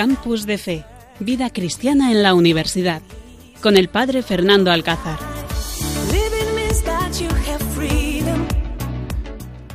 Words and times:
Campus 0.00 0.46
de 0.46 0.56
Fe, 0.56 0.86
Vida 1.18 1.50
Cristiana 1.50 2.10
en 2.10 2.22
la 2.22 2.32
Universidad, 2.32 3.02
con 3.60 3.76
el 3.76 3.90
Padre 3.90 4.22
Fernando 4.22 4.70
Alcázar. 4.70 5.18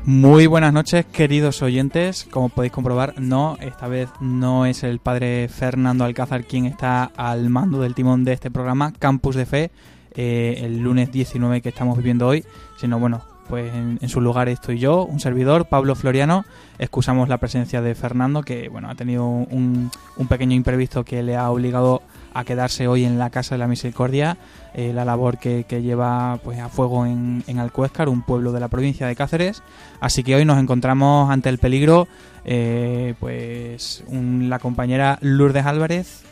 Muy 0.04 0.48
buenas 0.48 0.74
noches, 0.74 1.06
queridos 1.06 1.62
oyentes. 1.62 2.26
Como 2.32 2.50
podéis 2.50 2.74
comprobar, 2.74 3.14
no, 3.22 3.60
esta 3.62 3.88
vez 3.88 4.10
no 4.20 4.66
es 4.66 4.84
el 4.84 4.98
Padre 4.98 5.48
Fernando 5.48 6.06
Alcázar 6.06 6.46
quien 6.46 6.66
está 6.66 7.04
al 7.04 7.52
mando 7.52 7.82
del 7.82 7.94
timón 7.94 8.24
de 8.24 8.34
este 8.34 8.50
programa, 8.50 8.94
Campus 8.98 9.36
de 9.36 9.46
Fe, 9.46 9.72
eh, 10.16 10.56
el 10.64 10.80
lunes 10.80 11.12
19 11.12 11.62
que 11.62 11.70
estamos 11.70 11.98
viviendo 11.98 12.26
hoy, 12.26 12.44
sino 12.78 12.98
bueno, 12.98 13.22
pues 13.48 13.74
en, 13.74 14.10
su 14.10 14.22
lugar 14.22 14.50
estoy 14.50 14.80
yo, 14.80 15.06
un 15.06 15.20
servidor, 15.20 15.66
Pablo 15.66 15.96
Floriano. 15.96 16.46
Excusamos 16.80 17.30
la 17.30 17.38
presencia 17.38 17.82
de 17.82 17.96
Fernando, 17.96 18.42
que 18.42 18.70
bueno, 18.70 18.90
ha 18.90 18.96
tenido 18.96 19.26
un, 19.26 19.92
pequeño 20.28 20.56
imprevisto 20.56 21.04
que 21.04 21.24
le 21.24 21.36
ha 21.36 21.50
obligado 21.50 22.02
a 22.34 22.44
quedarse 22.44 22.88
hoy 22.88 23.06
en 23.06 23.18
la 23.18 23.30
Casa 23.30 23.56
de 23.56 23.60
la 23.60 23.68
Misericordia, 23.68 24.38
eh, 24.74 24.92
la 24.94 25.06
labor 25.06 25.38
que, 25.38 25.64
lleva 25.64 26.40
pues 26.44 26.60
a 26.60 26.68
fuego 26.68 27.06
en, 27.06 27.44
en 27.48 27.60
Alcuéscar, 27.60 28.10
un 28.10 28.24
pueblo 28.24 28.52
de 28.52 28.60
la 28.60 28.68
provincia 28.68 29.08
de 29.08 29.16
Cáceres. 29.16 29.64
Así 30.02 30.24
que 30.24 30.36
hoy 30.36 30.44
nos 30.44 30.60
encontramos 30.60 31.30
ante 31.30 31.48
el 31.48 31.60
peligro, 31.60 32.08
eh, 32.44 33.14
pues 33.20 34.04
la 34.12 34.60
compañera 34.60 35.18
Lourdes 35.22 35.66
Álvarez, 35.66 36.25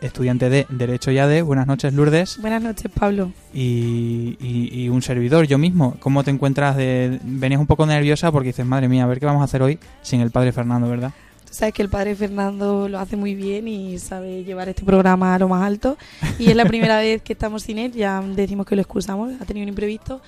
estudiante 0.00 0.50
de 0.50 0.66
Derecho 0.68 1.10
y 1.10 1.18
ADE. 1.18 1.42
Buenas 1.42 1.66
noches, 1.66 1.92
Lourdes. 1.94 2.38
Buenas 2.40 2.62
noches, 2.62 2.90
Pablo. 2.92 3.32
Y, 3.54 4.88
un 4.88 5.02
servidor, 5.02 5.46
yo 5.46 5.58
mismo. 5.58 5.96
¿Cómo 6.00 6.24
te 6.24 6.30
encuentras? 6.30 6.76
De... 6.76 7.18
Venías 7.22 7.60
un 7.60 7.66
poco 7.66 7.86
nerviosa 7.86 8.30
porque 8.30 8.48
dices, 8.48 8.66
madre 8.66 8.88
mía, 8.88 9.04
a 9.04 9.06
ver 9.06 9.20
qué 9.20 9.26
vamos 9.26 9.40
a 9.40 9.44
hacer 9.44 9.62
hoy 9.62 9.78
sin 10.02 10.20
el 10.20 10.30
padre 10.30 10.52
Fernando, 10.52 10.88
¿verdad? 10.88 11.12
Tú 11.46 11.54
sabes 11.54 11.74
que 11.74 11.82
el 11.82 11.88
padre 11.88 12.14
Fernando 12.14 12.88
lo 12.88 12.98
hace 12.98 13.16
muy 13.16 13.34
bien 13.34 13.68
y 13.68 13.98
sabe 13.98 14.44
llevar 14.44 14.68
este 14.68 14.84
programa 14.84 15.34
a 15.34 15.38
lo 15.38 15.48
más 15.48 15.62
alto. 15.64 15.96
Y 16.38 16.50
es 16.50 16.56
la 16.56 16.64
primera 16.64 16.98
vez 17.00 17.22
que 17.22 17.32
estamos 17.32 17.62
sin 17.62 17.78
él, 17.78 17.92
ya 17.92 18.20
decimos 18.20 18.66
que 18.66 18.74
lo 18.74 18.82
excusamos, 18.82 19.32
ha 19.40 19.44
tenido 19.44 19.64
un 19.64 19.68
imprevisto. 19.68 20.20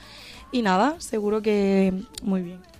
Y 0.53 0.63
nada, 0.63 0.97
seguro 0.99 1.43
que 1.43 1.93
muy 2.23 2.43
bien. 2.43 2.74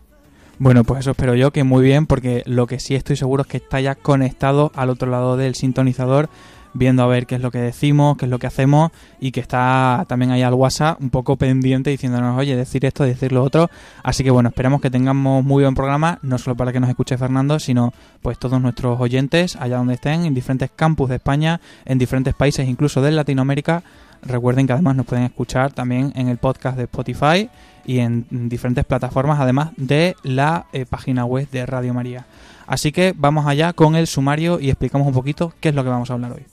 Bueno, 0.59 0.85
pues 0.85 1.01
eso 1.01 1.11
espero 1.11 1.35
yo, 1.35 1.51
que 1.51 1.65
muy 1.65 1.83
bien, 1.83 2.07
porque 2.07 2.43
lo 2.47 2.67
que 2.67 2.79
sí 2.79 2.95
estoy 2.95 3.17
seguro 3.17 3.43
es 3.43 3.49
que 3.49 3.57
está 3.57 3.81
ya 3.81 3.97
conectado 3.97 4.71
al 4.77 4.89
otro 4.89 5.11
lado 5.11 5.37
del 5.37 5.57
sintonizador, 5.57 6.29
viendo 6.75 7.03
a 7.03 7.07
ver 7.07 7.27
qué 7.27 7.37
es 7.37 7.41
lo 7.41 7.51
que 7.51 7.59
decimos, 7.59 8.17
qué 8.17 8.27
es 8.27 8.31
lo 8.31 8.39
que 8.39 8.47
hacemos, 8.47 8.93
y 9.19 9.33
que 9.33 9.41
está 9.41 10.05
también 10.09 10.31
ahí 10.31 10.43
al 10.43 10.55
WhatsApp 10.55 11.01
un 11.01 11.11
poco 11.11 11.37
pendiente 11.37 11.91
diciéndonos, 11.91 12.39
oye, 12.39 12.55
decir 12.57 12.85
esto, 12.85 13.05
decir 13.05 13.33
lo 13.33 13.43
otro. 13.43 13.69
Así 14.03 14.23
que 14.23 14.31
bueno, 14.31 14.49
esperamos 14.49 14.81
que 14.81 14.91
tengamos 14.91 15.45
muy 15.45 15.65
buen 15.65 15.75
programa, 15.75 16.19
no 16.23 16.39
solo 16.39 16.57
para 16.57 16.73
que 16.73 16.81
nos 16.81 16.89
escuche 16.89 17.19
Fernando, 17.19 17.59
sino 17.59 17.93
pues 18.23 18.39
todos 18.39 18.61
nuestros 18.61 19.01
oyentes, 19.01 19.57
allá 19.57 19.77
donde 19.79 19.95
estén, 19.95 20.25
en 20.25 20.35
diferentes 20.35 20.71
campus 20.75 21.09
de 21.09 21.17
España, 21.17 21.61
en 21.85 21.99
diferentes 21.99 22.35
países, 22.35 22.69
incluso 22.69 23.03
de 23.03 23.11
Latinoamérica. 23.11 23.83
Recuerden 24.23 24.67
que 24.67 24.73
además 24.73 24.97
nos 24.97 25.07
pueden 25.07 25.25
escuchar 25.25 25.73
también 25.73 26.13
en 26.17 26.29
el 26.29 26.39
podcast 26.39 26.77
de 26.77 26.85
Spotify 26.85 27.51
y 27.85 27.99
en 27.99 28.27
diferentes 28.31 28.85
plataformas, 28.85 29.41
además 29.41 29.71
de 29.77 30.17
la 30.23 30.67
eh, 30.73 30.87
página 30.87 31.25
web 31.25 31.49
de 31.51 31.67
Radio 31.67 31.95
María. 31.95 32.27
Así 32.67 32.93
que 32.93 33.15
vamos 33.17 33.47
allá 33.47 33.73
con 33.73 33.95
el 33.95 34.07
sumario 34.07 34.59
y 34.61 34.71
explicamos 34.71 35.07
un 35.07 35.15
poquito 35.15 35.53
qué 35.61 35.69
es 35.69 35.75
lo 35.75 35.85
que 35.85 35.91
vamos 35.91 36.11
a 36.11 36.15
hablar 36.15 36.33
hoy. 36.33 36.45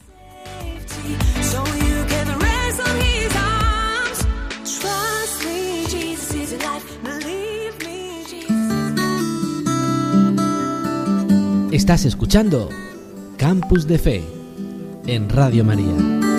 Estás 11.72 12.03
escuchando 12.03 12.69
Campus 13.38 13.88
de 13.88 13.97
Fe 13.97 14.24
en 15.07 15.30
Radio 15.30 15.63
María. 15.63 16.31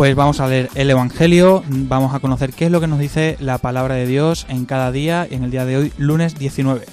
Pues 0.00 0.14
vamos 0.14 0.40
a 0.40 0.48
leer 0.48 0.70
el 0.76 0.88
Evangelio, 0.88 1.62
vamos 1.68 2.14
a 2.14 2.20
conocer 2.20 2.54
qué 2.54 2.64
es 2.64 2.70
lo 2.70 2.80
que 2.80 2.86
nos 2.86 2.98
dice 2.98 3.36
la 3.38 3.58
palabra 3.58 3.96
de 3.96 4.06
Dios 4.06 4.46
en 4.48 4.64
cada 4.64 4.90
día 4.92 5.28
y 5.30 5.34
en 5.34 5.44
el 5.44 5.50
día 5.50 5.66
de 5.66 5.76
hoy, 5.76 5.92
lunes 5.98 6.38
19. 6.38 6.86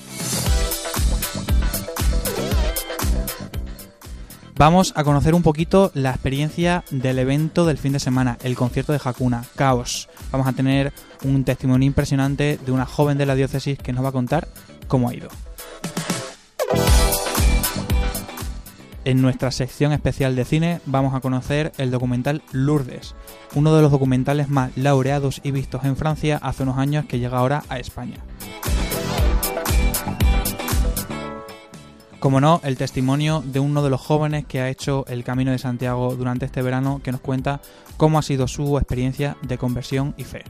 Vamos 4.57 4.91
a 4.97 5.05
conocer 5.05 5.35
un 5.35 5.41
poquito 5.41 5.89
la 5.93 6.09
experiencia 6.09 6.83
del 6.91 7.19
evento 7.19 7.65
del 7.65 7.77
fin 7.77 7.93
de 7.93 7.99
semana, 7.99 8.37
el 8.43 8.57
concierto 8.57 8.91
de 8.91 8.99
Hakuna, 9.01 9.45
Caos. 9.55 10.09
Vamos 10.33 10.45
a 10.45 10.51
tener 10.51 10.91
un 11.23 11.45
testimonio 11.45 11.87
impresionante 11.87 12.59
de 12.65 12.71
una 12.73 12.85
joven 12.85 13.17
de 13.17 13.25
la 13.25 13.35
diócesis 13.35 13.79
que 13.79 13.93
nos 13.93 14.03
va 14.03 14.09
a 14.09 14.11
contar 14.11 14.49
cómo 14.89 15.07
ha 15.07 15.13
ido. 15.13 15.29
En 19.07 19.21
nuestra 19.21 19.51
sección 19.51 19.93
especial 19.93 20.35
de 20.35 20.43
cine 20.43 20.81
vamos 20.85 21.13
a 21.13 21.21
conocer 21.21 21.71
el 21.77 21.91
documental 21.91 22.41
Lourdes, 22.51 23.15
uno 23.55 23.73
de 23.73 23.81
los 23.81 23.89
documentales 23.89 24.49
más 24.49 24.75
laureados 24.75 25.39
y 25.45 25.51
vistos 25.51 25.85
en 25.85 25.95
Francia 25.95 26.37
hace 26.43 26.63
unos 26.63 26.77
años 26.77 27.05
que 27.05 27.17
llega 27.17 27.37
ahora 27.37 27.63
a 27.69 27.79
España. 27.79 28.17
Como 32.19 32.41
no, 32.41 32.59
el 32.65 32.75
testimonio 32.75 33.41
de 33.45 33.61
uno 33.61 33.81
de 33.81 33.89
los 33.89 34.01
jóvenes 34.01 34.45
que 34.45 34.59
ha 34.59 34.67
hecho 34.67 35.05
el 35.07 35.23
Camino 35.23 35.51
de 35.51 35.57
Santiago 35.57 36.13
durante 36.13 36.45
este 36.45 36.61
verano 36.61 36.99
que 37.01 37.13
nos 37.13 37.21
cuenta 37.21 37.61
cómo 37.95 38.19
ha 38.19 38.23
sido 38.23 38.45
su 38.49 38.77
experiencia 38.77 39.37
de 39.41 39.57
conversión 39.57 40.15
y 40.17 40.25
fe. 40.25 40.43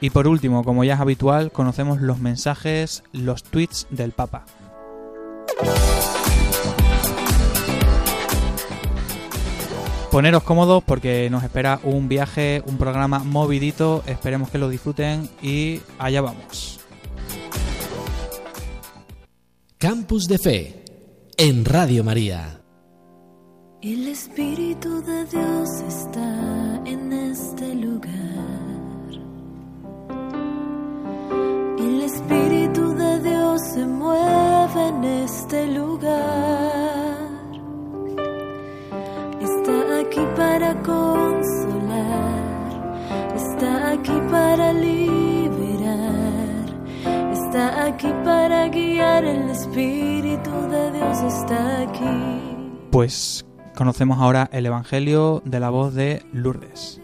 Y 0.00 0.10
por 0.10 0.26
último, 0.26 0.64
como 0.64 0.82
ya 0.82 0.94
es 0.94 1.00
habitual, 1.00 1.52
conocemos 1.52 2.00
los 2.00 2.18
mensajes, 2.18 3.04
los 3.12 3.44
tweets 3.44 3.86
del 3.90 4.10
Papa. 4.10 4.44
Poneros 10.10 10.44
cómodos 10.44 10.84
porque 10.84 11.28
nos 11.28 11.42
espera 11.42 11.80
un 11.82 12.08
viaje, 12.08 12.62
un 12.66 12.78
programa 12.78 13.18
movidito, 13.18 14.04
esperemos 14.06 14.48
que 14.48 14.58
lo 14.58 14.68
disfruten 14.68 15.28
y 15.42 15.80
allá 15.98 16.20
vamos. 16.20 16.78
Campus 19.76 20.28
de 20.28 20.38
Fe 20.38 20.84
en 21.36 21.64
Radio 21.64 22.04
María. 22.04 22.60
El 23.82 24.08
Espíritu 24.08 25.02
de 25.02 25.24
Dios 25.26 25.68
está 25.88 26.80
en 26.86 27.12
este 27.12 27.74
lugar. 27.74 28.14
El 31.78 32.02
Espíritu 32.02 32.54
de 32.58 32.63
Dios 33.24 33.60
se 33.72 33.86
mueve 33.86 34.88
en 34.88 35.04
este 35.04 35.66
lugar. 35.68 36.12
Está 39.40 40.00
aquí 40.00 40.20
para 40.36 40.74
consolar, 40.82 42.34
está 43.34 43.92
aquí 43.92 44.20
para 44.30 44.72
liberar, 44.74 46.66
está 47.32 47.86
aquí 47.86 48.12
para 48.24 48.68
guiar. 48.68 49.24
El 49.24 49.48
Espíritu 49.48 50.50
de 50.70 50.92
Dios 50.92 51.22
está 51.22 51.80
aquí. 51.80 52.40
Pues 52.90 53.46
conocemos 53.74 54.18
ahora 54.20 54.50
el 54.52 54.66
Evangelio 54.66 55.42
de 55.46 55.60
la 55.60 55.70
voz 55.70 55.94
de 55.94 56.22
Lourdes. 56.32 57.00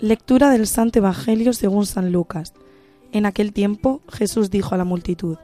Lectura 0.00 0.50
del 0.50 0.66
Santo 0.66 0.98
Evangelio 0.98 1.52
según 1.52 1.86
San 1.86 2.10
Lucas. 2.12 2.52
En 3.14 3.26
aquel 3.26 3.52
tiempo 3.52 4.02
Jesús 4.08 4.50
dijo 4.50 4.74
a 4.74 4.78
la 4.78 4.84
multitud, 4.84 5.38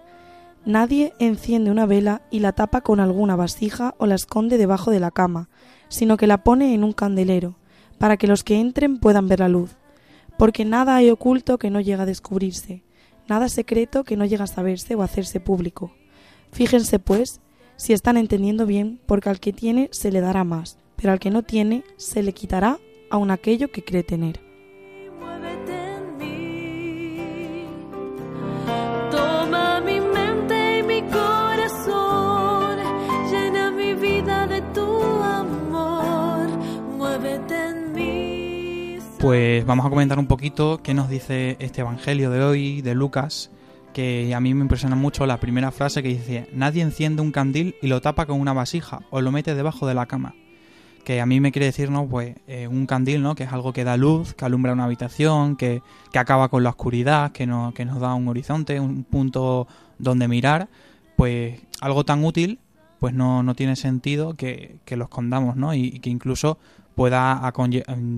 Nadie 0.64 1.14
enciende 1.20 1.70
una 1.70 1.86
vela 1.86 2.20
y 2.28 2.40
la 2.40 2.50
tapa 2.50 2.80
con 2.80 2.98
alguna 2.98 3.36
vasija 3.36 3.94
o 3.98 4.06
la 4.06 4.16
esconde 4.16 4.58
debajo 4.58 4.90
de 4.90 4.98
la 4.98 5.12
cama, 5.12 5.48
sino 5.88 6.16
que 6.16 6.26
la 6.26 6.42
pone 6.42 6.74
en 6.74 6.82
un 6.82 6.92
candelero, 6.92 7.54
para 7.96 8.16
que 8.16 8.26
los 8.26 8.42
que 8.42 8.58
entren 8.58 8.98
puedan 8.98 9.28
ver 9.28 9.38
la 9.38 9.48
luz. 9.48 9.76
Porque 10.36 10.64
nada 10.64 10.96
hay 10.96 11.10
oculto 11.10 11.58
que 11.58 11.70
no 11.70 11.80
llega 11.80 12.02
a 12.02 12.06
descubrirse, 12.06 12.82
nada 13.28 13.48
secreto 13.48 14.02
que 14.02 14.16
no 14.16 14.24
llega 14.24 14.44
a 14.44 14.48
saberse 14.48 14.96
o 14.96 15.02
a 15.02 15.04
hacerse 15.04 15.38
público. 15.38 15.92
Fíjense, 16.50 16.98
pues, 16.98 17.40
si 17.76 17.92
están 17.92 18.16
entendiendo 18.16 18.66
bien, 18.66 19.00
porque 19.06 19.28
al 19.28 19.38
que 19.38 19.52
tiene 19.52 19.88
se 19.92 20.10
le 20.10 20.20
dará 20.20 20.42
más, 20.42 20.76
pero 20.96 21.12
al 21.12 21.20
que 21.20 21.30
no 21.30 21.44
tiene 21.44 21.84
se 21.98 22.24
le 22.24 22.32
quitará 22.32 22.78
aun 23.10 23.30
aquello 23.30 23.70
que 23.70 23.84
cree 23.84 24.02
tener. 24.02 24.49
Pues 39.20 39.66
vamos 39.66 39.84
a 39.84 39.90
comentar 39.90 40.18
un 40.18 40.26
poquito 40.26 40.80
qué 40.82 40.94
nos 40.94 41.10
dice 41.10 41.58
este 41.60 41.82
Evangelio 41.82 42.30
de 42.30 42.42
hoy, 42.42 42.80
de 42.80 42.94
Lucas, 42.94 43.50
que 43.92 44.34
a 44.34 44.40
mí 44.40 44.54
me 44.54 44.62
impresiona 44.62 44.96
mucho 44.96 45.26
la 45.26 45.38
primera 45.38 45.70
frase 45.72 46.02
que 46.02 46.08
dice, 46.08 46.48
nadie 46.54 46.82
enciende 46.82 47.20
un 47.20 47.30
candil 47.30 47.74
y 47.82 47.88
lo 47.88 48.00
tapa 48.00 48.24
con 48.24 48.40
una 48.40 48.54
vasija 48.54 49.00
o 49.10 49.20
lo 49.20 49.30
mete 49.30 49.54
debajo 49.54 49.86
de 49.86 49.92
la 49.92 50.06
cama. 50.06 50.34
Que 51.04 51.20
a 51.20 51.26
mí 51.26 51.38
me 51.38 51.52
quiere 51.52 51.66
decir, 51.66 51.90
¿no? 51.90 52.08
Pues 52.08 52.36
eh, 52.46 52.66
un 52.66 52.86
candil, 52.86 53.22
¿no? 53.22 53.34
Que 53.34 53.44
es 53.44 53.52
algo 53.52 53.74
que 53.74 53.84
da 53.84 53.98
luz, 53.98 54.32
que 54.32 54.46
alumbra 54.46 54.72
una 54.72 54.84
habitación, 54.84 55.56
que, 55.56 55.82
que 56.10 56.18
acaba 56.18 56.48
con 56.48 56.62
la 56.62 56.70
oscuridad, 56.70 57.32
que, 57.32 57.46
no, 57.46 57.74
que 57.74 57.84
nos 57.84 58.00
da 58.00 58.14
un 58.14 58.26
horizonte, 58.26 58.80
un 58.80 59.04
punto 59.04 59.68
donde 59.98 60.28
mirar. 60.28 60.68
Pues 61.16 61.60
algo 61.82 62.04
tan 62.04 62.24
útil, 62.24 62.58
pues 62.98 63.12
no, 63.12 63.42
no 63.42 63.54
tiene 63.54 63.76
sentido 63.76 64.32
que, 64.32 64.76
que 64.86 64.96
lo 64.96 65.04
escondamos, 65.04 65.56
¿no? 65.56 65.74
Y, 65.74 65.86
y 65.88 65.98
que 66.00 66.08
incluso 66.08 66.58
pueda 67.00 67.32
a 67.46 67.52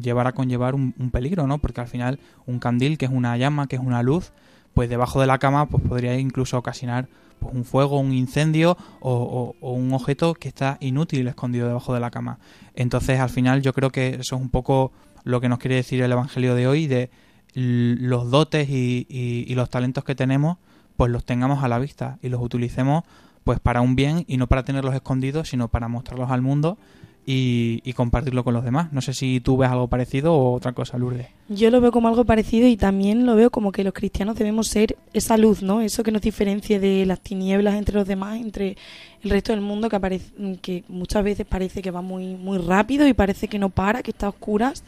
llevar 0.01 0.27
a 0.27 0.33
conllevar 0.33 0.75
un, 0.75 0.93
un, 0.99 1.13
peligro, 1.13 1.47
¿no? 1.47 1.59
Porque 1.59 1.81
al 1.81 1.87
final 1.87 2.19
un 2.47 2.59
candil, 2.59 2.99
que 2.99 3.05
es 3.05 3.13
una 3.13 3.37
llama, 3.37 3.69
que 3.69 3.77
es 3.77 3.83
una 3.83 4.03
luz, 4.03 4.33
pues 4.75 4.91
debajo 4.91 5.21
de 5.21 5.29
la 5.29 5.39
cama 5.39 5.67
pues 5.67 5.85
podría 5.85 6.19
incluso 6.19 6.59
ocasionar 6.59 7.07
pues, 7.39 7.55
un 7.55 7.65
fuego, 7.65 8.01
un 8.01 8.13
incendio 8.13 8.77
o, 8.99 9.55
un 9.61 9.95
objeto 9.95 10.35
que 10.35 10.49
está 10.49 10.79
inútil 10.81 11.29
escondido 11.29 11.69
debajo 11.69 11.95
de 11.95 12.01
la 12.01 12.11
cama. 12.11 12.41
Entonces 12.75 13.21
al 13.21 13.31
final 13.31 13.63
yo 13.63 13.73
creo 13.73 13.91
que 13.91 14.17
eso 14.19 14.35
es 14.35 14.43
un 14.43 14.49
poco 14.49 14.91
lo 15.23 15.41
que 15.41 15.49
nos 15.49 15.61
quiere 15.61 15.77
decir 15.77 16.03
el 16.03 16.11
Evangelio 16.11 16.57
de 16.57 16.67
hoy, 16.67 16.89
de 16.89 17.09
los 17.55 18.33
dotes 18.33 18.69
y, 18.69 19.07
y 19.09 19.55
los 19.55 19.71
talentos 19.71 20.03
que 20.03 20.17
tenemos, 20.17 20.59
pues 20.97 21.09
los 21.13 21.25
tengamos 21.25 21.63
a 21.63 21.69
la 21.69 21.79
vista 21.79 22.19
y 22.21 22.31
los 22.31 22.43
utilicemos 22.43 23.05
pues 23.45 23.61
para 23.61 23.81
un 23.81 23.95
bien 23.95 24.25
y 24.27 24.39
no 24.39 24.49
para 24.49 24.65
tenerlos 24.65 24.93
escondidos, 24.93 25.51
sino 25.51 25.69
para 25.69 25.87
mostrarlos 25.87 26.33
al 26.33 26.43
mundo 26.43 26.79
y, 27.25 27.81
y, 27.85 27.93
compartirlo 27.93 28.43
con 28.43 28.53
los 28.53 28.65
demás. 28.65 28.93
No 28.93 29.01
sé 29.01 29.15
si 29.15 29.39
tú 29.39 29.57
ves 29.57 29.71
algo 29.71 29.87
parecido 29.87 30.35
o 30.35 30.55
otra 30.55 30.73
cosa, 30.73 30.99
Lourdes. 30.99 31.29
Yo 31.49 31.71
lo 31.71 31.81
veo 31.81 31.93
como 31.93 32.09
algo 32.09 32.25
parecido 32.25 32.67
y 32.67 32.77
también 32.77 33.27
lo 33.27 33.37
veo 33.37 33.51
como 33.51 33.71
que 33.71 33.85
los 33.85 33.93
cristianos 33.93 34.37
debemos 34.37 34.67
ser 34.67 34.97
esa 35.13 35.37
luz, 35.37 35.63
¿no? 35.63 35.81
Eso 35.83 36.03
que 36.03 36.11
nos 36.11 36.23
diferencia 36.23 36.81
de 36.81 37.07
las 37.07 37.21
tinieblas 37.21 37.77
entre 37.77 37.95
los 37.95 38.09
demás, 38.09 38.41
entre 38.41 38.77
el 39.23 39.31
resto 39.31 39.53
del 39.53 39.61
mundo 39.61 39.89
que 39.89 39.97
aparece, 39.97 40.33
que 40.61 40.83
muchas 40.89 41.23
veces 41.23 41.47
parece 41.47 41.81
que 41.81 41.93
va 41.93 42.03
muy 42.03 42.35
muy 42.35 42.59
rápido 42.59 43.07
y 43.07 43.15
parece 43.15 43.47
que 43.47 43.59
no 43.59 43.71
para, 43.71 44.03
que 44.03 44.11
está 44.11 44.27
a 44.27 44.31
oscuras. 44.31 44.83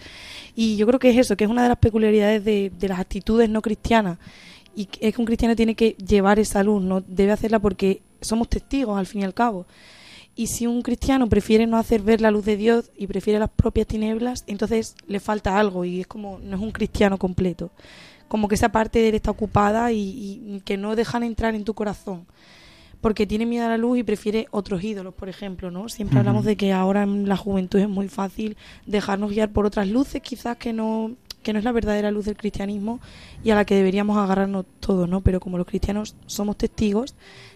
Y 0.57 0.77
yo 0.77 0.87
creo 0.89 0.99
que 0.99 1.11
es 1.11 1.19
eso, 1.19 1.37
que 1.37 1.45
es 1.45 1.51
una 1.51 1.63
de 1.63 1.69
las 1.69 1.79
peculiaridades 1.79 2.45
de, 2.45 2.73
de 2.77 2.89
las 2.89 2.99
actitudes 2.99 3.49
no 3.49 3.63
cristianas. 3.63 4.19
Y 4.75 4.89
es 5.01 5.15
que 5.15 5.21
un 5.21 5.27
cristiano 5.27 5.55
tiene 5.55 5.77
que 5.77 5.93
llevar 6.05 6.41
esa 6.41 6.65
luz, 6.65 6.83
no 6.83 7.01
debe 7.01 7.31
hacerla 7.31 7.61
porque 7.61 8.03
somos 8.21 8.49
testigos 8.49 8.99
al 8.99 9.07
fin 9.07 9.21
y 9.21 9.25
al 9.25 9.35
cabo. 9.35 9.67
Y 10.37 10.49
si 10.49 10.67
un 10.67 10.83
cristiano 10.83 11.29
prefiere 11.29 11.67
no 11.67 11.77
hacer 11.77 12.03
ver 12.03 12.21
la 12.21 12.31
luz 12.31 12.45
de 12.45 12.57
Dios 12.57 12.91
y 12.97 13.07
prefiere 13.07 13.39
las 13.39 13.51
propias 13.51 13.87
tinieblas, 13.87 14.43
entonces 14.47 14.97
le 15.07 15.21
falta 15.21 15.59
algo 15.59 15.85
y 15.85 16.01
es 16.01 16.07
como 16.07 16.41
no 16.41 16.57
es 16.57 16.63
un 16.63 16.73
cristiano 16.73 17.19
completo. 17.19 17.71
Como 18.27 18.49
que 18.49 18.57
esa 18.57 18.71
parte 18.71 18.99
de 18.99 19.11
él 19.11 19.15
está 19.15 19.31
ocupada 19.31 19.93
y, 19.93 19.99
y 20.47 20.61
que 20.65 20.77
no 20.77 20.97
dejan 20.97 21.23
entrar 21.23 21.55
en 21.55 21.65
tu 21.65 21.75
corazón. 21.75 22.27
Porque 23.01 23.27
tiene 23.27 23.45
miedo 23.47 23.67
a 23.67 23.69
la 23.69 23.77
luz 23.77 23.99
y 23.99 24.03
prefiere 24.03 24.49
otros 24.51 24.83
ídolos, 24.83 25.15
por 25.15 25.29
ejemplo, 25.29 25.71
¿no? 25.71 25.89
Siempre 25.89 26.15
uh 26.15 26.17
-huh. 26.17 26.21
hablamos 26.21 26.45
de 26.47 26.57
que 26.57 26.73
ahora 26.73 27.03
en 27.03 27.29
la 27.29 27.37
juventud 27.37 27.79
es 27.79 27.89
muy 27.89 28.09
fácil 28.09 28.57
dejarnos 28.87 29.31
guiar 29.31 29.53
por 29.53 29.67
otras 29.67 29.89
luces, 29.89 30.23
quizás 30.23 30.57
que 30.57 30.73
no 30.73 31.13
que 31.45 31.53
no 31.53 31.61
es 31.61 31.65
la 31.65 31.71
verdadera 31.71 32.11
luz 32.11 32.25
del 32.25 32.37
cristianismo 32.37 33.01
y 33.45 33.51
a 33.51 33.55
la 33.55 33.65
que 33.65 33.77
deberíamos 33.77 34.17
agarrarnos 34.17 34.65
todos, 34.81 35.09
¿no? 35.09 35.21
Pero 35.21 35.39
como 35.39 35.59
los 35.59 35.67
cristianos 35.67 36.17
somos 36.27 36.59
testigos 36.59 37.15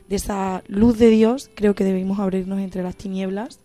de 0.08 0.16
esa 0.16 0.62
luz 0.68 0.98
de 0.98 1.08
Dios, 1.08 1.50
creo 1.56 1.74
que 1.74 1.82
debemos 1.82 2.20
abrirnos 2.20 2.60
entre 2.60 2.84
las 2.84 2.94
tinieblas 2.94 3.58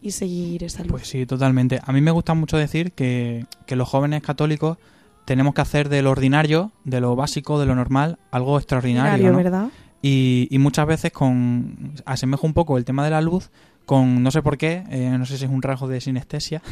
y 0.00 0.12
seguir 0.12 0.62
esa 0.62 0.82
luz. 0.82 0.92
Pues 0.92 1.08
sí, 1.08 1.26
totalmente. 1.26 1.80
A 1.84 1.92
mí 1.92 2.00
me 2.00 2.12
gusta 2.12 2.34
mucho 2.34 2.56
decir 2.56 2.92
que, 2.92 3.46
que 3.66 3.74
los 3.74 3.88
jóvenes 3.88 4.22
católicos 4.22 4.78
tenemos 5.24 5.54
que 5.54 5.60
hacer 5.60 5.88
de 5.88 6.02
lo 6.02 6.10
ordinario, 6.10 6.72
de 6.84 7.00
lo 7.00 7.16
básico, 7.16 7.58
de 7.58 7.66
lo 7.66 7.74
normal, 7.74 8.18
algo 8.30 8.58
extraordinario. 8.58 9.32
¿no? 9.32 9.36
¿verdad? 9.36 9.68
Y, 10.02 10.48
y, 10.50 10.58
muchas 10.58 10.86
veces 10.86 11.12
con 11.12 11.92
asemejo 12.06 12.46
un 12.46 12.54
poco 12.54 12.78
el 12.78 12.86
tema 12.86 13.04
de 13.04 13.10
la 13.10 13.20
luz 13.20 13.50
con 13.90 14.22
no 14.22 14.30
sé 14.30 14.40
por 14.40 14.56
qué, 14.56 14.84
eh, 14.88 15.16
no 15.18 15.26
sé 15.26 15.36
si 15.36 15.46
es 15.46 15.50
un 15.50 15.62
rasgo 15.62 15.88
de 15.88 16.00
sinestesia, 16.00 16.62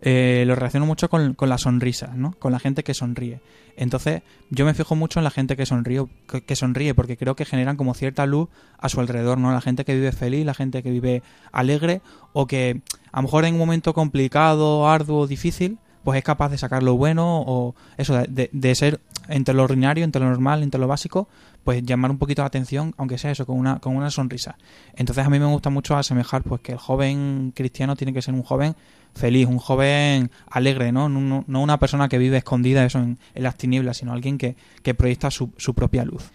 eh, 0.00 0.44
lo 0.46 0.54
relaciono 0.54 0.86
mucho 0.86 1.08
con, 1.08 1.34
con, 1.34 1.48
la 1.48 1.58
sonrisa, 1.58 2.12
¿no? 2.14 2.32
Con 2.38 2.52
la 2.52 2.58
gente 2.58 2.82
que 2.82 2.94
sonríe. 2.94 3.40
Entonces, 3.76 4.22
yo 4.50 4.64
me 4.64 4.74
fijo 4.74 4.94
mucho 4.94 5.20
en 5.20 5.24
la 5.24 5.30
gente 5.30 5.56
que 5.56 5.66
sonríe, 5.66 6.04
que, 6.46 6.56
sonríe, 6.56 6.94
porque 6.94 7.16
creo 7.16 7.34
que 7.36 7.44
generan 7.44 7.76
como 7.76 7.94
cierta 7.94 8.26
luz 8.26 8.48
a 8.78 8.88
su 8.88 9.00
alrededor, 9.00 9.38
¿no? 9.38 9.52
La 9.52 9.60
gente 9.60 9.84
que 9.84 9.94
vive 9.94 10.12
feliz, 10.12 10.44
la 10.44 10.54
gente 10.54 10.82
que 10.82 10.90
vive 10.90 11.22
alegre, 11.52 12.02
o 12.32 12.46
que 12.46 12.82
a 13.12 13.18
lo 13.18 13.22
mejor 13.22 13.44
en 13.44 13.54
un 13.54 13.60
momento 13.60 13.94
complicado, 13.94 14.88
arduo, 14.88 15.26
difícil, 15.26 15.78
pues 16.04 16.18
es 16.18 16.24
capaz 16.24 16.50
de 16.50 16.58
sacar 16.58 16.82
lo 16.82 16.96
bueno, 16.96 17.42
o 17.46 17.74
eso, 17.96 18.22
de 18.28 18.74
ser 18.74 19.00
entre 19.28 19.54
lo 19.54 19.62
ordinario, 19.64 20.04
entre 20.04 20.20
lo 20.20 20.28
normal, 20.28 20.62
entre 20.62 20.80
lo 20.80 20.88
básico, 20.88 21.28
pues 21.64 21.82
llamar 21.82 22.10
un 22.10 22.18
poquito 22.18 22.42
la 22.42 22.46
atención, 22.46 22.94
aunque 22.96 23.18
sea 23.18 23.30
eso, 23.30 23.46
con 23.46 23.58
una, 23.58 23.78
con 23.78 23.96
una 23.96 24.10
sonrisa. 24.10 24.56
Entonces 24.94 25.24
a 25.24 25.30
mí 25.30 25.38
me 25.38 25.46
gusta 25.46 25.70
mucho 25.70 25.96
asemejar 25.96 26.42
pues 26.42 26.60
que 26.60 26.72
el 26.72 26.78
joven 26.78 27.52
cristiano 27.54 27.96
tiene 27.96 28.12
que 28.12 28.22
ser 28.22 28.34
un 28.34 28.42
joven 28.42 28.74
feliz, 29.14 29.46
un 29.46 29.58
joven 29.58 30.30
alegre, 30.48 30.92
¿no? 30.92 31.08
No, 31.08 31.44
no 31.46 31.62
una 31.62 31.78
persona 31.78 32.08
que 32.08 32.18
vive 32.18 32.36
escondida 32.36 32.84
eso 32.84 32.98
en, 32.98 33.18
en 33.34 33.42
las 33.42 33.56
tinieblas, 33.56 33.98
sino 33.98 34.12
alguien 34.12 34.38
que, 34.38 34.56
que 34.82 34.94
proyecta 34.94 35.30
su, 35.30 35.50
su 35.56 35.74
propia 35.74 36.04
luz 36.04 36.30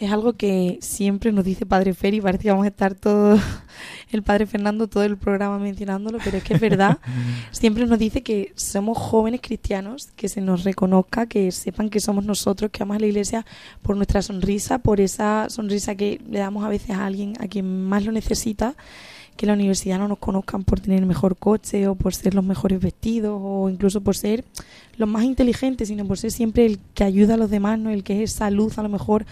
es 0.00 0.10
algo 0.10 0.32
que 0.32 0.78
siempre 0.80 1.30
nos 1.30 1.44
dice 1.44 1.66
Padre 1.66 1.92
Feri, 1.92 2.22
parece 2.22 2.44
que 2.44 2.50
vamos 2.50 2.64
a 2.64 2.68
estar 2.68 2.94
todo, 2.94 3.38
el 4.10 4.22
Padre 4.22 4.46
Fernando, 4.46 4.88
todo 4.88 5.04
el 5.04 5.18
programa 5.18 5.58
mencionándolo, 5.58 6.18
pero 6.24 6.38
es 6.38 6.42
que 6.42 6.54
es 6.54 6.60
verdad, 6.60 6.98
siempre 7.50 7.86
nos 7.86 7.98
dice 7.98 8.22
que 8.22 8.52
somos 8.56 8.96
jóvenes 8.96 9.42
cristianos, 9.42 10.08
que 10.16 10.30
se 10.30 10.40
nos 10.40 10.64
reconozca, 10.64 11.26
que 11.26 11.52
sepan 11.52 11.90
que 11.90 12.00
somos 12.00 12.24
nosotros, 12.24 12.70
que 12.70 12.82
amamos 12.82 12.96
a 12.96 13.00
la 13.00 13.06
iglesia 13.08 13.46
por 13.82 13.94
nuestra 13.94 14.22
sonrisa, 14.22 14.78
por 14.78 15.02
esa 15.02 15.50
sonrisa 15.50 15.94
que 15.94 16.18
le 16.30 16.38
damos 16.38 16.64
a 16.64 16.70
veces 16.70 16.96
a 16.96 17.04
alguien, 17.04 17.34
a 17.38 17.46
quien 17.46 17.84
más 17.84 18.02
lo 18.06 18.12
necesita, 18.12 18.74
que 19.36 19.44
la 19.44 19.52
universidad 19.52 19.98
no 19.98 20.08
nos 20.08 20.18
conozcan 20.18 20.64
por 20.64 20.80
tener 20.80 21.00
el 21.00 21.06
mejor 21.06 21.36
coche 21.36 21.88
o 21.88 21.94
por 21.94 22.14
ser 22.14 22.34
los 22.34 22.44
mejores 22.44 22.80
vestidos 22.80 23.38
o 23.42 23.68
incluso 23.68 24.00
por 24.00 24.16
ser 24.16 24.44
los 24.96 25.08
más 25.08 25.24
inteligentes, 25.24 25.88
sino 25.88 26.06
por 26.06 26.16
ser 26.16 26.30
siempre 26.30 26.64
el 26.64 26.78
que 26.94 27.04
ayuda 27.04 27.34
a 27.34 27.36
los 27.36 27.50
demás, 27.50 27.78
¿no? 27.78 27.90
el 27.90 28.02
que 28.02 28.22
es 28.22 28.32
esa 28.34 28.50
luz 28.50 28.78
a 28.78 28.82
lo 28.82 28.88
mejor 28.88 29.26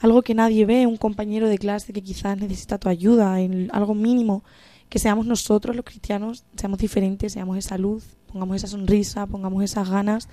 algo 0.00 0.22
que 0.22 0.34
nadie 0.34 0.66
ve, 0.66 0.86
un 0.86 0.96
compañero 0.96 1.48
de 1.48 1.58
clase 1.58 1.92
que 1.92 2.02
quizás 2.02 2.38
necesita 2.38 2.78
tu 2.78 2.88
ayuda, 2.88 3.40
en 3.40 3.70
algo 3.72 3.94
mínimo, 3.94 4.44
que 4.88 4.98
seamos 4.98 5.26
nosotros 5.26 5.74
los 5.74 5.84
cristianos, 5.84 6.44
seamos 6.56 6.78
diferentes, 6.78 7.32
seamos 7.32 7.56
esa 7.56 7.78
luz, 7.78 8.04
pongamos 8.30 8.56
esa 8.56 8.66
sonrisa, 8.66 9.26
pongamos 9.26 9.64
esas 9.64 9.88
ganas 9.88 10.28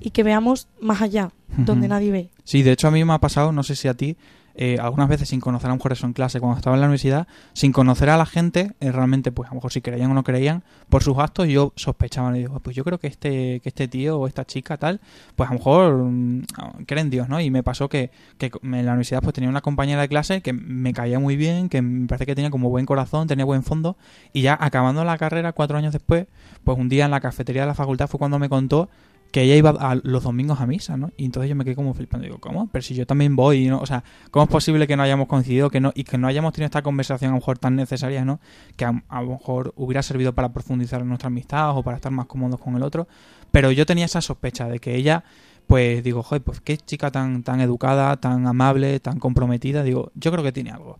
y 0.00 0.10
que 0.10 0.22
veamos 0.22 0.68
más 0.80 1.02
allá, 1.02 1.26
uh 1.50 1.60
-huh. 1.60 1.64
donde 1.64 1.88
nadie 1.88 2.10
ve. 2.10 2.30
Sí, 2.44 2.62
de 2.62 2.72
hecho 2.72 2.88
a 2.88 2.90
mí 2.90 3.04
me 3.04 3.12
ha 3.12 3.18
pasado, 3.18 3.52
no 3.52 3.62
sé 3.62 3.76
si 3.76 3.86
a 3.86 3.94
ti, 3.94 4.16
eh, 4.54 4.78
algunas 4.80 5.08
veces 5.08 5.28
sin 5.28 5.40
conocer 5.40 5.66
a 5.66 5.70
lo 5.70 5.76
mejor 5.76 5.96
en 6.02 6.12
clase, 6.12 6.40
cuando 6.40 6.56
estaba 6.56 6.76
en 6.76 6.80
la 6.80 6.86
universidad, 6.86 7.26
sin 7.52 7.72
conocer 7.72 8.10
a 8.10 8.16
la 8.16 8.26
gente, 8.26 8.72
eh, 8.80 8.92
realmente, 8.92 9.32
pues 9.32 9.48
a 9.48 9.50
lo 9.50 9.56
mejor 9.56 9.72
si 9.72 9.80
creían 9.80 10.10
o 10.10 10.14
no 10.14 10.22
creían, 10.22 10.62
por 10.88 11.02
sus 11.02 11.18
actos 11.18 11.48
yo 11.48 11.72
sospechaba, 11.76 12.36
y 12.36 12.40
digo, 12.40 12.60
pues 12.60 12.76
yo 12.76 12.84
creo 12.84 12.98
que 12.98 13.06
este, 13.06 13.60
que 13.60 13.68
este 13.68 13.88
tío 13.88 14.18
o 14.18 14.26
esta 14.26 14.44
chica 14.44 14.76
tal, 14.76 15.00
pues 15.36 15.48
a 15.48 15.52
lo 15.52 15.58
mejor 15.58 15.94
mmm, 15.94 16.42
creen 16.86 17.10
Dios, 17.10 17.28
¿no? 17.28 17.40
Y 17.40 17.50
me 17.50 17.62
pasó 17.62 17.88
que, 17.88 18.10
que 18.38 18.50
en 18.62 18.86
la 18.86 18.92
universidad 18.92 19.22
pues 19.22 19.34
tenía 19.34 19.50
una 19.50 19.60
compañera 19.60 20.00
de 20.00 20.08
clase 20.08 20.40
que 20.42 20.52
me 20.52 20.92
caía 20.92 21.18
muy 21.18 21.36
bien, 21.36 21.68
que 21.68 21.82
me 21.82 22.06
parece 22.06 22.26
que 22.26 22.34
tenía 22.34 22.50
como 22.50 22.70
buen 22.70 22.86
corazón, 22.86 23.28
tenía 23.28 23.44
buen 23.44 23.62
fondo, 23.62 23.96
y 24.32 24.42
ya 24.42 24.56
acabando 24.60 25.04
la 25.04 25.18
carrera, 25.18 25.52
cuatro 25.52 25.76
años 25.76 25.92
después, 25.92 26.26
pues 26.64 26.78
un 26.78 26.88
día 26.88 27.04
en 27.04 27.10
la 27.10 27.20
cafetería 27.20 27.62
de 27.62 27.68
la 27.68 27.74
facultad 27.74 28.08
fue 28.08 28.18
cuando 28.18 28.38
me 28.38 28.48
contó 28.48 28.88
que 29.30 29.42
ella 29.42 29.54
iba 29.54 29.70
a 29.70 29.94
los 30.02 30.24
domingos 30.24 30.60
a 30.60 30.66
misa, 30.66 30.96
¿no? 30.96 31.12
Y 31.16 31.24
entonces 31.24 31.48
yo 31.48 31.54
me 31.54 31.64
quedé 31.64 31.76
como 31.76 31.94
flipando, 31.94 32.24
digo, 32.24 32.38
¿cómo? 32.38 32.68
Pero 32.72 32.82
si 32.82 32.94
yo 32.94 33.06
también 33.06 33.36
voy, 33.36 33.66
¿no? 33.66 33.78
O 33.78 33.86
sea, 33.86 34.02
¿cómo 34.30 34.44
es 34.44 34.50
posible 34.50 34.86
que 34.86 34.96
no 34.96 35.04
hayamos 35.04 35.28
coincidido 35.28 35.70
que 35.70 35.80
no, 35.80 35.92
y 35.94 36.04
que 36.04 36.18
no 36.18 36.26
hayamos 36.26 36.52
tenido 36.52 36.66
esta 36.66 36.82
conversación 36.82 37.30
a 37.30 37.34
lo 37.34 37.40
mejor 37.40 37.58
tan 37.58 37.76
necesaria, 37.76 38.24
¿no? 38.24 38.40
Que 38.76 38.84
a, 38.84 39.22
lo 39.22 39.30
mejor 39.30 39.72
hubiera 39.76 40.02
servido 40.02 40.34
para 40.34 40.52
profundizar 40.52 41.00
en 41.00 41.08
nuestra 41.08 41.28
amistad 41.28 41.76
o 41.76 41.82
para 41.82 41.96
estar 41.96 42.10
más 42.10 42.26
cómodos 42.26 42.60
con 42.60 42.74
el 42.74 42.82
otro. 42.82 43.06
Pero 43.52 43.70
yo 43.70 43.86
tenía 43.86 44.06
esa 44.06 44.20
sospecha 44.20 44.68
de 44.68 44.80
que 44.80 44.96
ella, 44.96 45.22
pues 45.68 46.02
digo, 46.02 46.22
joder, 46.24 46.42
pues 46.42 46.60
qué 46.60 46.76
chica 46.76 47.12
tan, 47.12 47.44
tan 47.44 47.60
educada, 47.60 48.16
tan 48.16 48.46
amable, 48.46 48.98
tan 48.98 49.20
comprometida, 49.20 49.84
digo, 49.84 50.10
yo 50.14 50.32
creo 50.32 50.42
que 50.42 50.52
tiene 50.52 50.70
algo. 50.70 50.98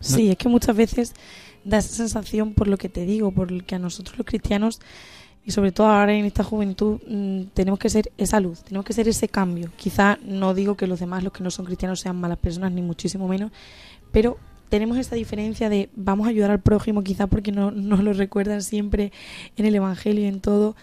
Sí, 0.00 0.30
es 0.30 0.36
que 0.36 0.48
muchas 0.48 0.76
veces 0.76 1.14
da 1.64 1.78
esa 1.78 1.94
sensación 1.94 2.52
por 2.52 2.68
lo 2.68 2.76
que 2.76 2.88
te 2.88 3.06
digo, 3.06 3.30
por 3.30 3.50
lo 3.50 3.64
que 3.64 3.76
a 3.76 3.78
nosotros 3.78 4.18
los 4.18 4.26
cristianos 4.26 4.80
y 5.44 5.50
sobre 5.50 5.72
todo 5.72 5.88
ahora 5.88 6.14
en 6.14 6.24
esta 6.24 6.42
juventud 6.42 7.00
mmm, 7.06 7.42
tenemos 7.52 7.78
que 7.78 7.90
ser 7.90 8.10
esa 8.16 8.40
luz, 8.40 8.62
tenemos 8.62 8.84
que 8.86 8.92
ser 8.92 9.08
ese 9.08 9.28
cambio. 9.28 9.70
Quizá 9.76 10.18
no 10.24 10.54
digo 10.54 10.76
que 10.76 10.86
los 10.86 11.00
demás, 11.00 11.22
los 11.22 11.32
que 11.32 11.44
no 11.44 11.50
son 11.50 11.66
cristianos, 11.66 12.00
sean 12.00 12.16
malas 12.16 12.38
personas, 12.38 12.72
ni 12.72 12.82
muchísimo 12.82 13.28
menos, 13.28 13.52
pero 14.10 14.38
tenemos 14.68 14.98
esa 14.98 15.14
diferencia 15.14 15.68
de 15.68 15.90
vamos 15.94 16.26
a 16.26 16.30
ayudar 16.30 16.50
al 16.50 16.60
prójimo, 16.60 17.04
quizá 17.04 17.26
porque 17.26 17.52
no, 17.52 17.70
nos 17.72 18.00
lo 18.00 18.12
recuerdan 18.12 18.62
siempre 18.62 19.12
en 19.56 19.66
el 19.66 19.74
Evangelio 19.74 20.24
y 20.24 20.26
en 20.26 20.40
todo, 20.40 20.76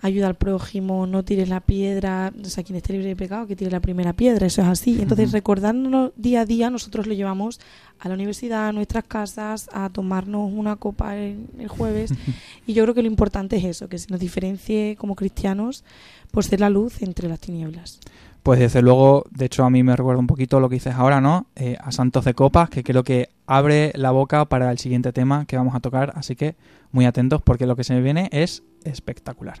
ayuda 0.00 0.28
al 0.28 0.36
prójimo, 0.36 1.06
no 1.06 1.24
tires 1.24 1.48
la 1.48 1.60
piedra, 1.60 2.32
o 2.40 2.44
sea, 2.44 2.64
quien 2.64 2.76
esté 2.76 2.92
libre 2.92 3.08
de 3.08 3.16
pecado, 3.16 3.46
que 3.46 3.56
tire 3.56 3.70
la 3.70 3.80
primera 3.80 4.12
piedra, 4.12 4.46
eso 4.46 4.62
es 4.62 4.68
así. 4.68 5.00
Entonces, 5.00 5.32
recordándonos 5.32 6.12
día 6.16 6.42
a 6.42 6.44
día, 6.44 6.70
nosotros 6.70 7.06
lo 7.06 7.14
llevamos 7.14 7.60
a 7.98 8.08
la 8.08 8.14
universidad, 8.14 8.68
a 8.68 8.72
nuestras 8.72 9.04
casas, 9.04 9.68
a 9.72 9.90
tomarnos 9.90 10.52
una 10.52 10.76
copa 10.76 11.16
el, 11.16 11.46
el 11.58 11.68
jueves. 11.68 12.12
y 12.66 12.74
yo 12.74 12.84
creo 12.84 12.94
que 12.94 13.02
lo 13.02 13.08
importante 13.08 13.56
es 13.56 13.64
eso, 13.64 13.88
que 13.88 13.98
se 13.98 14.10
nos 14.10 14.20
diferencie 14.20 14.96
como 14.96 15.16
cristianos 15.16 15.84
por 16.30 16.44
ser 16.44 16.60
la 16.60 16.70
luz 16.70 17.02
entre 17.02 17.28
las 17.28 17.40
tinieblas. 17.40 18.00
Pues 18.42 18.60
desde 18.60 18.82
luego, 18.82 19.24
de 19.30 19.46
hecho 19.46 19.64
a 19.64 19.70
mí 19.70 19.82
me 19.82 19.96
recuerda 19.96 20.20
un 20.20 20.26
poquito 20.26 20.60
lo 20.60 20.68
que 20.68 20.76
dices 20.76 20.94
ahora, 20.94 21.20
¿no? 21.20 21.48
Eh, 21.56 21.76
a 21.80 21.92
Santos 21.92 22.24
de 22.24 22.34
Copas, 22.34 22.70
que 22.70 22.82
creo 22.82 23.04
que 23.04 23.30
abre 23.46 23.92
la 23.94 24.10
boca 24.10 24.44
para 24.46 24.70
el 24.70 24.78
siguiente 24.78 25.12
tema 25.12 25.44
que 25.44 25.56
vamos 25.56 25.74
a 25.74 25.80
tocar, 25.80 26.12
así 26.14 26.36
que 26.36 26.56
muy 26.92 27.04
atentos 27.04 27.42
porque 27.42 27.66
lo 27.66 27.76
que 27.76 27.84
se 27.84 27.94
me 27.94 28.00
viene 28.00 28.28
es 28.32 28.62
espectacular. 28.84 29.60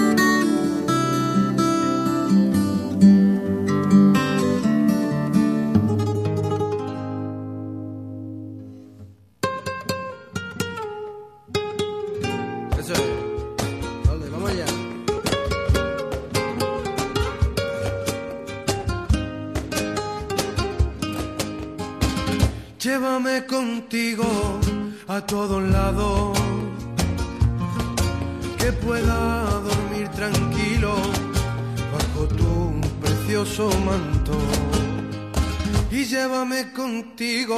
Y 35.91 36.05
llévame 36.05 36.71
contigo 36.73 37.57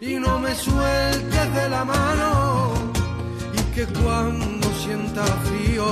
y 0.00 0.16
no 0.16 0.38
me 0.38 0.54
sueltes 0.54 1.54
de 1.54 1.68
la 1.70 1.84
mano. 1.84 2.72
Y 3.54 3.74
que 3.74 3.86
cuando 3.86 4.68
sienta 4.82 5.24
frío 5.24 5.86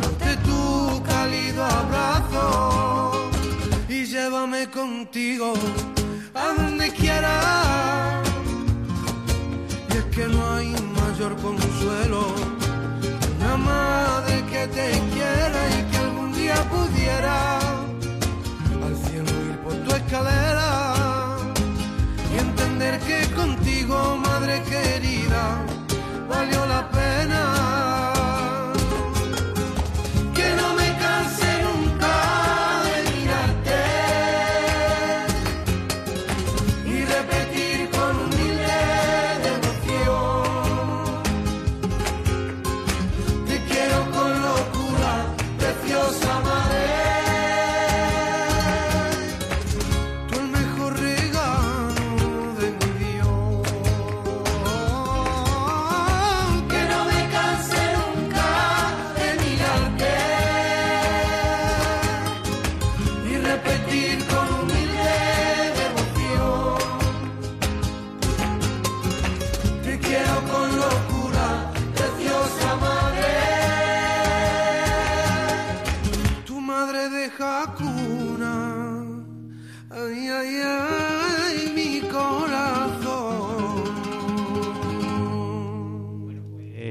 note 0.00 0.36
tu 0.44 1.02
cálido 1.02 1.64
abrazo. 1.64 3.30
Y 3.88 4.04
llévame 4.04 4.70
contigo 4.70 5.54
a 6.34 6.54
donde 6.54 6.90
quiera. 6.92 8.22
Y 9.92 9.96
es 9.96 10.04
que 10.14 10.26
no 10.28 10.52
hay 10.54 10.68
mayor 11.00 11.34
consuelo 11.42 12.34
una 13.36 13.56
madre 13.56 14.44
que 14.50 14.66
te 14.68 14.90
quiera 15.12 15.60
y 15.76 15.90
que 15.90 15.96
algún 15.96 16.32
día 16.32 16.56
pudiera 16.70 17.77
escalera 20.08 20.94
y 22.32 22.38
entender 22.38 22.98
que 23.00 23.30
contigo 23.34 24.16
madre 24.16 24.62
querida 24.62 25.58
valió 26.26 26.64
la 26.64 26.88
pena. 26.88 27.87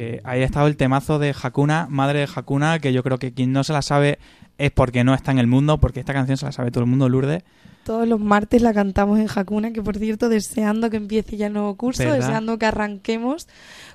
Eh, 0.08 0.22
ahí 0.24 0.42
ha 0.42 0.46
estado 0.46 0.68
el 0.68 0.78
temazo 0.78 1.20
de 1.20 1.36
Hakuna, 1.42 1.88
madre 1.90 2.20
de 2.20 2.30
Hakuna, 2.34 2.80
que 2.80 2.94
yo 2.94 3.04
creo 3.04 3.18
que 3.18 3.34
quien 3.34 3.52
no 3.52 3.66
se 3.66 3.74
la 3.74 3.82
sabe 3.82 4.20
es 4.58 4.72
porque 4.72 5.04
no 5.04 5.14
está 5.14 5.32
en 5.32 5.38
el 5.38 5.48
mundo, 5.48 5.80
porque 5.80 6.00
esta 6.00 6.14
canción 6.14 6.38
se 6.38 6.46
la 6.46 6.54
sabe 6.54 6.72
todo 6.72 6.86
el 6.86 6.90
mundo, 6.90 7.10
Lourdes. 7.10 7.44
Todos 7.84 8.08
los 8.08 8.18
martes 8.18 8.62
la 8.62 8.74
cantamos 8.74 9.20
en 9.20 9.28
Hakuna, 9.34 9.74
que 9.74 9.82
por 9.82 9.98
cierto, 9.98 10.30
deseando 10.30 10.90
que 10.90 10.96
empiece 10.96 11.36
ya 11.36 11.48
el 11.48 11.54
nuevo 11.54 11.76
curso, 11.76 12.04
¿Verdad? 12.04 12.20
deseando 12.20 12.58
que 12.58 12.66
arranquemos 12.66 13.50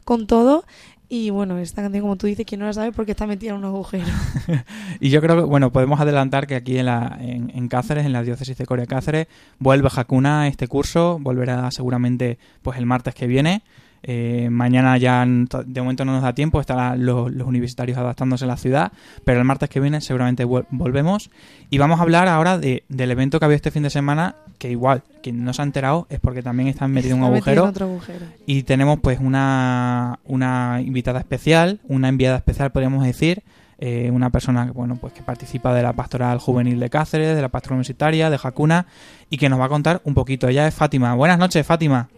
con 0.04 0.26
todo. 0.26 0.66
Y 1.08 1.30
bueno, 1.30 1.56
esta 1.56 1.80
canción, 1.80 2.02
como 2.02 2.16
tú 2.16 2.26
dices, 2.26 2.44
quien 2.44 2.60
no 2.60 2.66
la 2.66 2.74
sabe 2.74 2.92
porque 2.92 3.12
está 3.12 3.26
metida 3.26 3.52
en 3.52 3.56
un 3.56 3.64
agujero. 3.64 4.04
Y 5.00 5.08
yo 5.08 5.22
creo 5.22 5.36
que, 5.36 5.42
bueno, 5.42 5.72
podemos 5.72 5.98
adelantar 5.98 6.46
que 6.46 6.56
aquí 6.56 6.78
en, 6.78 6.86
la, 6.86 7.16
en, 7.20 7.50
en 7.54 7.68
Cáceres, 7.68 8.04
en 8.04 8.12
la 8.12 8.22
diócesis 8.22 8.56
de 8.58 8.66
Corea 8.66 8.84
Cáceres, 8.86 9.28
vuelve 9.58 9.88
Hakuna 9.94 10.46
este 10.48 10.68
curso, 10.68 11.18
volverá 11.18 11.70
seguramente 11.70 12.38
pues 12.60 12.76
el 12.76 12.84
martes 12.84 13.14
que 13.14 13.26
viene. 13.26 13.62
Eh, 14.04 14.48
mañana 14.50 14.96
ya 14.98 15.24
de 15.24 15.80
momento 15.80 16.04
no 16.04 16.12
nos 16.12 16.22
da 16.22 16.34
tiempo, 16.34 16.60
estarán 16.60 17.04
los, 17.04 17.32
los 17.32 17.46
universitarios 17.46 17.96
adaptándose 17.98 18.44
a 18.44 18.48
la 18.48 18.56
ciudad, 18.56 18.92
pero 19.24 19.38
el 19.38 19.44
martes 19.44 19.68
que 19.68 19.80
viene 19.80 20.00
seguramente 20.00 20.44
volvemos. 20.44 21.30
Y 21.70 21.78
vamos 21.78 22.00
a 22.00 22.02
hablar 22.02 22.28
ahora 22.28 22.58
de, 22.58 22.84
del 22.88 23.10
evento 23.10 23.38
que 23.38 23.44
había 23.44 23.56
este 23.56 23.70
fin 23.70 23.82
de 23.82 23.90
semana, 23.90 24.34
que 24.58 24.70
igual, 24.70 25.02
quien 25.22 25.44
no 25.44 25.52
se 25.52 25.62
ha 25.62 25.64
enterado 25.64 26.06
es 26.10 26.20
porque 26.20 26.42
también 26.42 26.68
están 26.68 26.90
metido 26.92 27.16
en 27.16 27.22
un 27.22 27.26
Está 27.26 27.36
agujero. 27.36 27.62
en 27.64 27.68
otro 27.68 27.86
agujero. 27.86 28.26
Y 28.46 28.64
tenemos 28.64 28.98
pues 29.00 29.20
una, 29.20 30.18
una 30.24 30.80
invitada 30.84 31.20
especial, 31.20 31.80
una 31.88 32.08
enviada 32.08 32.36
especial 32.36 32.72
podríamos 32.72 33.04
decir, 33.04 33.42
eh, 33.78 34.10
una 34.12 34.30
persona 34.30 34.70
bueno 34.72 34.96
pues 34.96 35.12
que 35.12 35.22
participa 35.22 35.74
de 35.74 35.82
la 35.82 35.92
pastoral 35.92 36.38
juvenil 36.38 36.78
de 36.78 36.88
Cáceres, 36.90 37.34
de 37.34 37.42
la 37.42 37.48
pastoral 37.48 37.74
universitaria, 37.76 38.30
de 38.30 38.38
Jacuna 38.38 38.86
y 39.28 39.38
que 39.38 39.48
nos 39.48 39.58
va 39.58 39.64
a 39.64 39.68
contar 39.68 40.00
un 40.04 40.14
poquito. 40.14 40.46
Ella 40.48 40.68
es 40.68 40.74
Fátima. 40.74 41.14
Buenas 41.14 41.38
noches, 41.38 41.66
Fátima. 41.66 42.08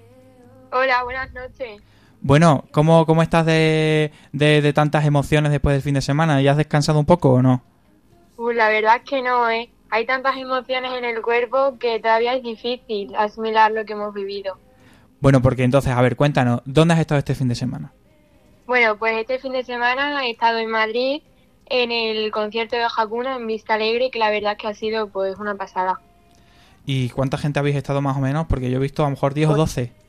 Hola, 0.76 1.04
buenas 1.04 1.33
noches. 1.33 1.81
Bueno, 2.21 2.64
¿cómo, 2.73 3.07
cómo 3.07 3.23
estás 3.23 3.47
de, 3.47 4.11
de, 4.33 4.61
de 4.61 4.73
tantas 4.73 5.04
emociones 5.04 5.52
después 5.52 5.73
del 5.73 5.83
fin 5.83 5.95
de 5.95 6.00
semana? 6.00 6.43
¿Ya 6.43 6.50
has 6.50 6.57
descansado 6.57 6.99
un 6.99 7.07
poco 7.07 7.31
o 7.31 7.43
no? 7.43 7.62
Uh, 8.37 8.50
la 8.50 8.69
verdad 8.69 8.97
es 8.97 9.09
que 9.09 9.23
no, 9.23 9.49
¿eh? 9.49 9.71
Hay 9.90 10.04
tantas 10.04 10.37
emociones 10.37 10.93
en 10.95 11.04
el 11.04 11.23
cuerpo 11.23 11.78
que 11.78 12.00
todavía 12.00 12.35
es 12.35 12.43
difícil 12.43 13.14
asimilar 13.14 13.71
lo 13.71 13.85
que 13.85 13.93
hemos 13.93 14.12
vivido. 14.12 14.59
Bueno, 15.21 15.40
porque 15.40 15.62
entonces, 15.62 15.93
a 15.93 16.02
ver, 16.02 16.16
cuéntanos, 16.16 16.61
¿dónde 16.64 16.95
has 16.95 17.00
estado 17.00 17.21
este 17.21 17.37
fin 17.37 17.47
de 17.47 17.54
semana? 17.54 17.93
Bueno, 18.66 18.97
pues 18.97 19.16
este 19.16 19.38
fin 19.38 19.52
de 19.52 19.62
semana 19.62 20.26
he 20.26 20.31
estado 20.31 20.59
en 20.59 20.71
Madrid 20.71 21.23
en 21.66 21.93
el 21.93 22.33
concierto 22.33 22.75
de 22.75 22.83
Hakuna 22.85 23.37
en 23.37 23.47
Vista 23.47 23.75
Alegre, 23.75 24.11
que 24.11 24.19
la 24.19 24.31
verdad 24.31 24.52
es 24.52 24.59
que 24.59 24.66
ha 24.66 24.75
sido 24.75 25.07
pues 25.07 25.38
una 25.38 25.54
pasada. 25.54 26.00
¿Y 26.85 27.11
cuánta 27.11 27.38
gente 27.38 27.61
habéis 27.61 27.76
estado 27.76 28.02
más 28.02 28.16
o 28.16 28.21
menos? 28.21 28.47
Porque 28.49 28.73
yo 28.73 28.78
he 28.78 28.83
visto 28.83 29.04
a 29.04 29.07
lo 29.07 29.11
mejor 29.11 29.35
10 29.35 29.50
o 29.50 29.54
12. 29.54 30.03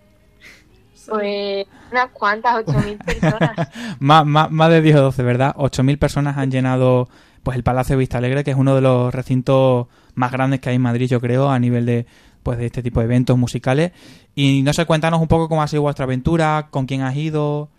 Pues 1.09 1.67
unas 1.91 2.09
cuantas, 2.11 2.63
ocho 2.65 2.77
mil 2.79 2.97
personas. 2.97 3.69
más, 3.99 4.25
más, 4.25 4.51
más 4.51 4.69
de 4.69 4.81
10 4.81 4.95
o 4.97 5.01
12, 5.03 5.23
¿verdad? 5.23 5.55
8.000 5.57 5.97
personas 5.99 6.37
han 6.37 6.51
llenado 6.51 7.07
pues 7.43 7.55
el 7.57 7.63
Palacio 7.63 7.95
de 7.95 7.99
Vista 7.99 8.17
Alegre, 8.17 8.43
que 8.43 8.51
es 8.51 8.57
uno 8.57 8.73
de 8.75 8.81
los 8.81 9.13
recintos 9.13 9.87
más 10.15 10.31
grandes 10.31 10.59
que 10.61 10.69
hay 10.69 10.75
en 10.75 10.81
Madrid, 10.81 11.07
yo 11.07 11.19
creo, 11.21 11.49
a 11.49 11.59
nivel 11.59 11.85
de 11.85 12.05
pues 12.41 12.57
de 12.57 12.65
este 12.67 12.83
tipo 12.83 12.99
de 12.99 13.05
eventos 13.05 13.37
musicales. 13.37 13.91
Y 14.35 14.61
no 14.63 14.71
sé, 14.73 14.85
cuéntanos 14.85 15.19
un 15.21 15.27
poco 15.27 15.47
cómo 15.49 15.61
ha 15.63 15.67
sido 15.67 15.81
vuestra 15.83 16.05
aventura, 16.05 16.67
con 16.71 16.85
quién 16.85 17.01
has 17.01 17.15
ido. 17.15 17.69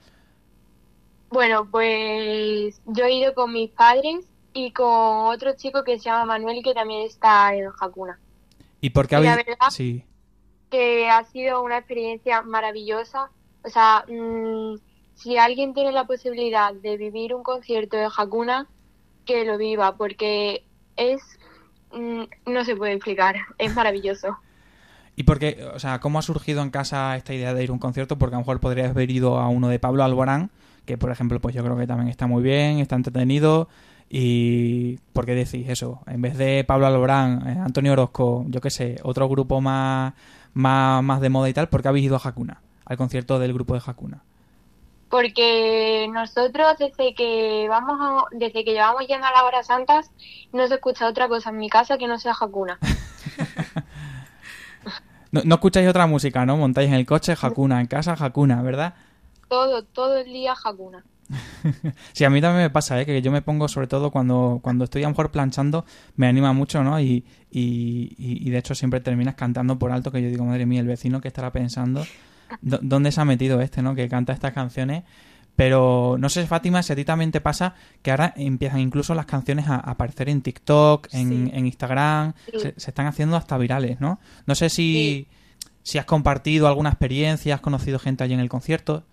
Bueno, 1.31 1.69
pues 1.71 2.81
yo 2.87 3.05
he 3.05 3.13
ido 3.15 3.35
con 3.35 3.53
mis 3.53 3.71
padres 3.71 4.25
y 4.55 4.71
con 4.73 4.87
otro 5.27 5.53
chico 5.57 5.83
que 5.85 5.99
se 5.99 6.05
llama 6.05 6.25
Manuel, 6.25 6.63
que 6.65 6.73
también 6.75 7.03
está 7.07 7.55
en 7.55 7.67
Hakuna. 7.81 8.19
¿Y 8.81 8.91
por 8.91 9.07
qué 9.09 9.17
la 9.19 9.33
habéis...? 9.33 9.47
verdad- 9.47 9.71
Sí. 9.71 10.05
Que 10.71 11.09
ha 11.09 11.25
sido 11.25 11.63
una 11.63 11.79
experiencia 11.79 12.43
maravillosa. 12.43 13.31
O 13.65 13.69
sea, 13.69 14.05
mm, 14.09 14.77
si 15.15 15.39
alguien 15.39 15.75
tiene 15.75 15.93
la 15.93 16.07
posibilidad 16.07 16.73
de 16.75 16.97
vivir 16.97 17.35
un 17.35 17.43
concierto 17.43 17.97
de 17.97 18.09
Hakuna, 18.15 18.67
que 19.25 19.45
lo 19.45 19.59
viva, 19.59 19.97
porque 19.97 20.65
es, 20.97 21.21
mm, 21.93 22.23
no 22.47 22.65
se 22.65 22.77
puede 22.77 22.93
explicar, 22.93 23.37
es 23.59 23.75
maravilloso. 23.75 24.37
¿Y 25.17 25.23
por 25.23 25.39
qué, 25.39 25.65
o 25.75 25.79
sea, 25.79 25.99
cómo 25.99 26.19
ha 26.19 26.23
surgido 26.23 26.63
en 26.63 26.71
casa 26.71 27.17
esta 27.17 27.33
idea 27.33 27.55
de 27.55 27.65
ir 27.65 27.71
a 27.71 27.73
un 27.73 27.79
concierto? 27.79 28.19
Porque 28.19 28.35
a 28.35 28.39
lo 28.39 28.43
mejor 28.43 28.61
podrías 28.61 28.91
haber 28.91 29.11
ido 29.11 29.39
a 29.39 29.49
uno 29.49 29.69
de 29.69 29.79
Pablo 29.79 30.05
Alborán, 30.05 30.51
que 30.85 30.99
por 30.99 31.11
ejemplo, 31.11 31.41
pues 31.41 31.55
yo 31.55 31.65
creo 31.65 31.77
que 31.77 31.87
también 31.87 32.09
está 32.09 32.27
muy 32.27 32.43
bien, 32.43 32.79
está 32.79 32.97
entretenido. 32.97 33.69
Y 34.09 34.99
¿por 35.13 35.27
qué 35.27 35.35
decís 35.35 35.69
eso? 35.69 36.01
En 36.07 36.21
vez 36.21 36.37
de 36.37 36.65
Pablo 36.65 36.87
Alborán, 36.87 37.43
eh, 37.49 37.59
Antonio 37.59 37.93
Orozco, 37.93 38.45
yo 38.49 38.61
qué 38.61 38.71
sé, 38.71 38.97
otro 39.03 39.29
grupo 39.29 39.61
más, 39.61 40.13
más, 40.57 41.03
más 41.03 41.21
de 41.21 41.29
moda 41.29 41.49
y 41.49 41.53
tal, 41.55 41.69
¿por 41.69 41.83
qué 41.83 41.89
habéis 41.89 42.07
ido 42.07 42.17
a 42.17 42.21
Hakuna? 42.29 42.63
Al 42.87 42.97
concierto 42.97 43.39
del 43.39 43.53
grupo 43.53 43.75
de 43.75 43.83
Hakuna. 43.87 44.23
Porque 45.11 46.09
nosotros 46.13 46.79
desde 46.79 47.15
que 47.15 47.67
vamos 47.69 47.99
a- 48.01 48.25
desde 48.37 48.65
que 48.65 48.73
llevamos 48.73 49.07
yendo 49.07 49.27
a 49.27 49.31
las 49.33 49.43
horas 49.43 49.67
santas 49.67 50.11
no 50.53 50.67
se 50.67 50.75
escucha 50.75 51.07
otra 51.07 51.29
cosa 51.29 51.51
en 51.51 51.59
mi 51.59 51.69
casa 51.69 51.99
que 51.99 52.09
no 52.09 52.19
sea 52.19 52.33
Hakuna. 52.41 52.79
No, 55.33 55.43
no 55.45 55.57
escucháis 55.57 55.89
otra 55.89 56.07
música, 56.07 56.47
¿no? 56.47 56.57
Montáis 56.57 56.89
en 56.89 56.95
el 56.95 57.05
coche 57.05 57.35
Hakuna, 57.41 57.81
en 57.81 57.89
casa 57.89 58.17
Hakuna, 58.19 58.63
¿verdad? 58.63 58.95
Todo, 59.49 59.83
todo 59.83 60.17
el 60.19 60.27
día 60.33 60.55
Hakuna. 60.65 61.05
Sí, 62.13 62.25
a 62.25 62.31
mí 62.31 62.41
también 62.41 62.65
me 62.65 62.71
pasa, 62.71 63.01
¿eh? 63.01 63.07
que 63.07 63.21
yo 63.23 63.31
me 63.33 63.43
pongo, 63.43 63.69
sobre 63.69 63.87
todo 63.87 64.11
cuando, 64.11 64.61
cuando 64.63 64.85
estoy 64.85 65.03
a 65.03 65.07
lo 65.07 65.11
mejor 65.11 65.31
planchando, 65.31 65.85
me 66.17 66.27
anima 66.27 66.53
mucho, 66.53 66.83
¿no? 66.85 67.01
Y, 67.01 67.25
y, 67.51 68.51
de 68.51 68.59
hecho 68.59 68.75
siempre 68.75 69.01
terminas 69.01 69.35
cantando 69.35 69.79
por 69.79 69.91
alto, 69.93 70.13
que 70.13 70.23
yo 70.23 70.29
digo, 70.29 70.45
madre 70.45 70.67
mía, 70.67 70.81
el 70.81 70.87
vecino 70.87 71.21
que 71.21 71.29
estará 71.29 71.51
pensando, 71.53 72.05
¿dó- 72.63 72.79
¿dónde 72.83 73.13
se 73.13 73.21
ha 73.21 73.25
metido 73.25 73.61
este, 73.61 73.83
¿no? 73.83 73.95
Que 73.95 74.09
canta 74.09 74.33
estas 74.33 74.53
canciones. 74.53 75.05
Pero 75.57 76.17
no 76.19 76.29
sé, 76.29 76.47
Fátima, 76.47 76.83
si 76.83 76.93
a 76.93 76.97
ti 76.97 77.05
también 77.07 77.33
te 77.33 77.41
pasa 77.41 77.75
que 78.03 78.11
ahora 78.11 78.35
empiezan 78.37 78.81
incluso 78.81 79.15
las 79.15 79.25
canciones 79.25 79.67
a 79.69 79.77
aparecer 79.77 80.29
en 80.29 80.43
TikTok, 80.43 81.09
en, 81.13 81.29
Sí. 81.47 81.51
en 81.55 81.67
Instagram, 81.67 82.35
Sí. 82.53 82.59
se, 82.61 82.75
se 82.77 82.91
están 82.91 83.07
haciendo 83.07 83.37
hasta 83.37 83.57
virales, 83.57 83.99
¿no? 83.99 84.21
No 84.47 84.55
sé 84.55 84.69
si, 84.69 85.29
si 85.83 85.97
has 85.97 86.05
compartido 86.05 86.69
alguna 86.69 86.91
experiencia, 86.91 87.55
has 87.55 87.63
conocido 87.63 87.99
gente 87.99 88.23
allí 88.23 88.35
en 88.35 88.41
el 88.41 88.51
concierto. 88.51 89.05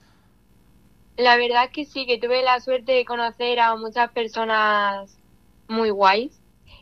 La 1.18 1.38
verdad 1.38 1.66
es 1.66 1.72
que 1.72 1.86
sí, 1.86 2.06
que 2.06 2.18
tuve 2.18 2.42
la 2.44 2.60
suerte 2.60 2.92
de 2.94 3.06
conocer 3.06 3.60
a 3.60 3.76
muchas 3.76 4.12
personas 4.12 5.18
muy 5.68 5.90
guays. 5.90 6.40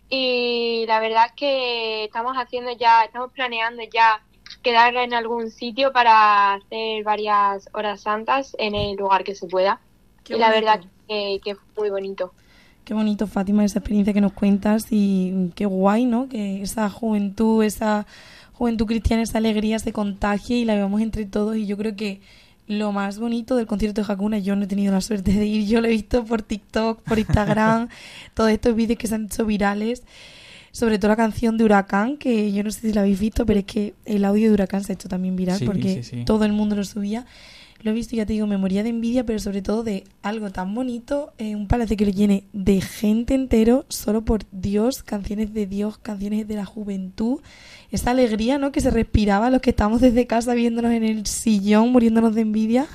Y 0.10 0.86
la 0.88 1.00
verdad 1.00 1.28
es 1.28 1.32
que 1.34 2.04
estamos 2.06 2.36
haciendo 2.36 2.72
ya, 2.78 3.04
estamos 3.04 3.32
planeando 3.32 3.84
ya 3.94 4.22
quedar 4.62 4.96
en 4.96 5.14
algún 5.14 5.50
sitio 5.50 5.92
para 5.92 6.54
hacer 6.56 7.04
varias 7.04 7.70
horas 7.74 8.02
santas 8.02 8.56
en 8.60 8.76
el 8.76 8.96
lugar 8.98 9.24
que 9.24 9.36
se 9.36 9.48
pueda. 9.48 9.80
Qué 10.24 10.36
y 10.36 10.38
la 10.38 10.50
bonito. 10.50 10.66
verdad 10.66 10.82
que, 11.08 11.40
que 11.44 11.56
fue 11.56 11.66
muy 11.78 11.90
bonito. 11.90 12.34
Qué 12.84 12.94
bonito, 12.94 13.28
Fátima, 13.28 13.64
esa 13.64 13.80
experiencia 13.80 14.14
que 14.14 14.22
nos 14.22 14.34
cuentas 14.34 14.88
y 14.90 15.52
qué 15.56 15.66
guay, 15.66 16.06
¿no? 16.06 16.28
Que 16.28 16.62
esa 16.62 16.90
juventud, 16.90 17.64
esa 17.64 18.06
juventud 18.54 18.86
cristiana, 18.86 19.24
esa 19.24 19.38
alegría 19.38 19.80
se 19.80 19.94
contagie 19.94 20.58
y 20.58 20.66
la 20.66 20.76
vemos 20.76 21.00
entre 21.02 21.26
todos. 21.26 21.56
Y 21.58 21.68
yo 21.68 21.78
creo 21.78 21.96
que 21.96 22.22
lo 22.68 22.92
más 22.92 23.20
bonito 23.20 23.56
del 23.56 23.68
concierto 23.68 24.02
de 24.02 24.12
Hakuna, 24.12 24.40
yo 24.40 24.56
no 24.56 24.64
he 24.64 24.68
tenido 24.68 24.94
la 24.94 25.02
suerte 25.02 25.32
de 25.34 25.46
ir, 25.46 25.68
yo 25.68 25.82
lo 25.82 25.88
he 25.88 25.92
visto 25.92 26.24
por 26.24 26.42
TikTok, 26.42 27.02
por 27.02 27.20
Instagram, 27.20 27.90
todos 28.34 28.50
estos 28.52 28.76
vídeos 28.76 28.98
que 28.98 29.08
se 29.08 29.16
han 29.16 29.26
hecho 29.26 29.46
virales. 29.46 30.04
Sobre 30.74 31.00
todo 31.00 31.10
la 31.10 31.18
canción 31.18 31.58
de 31.58 31.66
Huracán, 31.66 32.16
que 32.16 32.54
yo 32.54 32.64
no 32.64 32.72
sé 32.72 32.80
si 32.80 32.94
la 32.94 33.02
habéis 33.02 33.20
visto, 33.20 33.46
pero 33.46 33.60
es 33.60 33.66
que 33.66 33.94
el 34.06 34.24
audio 34.24 34.48
de 34.48 34.54
Huracán 34.54 34.84
se 34.86 34.94
ha 34.94 34.96
hecho 34.96 35.10
también 35.10 35.36
viral 35.36 35.60
Sí, 35.60 35.66
porque 35.66 36.02
sí, 36.02 36.04
sí. 36.04 36.26
todo 36.26 36.46
el 36.46 36.54
mundo 36.54 36.78
lo 36.78 36.86
subía. 36.86 37.26
Lo 37.82 37.92
he 37.92 37.94
visto 37.94 38.16
ya 38.16 38.26
te 38.26 38.34
digo, 38.34 38.48
me 38.48 38.58
moría 38.58 38.84
de 38.84 38.90
envidia, 38.90 39.26
pero 39.26 39.40
sobre 39.40 39.62
todo 39.62 39.84
de 39.84 40.04
algo 40.22 40.52
tan 40.52 40.74
bonito, 40.76 41.34
eh, 41.40 41.56
un 41.56 41.68
palacio 41.68 41.98
que 41.98 42.06
lo 42.06 42.12
llene 42.12 42.44
de 42.54 42.80
gente 42.80 43.34
entero, 43.34 43.86
solo 43.90 44.24
por 44.24 44.44
Dios, 44.52 45.04
canciones 45.04 45.54
de 45.54 45.66
Dios, 45.66 45.98
canciones 45.98 46.48
de 46.48 46.56
la 46.56 46.66
juventud, 46.66 47.42
esa 47.92 48.12
alegría, 48.12 48.58
¿no? 48.58 48.72
Que 48.72 48.80
se 48.80 48.90
respiraba 48.90 49.50
los 49.50 49.62
que 49.62 49.72
estamos 49.72 50.00
desde 50.00 50.26
casa 50.26 50.54
viéndonos 50.54 50.92
en 50.92 51.04
el 51.04 51.26
sillón, 51.26 51.92
muriéndonos 51.92 52.34
de 52.34 52.42
envidia. 52.42 52.88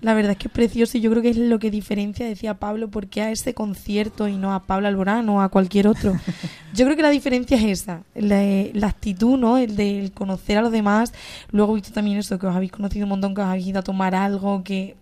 La 0.00 0.14
verdad 0.14 0.32
es 0.32 0.38
que 0.38 0.48
es 0.48 0.54
precioso 0.54 0.96
y 0.96 1.02
yo 1.02 1.10
creo 1.10 1.22
que 1.22 1.30
es 1.30 1.36
lo 1.36 1.58
que 1.58 1.70
diferencia, 1.70 2.26
decía 2.26 2.54
Pablo, 2.54 2.88
por 2.88 3.08
qué 3.08 3.20
a 3.20 3.30
ese 3.30 3.52
concierto 3.52 4.26
y 4.26 4.36
no 4.36 4.54
a 4.54 4.64
Pablo 4.64 4.88
Alborán 4.88 5.28
o 5.28 5.42
a 5.42 5.50
cualquier 5.50 5.86
otro. 5.86 6.18
Yo 6.74 6.84
creo 6.84 6.96
que 6.96 7.02
la 7.02 7.10
diferencia 7.10 7.56
es 7.56 7.82
esa, 7.82 8.02
la, 8.14 8.42
la 8.72 8.86
actitud, 8.86 9.36
¿no? 9.38 9.58
El 9.58 10.12
conocer 10.12 10.58
a 10.58 10.62
los 10.62 10.72
demás. 10.72 11.12
Luego 11.50 11.72
he 11.72 11.76
visto 11.76 11.92
también 11.92 12.18
eso, 12.18 12.38
que 12.38 12.46
os 12.46 12.54
habéis 12.54 12.72
conocido 12.72 13.04
un 13.04 13.10
montón, 13.10 13.34
que 13.34 13.40
os 13.40 13.46
habéis 13.46 13.66
ido 13.66 13.80
a 13.80 13.82
tomar 13.82 14.14
algo, 14.14 14.62
que 14.64 14.96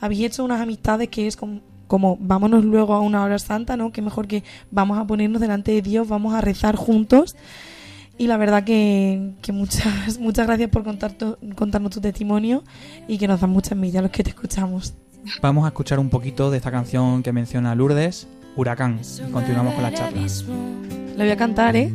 habéis 0.00 0.22
hecho 0.22 0.44
unas 0.44 0.60
amistades 0.60 1.08
que 1.08 1.26
es 1.26 1.36
como, 1.36 1.60
como 1.86 2.16
vámonos 2.20 2.64
luego 2.64 2.94
a 2.94 3.00
una 3.00 3.22
hora 3.22 3.38
santa, 3.38 3.76
¿no? 3.76 3.92
Que 3.92 4.02
mejor 4.02 4.26
que 4.26 4.42
vamos 4.70 4.98
a 4.98 5.06
ponernos 5.06 5.40
delante 5.40 5.72
de 5.72 5.82
Dios, 5.82 6.08
vamos 6.08 6.34
a 6.34 6.40
rezar 6.40 6.74
juntos. 6.74 7.36
Y 8.20 8.26
la 8.26 8.36
verdad 8.36 8.64
que, 8.64 9.32
que 9.40 9.50
muchas, 9.50 10.18
muchas 10.20 10.46
gracias 10.46 10.68
por 10.68 10.84
contar 10.84 11.12
tu- 11.12 11.38
contarnos 11.56 11.90
tu 11.92 12.02
testimonio 12.02 12.62
y 13.08 13.16
que 13.16 13.26
nos 13.26 13.40
dan 13.40 13.48
mucha 13.48 13.74
envidia 13.74 14.00
a 14.00 14.02
los 14.02 14.10
que 14.12 14.22
te 14.22 14.28
escuchamos. 14.28 14.92
Vamos 15.40 15.64
a 15.64 15.68
escuchar 15.68 15.98
un 15.98 16.10
poquito 16.10 16.50
de 16.50 16.58
esta 16.58 16.70
canción 16.70 17.22
que 17.22 17.32
menciona 17.32 17.74
Lourdes, 17.74 18.28
Huracán. 18.56 19.00
Y 19.26 19.30
continuamos 19.32 19.72
con 19.74 19.82
la 19.84 19.92
charla. 19.94 20.20
Lo 21.16 21.24
voy 21.24 21.30
a 21.30 21.36
cantar, 21.38 21.76
¿eh? 21.76 21.90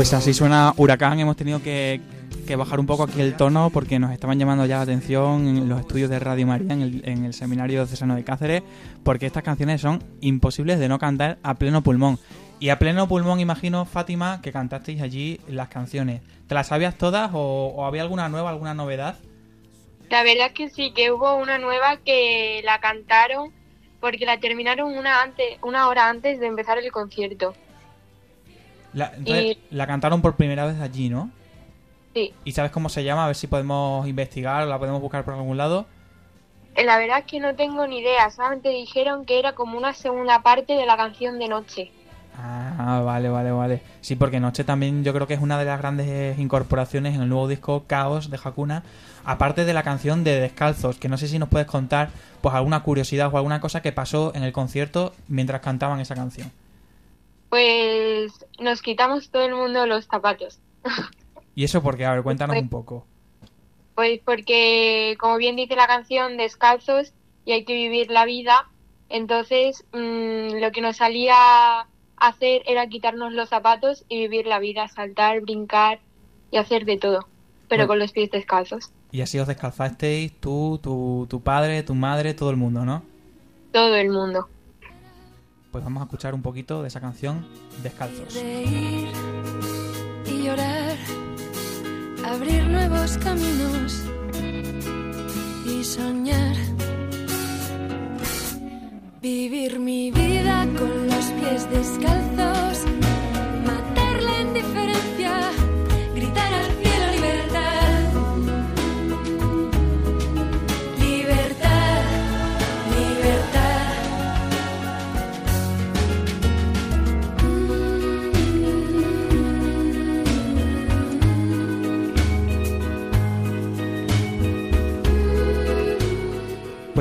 Pues 0.00 0.14
así 0.14 0.32
suena 0.32 0.72
Huracán. 0.78 1.20
Hemos 1.20 1.36
tenido 1.36 1.62
que, 1.62 2.00
que 2.46 2.56
bajar 2.56 2.80
un 2.80 2.86
poco 2.86 3.02
aquí 3.02 3.20
el 3.20 3.36
tono 3.36 3.68
porque 3.68 3.98
nos 3.98 4.12
estaban 4.12 4.38
llamando 4.38 4.64
ya 4.64 4.76
la 4.76 4.82
atención 4.84 5.46
en 5.46 5.68
los 5.68 5.78
estudios 5.78 6.08
de 6.08 6.18
Radio 6.18 6.46
María, 6.46 6.72
en 6.72 6.80
el, 6.80 7.02
en 7.04 7.26
el 7.26 7.34
Seminario 7.34 7.84
Cesano 7.84 8.14
de 8.14 8.24
Cáceres, 8.24 8.62
porque 9.04 9.26
estas 9.26 9.42
canciones 9.42 9.82
son 9.82 10.02
imposibles 10.22 10.78
de 10.78 10.88
no 10.88 10.98
cantar 10.98 11.36
a 11.42 11.52
pleno 11.52 11.82
pulmón. 11.82 12.18
Y 12.60 12.70
a 12.70 12.78
pleno 12.78 13.08
pulmón, 13.08 13.40
imagino, 13.40 13.84
Fátima, 13.84 14.40
que 14.40 14.52
cantasteis 14.52 15.02
allí 15.02 15.38
las 15.48 15.68
canciones. 15.68 16.22
¿Te 16.48 16.54
las 16.54 16.68
sabías 16.68 16.96
todas 16.96 17.32
o, 17.34 17.74
o 17.76 17.84
había 17.84 18.00
alguna 18.00 18.30
nueva, 18.30 18.48
alguna 18.48 18.72
novedad? 18.72 19.18
La 20.08 20.22
verdad 20.22 20.46
es 20.46 20.52
que 20.54 20.70
sí, 20.70 20.94
que 20.94 21.12
hubo 21.12 21.36
una 21.36 21.58
nueva 21.58 21.98
que 21.98 22.62
la 22.64 22.80
cantaron 22.80 23.52
porque 24.00 24.24
la 24.24 24.40
terminaron 24.40 24.96
una 24.96 25.20
antes, 25.20 25.58
una 25.62 25.88
hora 25.88 26.08
antes 26.08 26.40
de 26.40 26.46
empezar 26.46 26.78
el 26.78 26.90
concierto. 26.90 27.52
La, 28.92 29.12
entonces, 29.16 29.58
la 29.70 29.86
cantaron 29.86 30.22
por 30.22 30.36
primera 30.36 30.66
vez 30.66 30.80
allí, 30.80 31.08
¿no? 31.08 31.30
Sí, 32.14 32.32
¿Y 32.44 32.52
sabes 32.52 32.72
cómo 32.72 32.88
se 32.88 33.04
llama? 33.04 33.24
A 33.24 33.26
ver 33.28 33.36
si 33.36 33.46
podemos 33.46 34.06
investigar 34.08 34.64
o 34.64 34.66
la 34.66 34.78
podemos 34.78 35.00
buscar 35.00 35.24
por 35.24 35.34
algún 35.34 35.56
lado. 35.56 35.86
Eh, 36.74 36.84
la 36.84 36.98
verdad 36.98 37.18
es 37.20 37.24
que 37.24 37.40
no 37.40 37.54
tengo 37.54 37.86
ni 37.86 37.98
idea, 37.98 38.30
solamente 38.30 38.68
dijeron 38.70 39.24
que 39.24 39.38
era 39.38 39.54
como 39.54 39.78
una 39.78 39.92
segunda 39.92 40.42
parte 40.42 40.74
de 40.74 40.86
la 40.86 40.96
canción 40.96 41.38
de 41.38 41.48
noche. 41.48 41.92
Ah, 42.42 43.02
vale, 43.04 43.28
vale, 43.28 43.50
vale. 43.50 43.82
Sí, 44.00 44.16
porque 44.16 44.40
Noche 44.40 44.64
también 44.64 45.04
yo 45.04 45.12
creo 45.12 45.26
que 45.26 45.34
es 45.34 45.40
una 45.40 45.58
de 45.58 45.64
las 45.64 45.78
grandes 45.78 46.38
incorporaciones 46.38 47.14
en 47.14 47.22
el 47.22 47.28
nuevo 47.28 47.48
disco 47.48 47.84
Caos 47.86 48.30
de 48.30 48.38
Hakuna, 48.42 48.82
aparte 49.24 49.64
de 49.64 49.74
la 49.74 49.82
canción 49.82 50.24
de 50.24 50.40
Descalzos, 50.40 50.96
que 50.96 51.08
no 51.08 51.18
sé 51.18 51.28
si 51.28 51.38
nos 51.38 51.48
puedes 51.48 51.66
contar 51.66 52.10
pues 52.40 52.54
alguna 52.54 52.82
curiosidad 52.82 53.32
o 53.32 53.36
alguna 53.36 53.60
cosa 53.60 53.82
que 53.82 53.92
pasó 53.92 54.32
en 54.34 54.42
el 54.44 54.52
concierto 54.52 55.12
mientras 55.28 55.60
cantaban 55.60 56.00
esa 56.00 56.14
canción. 56.14 56.50
Pues 57.50 58.46
nos 58.58 58.80
quitamos 58.80 59.30
todo 59.30 59.44
el 59.44 59.54
mundo 59.54 59.84
los 59.86 60.06
zapatos. 60.06 60.60
¿Y 61.54 61.64
eso 61.64 61.82
porque 61.82 62.04
A 62.06 62.14
ver, 62.14 62.22
cuéntanos 62.22 62.56
un 62.56 62.68
poco. 62.68 63.06
Pues 63.94 64.20
porque, 64.24 65.16
como 65.20 65.36
bien 65.36 65.56
dice 65.56 65.76
la 65.76 65.86
canción, 65.86 66.36
descalzos 66.38 67.12
y 67.44 67.52
hay 67.52 67.64
que 67.64 67.74
vivir 67.74 68.10
la 68.10 68.24
vida. 68.24 68.68
Entonces, 69.08 69.84
mm, 69.92 70.60
lo 70.60 70.70
que 70.70 70.80
nos 70.80 70.96
salía 70.98 71.34
a 71.36 71.86
hacer 72.16 72.62
era 72.66 72.86
quitarnos 72.86 73.32
los 73.32 73.48
zapatos 73.48 74.04
y 74.08 74.18
vivir 74.20 74.46
la 74.46 74.58
vida, 74.60 74.86
saltar, 74.88 75.40
brincar 75.40 75.98
y 76.52 76.56
hacer 76.58 76.84
de 76.84 76.96
todo, 76.98 77.26
pero 77.68 77.80
Bueno. 77.82 77.88
con 77.88 77.98
los 77.98 78.12
pies 78.12 78.30
descalzos. 78.30 78.92
Y 79.10 79.22
así 79.22 79.38
os 79.40 79.48
descalzasteis 79.48 80.32
tú, 80.40 80.78
tu, 80.82 81.26
tu 81.28 81.40
padre, 81.42 81.82
tu 81.82 81.94
madre, 81.96 82.32
todo 82.32 82.50
el 82.50 82.56
mundo, 82.56 82.84
¿no? 82.84 83.02
Todo 83.72 83.96
el 83.96 84.10
mundo. 84.10 84.48
Pues 85.70 85.84
vamos 85.84 86.00
a 86.00 86.04
escuchar 86.04 86.34
un 86.34 86.42
poquito 86.42 86.82
de 86.82 86.88
esa 86.88 87.00
canción 87.00 87.46
Descalzos. 87.82 88.34
Reír 88.34 89.08
y 90.26 90.42
llorar, 90.42 90.96
abrir 92.24 92.66
nuevos 92.66 93.16
caminos 93.18 94.02
y 95.64 95.84
soñar. 95.84 96.56
Vivir 99.22 99.78
mi 99.78 100.10
vida 100.10 100.66
con 100.76 101.06
los 101.06 101.24
pies 101.26 101.70
descalzos, 101.70 102.84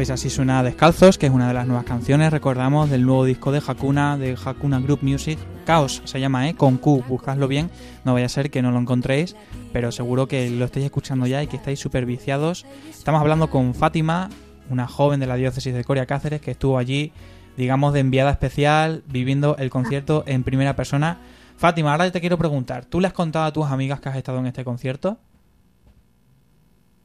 Pues 0.10 0.22
así 0.22 0.32
suena 0.32 0.64
Descalzos, 0.64 1.20
que 1.20 1.28
es 1.28 1.32
una 1.32 1.48
de 1.48 1.54
las 1.54 1.68
nuevas 1.68 1.86
canciones, 1.86 2.32
recordamos, 2.32 2.90
del 2.90 3.06
nuevo 3.06 3.26
disco 3.26 3.52
de 3.52 3.62
Hakuna, 3.64 4.18
de 4.18 4.36
Hakuna 4.44 4.80
Group 4.80 5.04
Music. 5.04 5.38
Caos 5.68 6.02
se 6.04 6.20
llama, 6.20 6.50
¿eh? 6.50 6.56
Con 6.56 6.78
Q, 6.78 7.04
buscadlo 7.08 7.48
bien, 7.48 7.70
no 8.06 8.14
vaya 8.14 8.26
a 8.26 8.30
ser 8.30 8.50
que 8.50 8.64
no 8.64 8.72
lo 8.72 8.80
encontréis, 8.80 9.36
pero 9.72 9.92
seguro 9.92 10.28
que 10.28 10.50
lo 10.50 10.66
estáis 10.66 10.86
escuchando 10.86 11.28
ya 11.28 11.44
y 11.44 11.48
que 11.48 11.58
estáis 11.58 11.80
súper 11.80 12.08
viciados. 12.08 12.66
Estamos 12.90 13.22
hablando 13.22 13.52
con 13.52 13.76
Fátima, 13.76 14.32
una 14.72 14.88
joven 14.88 15.20
de 15.20 15.28
la 15.28 15.36
diócesis 15.36 15.76
de 15.76 15.84
Coria 15.84 16.08
Cáceres, 16.08 16.42
que 16.42 16.50
estuvo 16.50 16.80
allí, 16.80 17.14
digamos, 17.56 17.94
de 17.94 18.00
enviada 18.00 18.32
especial, 18.32 19.04
viviendo 19.06 19.58
el 19.58 19.70
concierto 19.70 20.24
en 20.26 20.44
primera 20.44 20.76
persona. 20.76 21.20
Fátima, 21.56 21.92
ahora 21.92 22.10
te 22.10 22.20
quiero 22.20 22.40
preguntar, 22.40 22.86
¿tú 22.86 23.00
le 23.00 23.06
has 23.06 23.14
contado 23.14 23.46
a 23.46 23.54
tus 23.54 23.68
amigas 23.68 24.00
que 24.00 24.10
has 24.10 24.16
estado 24.16 24.40
en 24.40 24.48
este 24.48 24.64
concierto? 24.64 25.20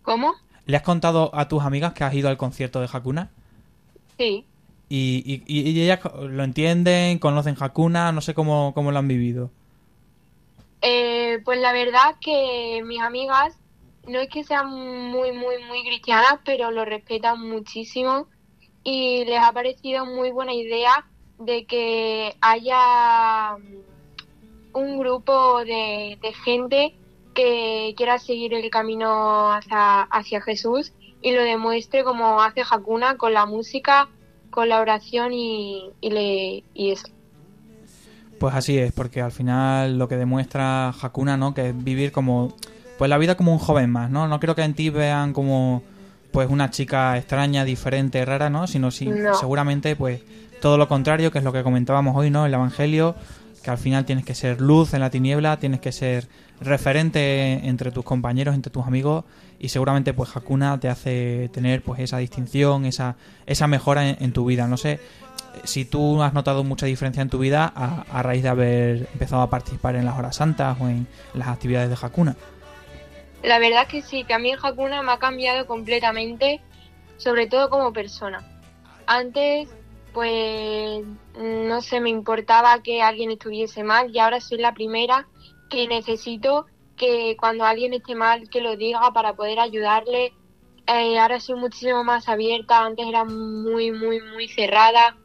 ¿Cómo? 0.00 0.43
¿Le 0.66 0.76
has 0.76 0.82
contado 0.82 1.30
a 1.34 1.48
tus 1.48 1.62
amigas 1.62 1.92
que 1.92 2.04
has 2.04 2.14
ido 2.14 2.28
al 2.28 2.36
concierto 2.36 2.80
de 2.80 2.88
Hakuna? 2.92 3.30
Sí. 4.18 4.44
Y, 4.88 5.22
y, 5.46 5.60
y- 5.60 5.82
ellas 5.82 6.00
lo 6.14 6.44
entienden, 6.44 7.18
conocen 7.18 7.56
Hakuna, 7.58 8.12
no 8.12 8.20
sé 8.20 8.34
cómo, 8.34 8.72
cómo 8.74 8.92
lo 8.92 8.98
han 8.98 9.08
vivido. 9.08 9.50
Eh, 10.82 11.40
pues 11.44 11.58
la 11.60 11.72
verdad 11.72 12.16
que 12.20 12.82
mis 12.84 13.00
amigas 13.00 13.54
no 14.06 14.20
es 14.20 14.28
que 14.28 14.44
sean 14.44 14.68
muy, 14.70 15.32
muy, 15.32 15.62
muy 15.66 15.82
cristianas, 15.82 16.38
pero 16.44 16.70
lo 16.70 16.84
respetan 16.84 17.40
muchísimo 17.40 18.28
y 18.82 19.24
les 19.24 19.38
ha 19.40 19.52
parecido 19.52 20.04
muy 20.04 20.30
buena 20.30 20.52
idea 20.52 21.06
de 21.38 21.64
que 21.64 22.36
haya 22.42 23.56
mm, 23.56 24.78
un 24.78 24.98
grupo 24.98 25.64
de, 25.64 26.18
de 26.20 26.32
gente 26.44 26.94
que 27.34 27.94
quiera 27.96 28.18
seguir 28.18 28.54
el 28.54 28.70
camino 28.70 29.52
hacia, 29.52 30.02
hacia 30.02 30.40
Jesús 30.40 30.92
y 31.20 31.32
lo 31.32 31.42
demuestre 31.42 32.04
como 32.04 32.40
hace 32.42 32.62
Hakuna 32.68 33.16
con 33.16 33.32
la 33.32 33.46
música, 33.46 34.08
con 34.50 34.68
la 34.68 34.80
oración 34.80 35.32
y, 35.32 35.90
y, 36.00 36.10
le, 36.10 36.64
y 36.74 36.90
eso. 36.92 37.08
Pues 38.38 38.54
así 38.54 38.78
es, 38.78 38.92
porque 38.92 39.20
al 39.20 39.32
final 39.32 39.98
lo 39.98 40.08
que 40.08 40.16
demuestra 40.16 40.88
Hakuna, 40.90 41.36
¿no? 41.36 41.54
Que 41.54 41.70
es 41.70 41.84
vivir 41.84 42.12
como, 42.12 42.54
pues 42.98 43.08
la 43.08 43.18
vida 43.18 43.36
como 43.36 43.52
un 43.52 43.58
joven 43.58 43.90
más, 43.90 44.10
¿no? 44.10 44.28
No 44.28 44.38
creo 44.40 44.54
que 44.54 44.62
en 44.62 44.74
ti 44.74 44.90
vean 44.90 45.32
como, 45.32 45.82
pues 46.32 46.50
una 46.50 46.70
chica 46.70 47.16
extraña, 47.16 47.64
diferente, 47.64 48.24
rara, 48.24 48.50
¿no? 48.50 48.66
Sino 48.66 48.90
si, 48.90 49.06
No. 49.06 49.34
seguramente, 49.34 49.96
pues 49.96 50.20
todo 50.60 50.76
lo 50.78 50.88
contrario, 50.88 51.30
que 51.30 51.38
es 51.38 51.44
lo 51.44 51.52
que 51.52 51.62
comentábamos 51.62 52.16
hoy, 52.16 52.30
¿no? 52.30 52.44
El 52.44 52.54
Evangelio, 52.54 53.14
que 53.64 53.70
al 53.70 53.78
final 53.78 54.04
tienes 54.04 54.24
que 54.24 54.34
ser 54.34 54.60
luz 54.60 54.92
en 54.92 55.00
la 55.00 55.10
tiniebla, 55.10 55.58
tienes 55.58 55.80
que 55.80 55.90
ser 55.90 56.28
referente 56.60 57.66
entre 57.66 57.90
tus 57.90 58.04
compañeros, 58.04 58.54
entre 58.54 58.70
tus 58.70 58.86
amigos 58.86 59.24
y 59.58 59.70
seguramente 59.70 60.12
pues 60.12 60.36
Hakuna 60.36 60.78
te 60.78 60.88
hace 60.88 61.48
tener 61.52 61.82
pues 61.82 61.98
esa 62.00 62.18
distinción, 62.18 62.84
esa, 62.84 63.16
esa 63.46 63.66
mejora 63.66 64.10
en, 64.10 64.32
tu 64.32 64.44
vida. 64.44 64.68
No 64.68 64.76
sé 64.76 65.00
si 65.64 65.86
tú 65.86 66.22
has 66.22 66.34
notado 66.34 66.62
mucha 66.62 66.84
diferencia 66.84 67.22
en 67.22 67.30
tu 67.30 67.38
vida 67.38 67.72
a, 67.74 68.22
raíz 68.22 68.42
de 68.42 68.50
haber 68.50 69.08
empezado 69.14 69.40
a 69.40 69.48
participar 69.48 69.96
en 69.96 70.04
las 70.04 70.18
horas 70.18 70.36
santas 70.36 70.76
o 70.80 70.88
en 70.88 71.06
las 71.32 71.48
actividades 71.48 71.88
de 71.88 71.96
Hakuna. 72.06 72.36
La 73.42 73.58
verdad 73.58 73.86
que 73.86 74.02
sí, 74.02 74.24
que 74.24 74.34
a 74.34 74.38
mí 74.38 74.50
el 74.52 74.58
Hakuna 74.62 75.02
me 75.02 75.12
ha 75.12 75.18
cambiado 75.18 75.66
completamente, 75.66 76.60
sobre 77.16 77.46
todo 77.46 77.70
como 77.70 77.94
persona. 77.94 78.46
Antes, 79.06 79.70
pues, 80.14 81.04
no 81.36 81.82
sé, 81.82 82.00
me 82.00 82.08
importaba 82.08 82.82
que 82.82 83.02
alguien 83.02 83.32
estuviese 83.32 83.82
mal 83.82 84.14
y 84.14 84.18
ahora 84.18 84.40
soy 84.40 84.58
la 84.58 84.72
primera 84.72 85.28
que 85.68 85.86
necesito 85.88 86.66
que 86.96 87.36
cuando 87.38 87.64
alguien 87.64 87.92
esté 87.92 88.14
mal, 88.14 88.48
que 88.48 88.60
lo 88.60 88.76
diga 88.76 89.12
para 89.12 89.34
poder 89.34 89.58
ayudarle. 89.58 90.32
Eh, 90.86 91.18
ahora 91.18 91.40
soy 91.40 91.56
muchísimo 91.56 92.04
más 92.04 92.28
abierta, 92.28 92.84
antes 92.84 93.06
era 93.06 93.24
muy, 93.24 93.90
muy, 93.90 94.20
muy 94.20 94.48
cerrada 94.48 95.16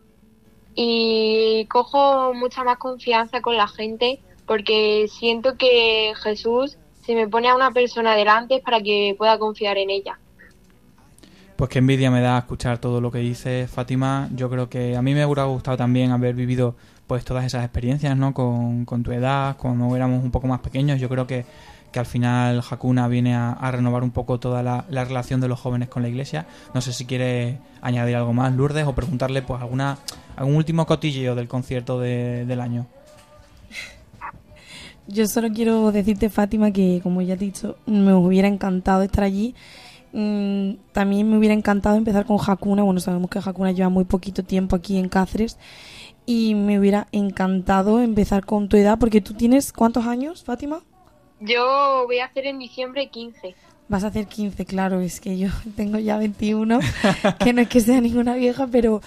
y 0.73 1.65
cojo 1.69 2.33
mucha 2.33 2.63
más 2.63 2.77
confianza 2.77 3.41
con 3.41 3.57
la 3.57 3.67
gente 3.67 4.21
porque 4.45 5.07
siento 5.09 5.57
que 5.57 6.13
Jesús 6.23 6.77
si 7.03 7.15
me 7.15 7.27
pone 7.27 7.49
a 7.49 7.55
una 7.55 7.71
persona 7.71 8.15
delante 8.15 8.61
para 8.61 8.81
que 8.81 9.15
pueda 9.17 9.37
confiar 9.37 9.77
en 9.77 9.89
ella. 9.89 10.19
Pues 11.59 11.69
qué 11.69 11.79
envidia 11.79 12.09
me 12.09 12.21
da 12.21 12.37
escuchar 12.37 12.77
todo 12.77 13.01
lo 13.01 13.11
que 13.11 13.17
dice 13.19 13.67
Fátima. 13.67 14.29
Yo 14.33 14.49
creo 14.49 14.69
que 14.69 14.95
a 14.95 15.01
mí 15.01 15.13
me 15.13 15.25
hubiera 15.25 15.43
gustado 15.43 15.75
también 15.75 16.11
haber 16.11 16.33
vivido 16.33 16.77
pues 17.05 17.25
todas 17.25 17.43
esas 17.43 17.65
experiencias, 17.65 18.15
¿no? 18.15 18.33
Con, 18.33 18.85
con 18.85 19.03
tu 19.03 19.11
edad, 19.11 19.57
cuando 19.57 19.93
éramos 19.93 20.23
un 20.23 20.31
poco 20.31 20.47
más 20.47 20.61
pequeños. 20.61 21.01
Yo 21.01 21.09
creo 21.09 21.27
que, 21.27 21.43
que 21.91 21.99
al 21.99 22.05
final 22.05 22.61
Hakuna 22.69 23.09
viene 23.09 23.35
a, 23.35 23.57
renovar 23.71 24.03
un 24.03 24.11
poco 24.11 24.39
toda 24.39 24.63
la, 24.63 24.85
la 24.89 25.03
relación 25.03 25.41
de 25.41 25.49
los 25.49 25.59
jóvenes 25.59 25.89
con 25.89 26.01
la 26.01 26.07
iglesia. 26.07 26.45
No 26.73 26.79
sé 26.79 26.93
si 26.93 27.03
quiere 27.03 27.57
añadir 27.81 28.15
algo 28.15 28.31
más, 28.31 28.53
Lourdes, 28.55 28.87
o 28.87 28.95
preguntarle 28.95 29.41
pues 29.41 29.61
alguna 29.61 29.97
algún 30.37 30.55
último 30.55 30.85
cotilleo 30.85 31.35
del 31.35 31.49
concierto 31.49 31.99
de- 31.99 32.45
del 32.45 32.61
año. 32.61 32.87
Yo 35.07 35.27
solo 35.27 35.49
quiero 35.49 35.91
decirte, 35.91 36.29
Fátima, 36.29 36.71
que 36.71 37.01
como 37.03 37.21
ya 37.21 37.35
te 37.35 37.43
he 37.43 37.47
dicho, 37.47 37.75
me 37.85 38.13
hubiera 38.13 38.47
encantado 38.47 39.01
estar 39.01 39.25
allí. 39.25 39.55
Mm, 40.11 40.73
también 40.91 41.29
me 41.29 41.37
hubiera 41.37 41.53
encantado 41.53 41.95
empezar 41.95 42.25
con 42.25 42.37
Hakuna. 42.45 42.83
Bueno, 42.83 42.99
sabemos 42.99 43.29
que 43.29 43.39
Hakuna 43.39 43.71
lleva 43.71 43.89
muy 43.89 44.05
poquito 44.05 44.43
tiempo 44.43 44.75
aquí 44.75 44.97
en 44.97 45.09
Cáceres. 45.09 45.57
Y 46.25 46.55
me 46.55 46.79
hubiera 46.79 47.07
encantado 47.11 47.99
empezar 47.99 48.45
con 48.45 48.69
tu 48.69 48.77
edad, 48.77 48.99
porque 48.99 49.21
tú 49.21 49.33
tienes 49.33 49.73
¿cuántos 49.73 50.05
años, 50.05 50.43
Fátima? 50.43 50.81
Yo 51.39 52.03
voy 52.05 52.19
a 52.19 52.25
hacer 52.25 52.45
en 52.45 52.59
diciembre 52.59 53.07
15. 53.07 53.55
Vas 53.87 54.03
a 54.03 54.07
hacer 54.07 54.27
15, 54.27 54.65
claro, 54.65 54.99
es 54.99 55.19
que 55.19 55.37
yo 55.37 55.49
tengo 55.75 55.97
ya 55.97 56.17
21, 56.17 56.79
que 57.39 57.53
no 57.53 57.61
es 57.61 57.69
que 57.69 57.79
sea 57.79 58.01
ninguna 58.01 58.35
vieja, 58.35 58.67
pero 58.67 59.01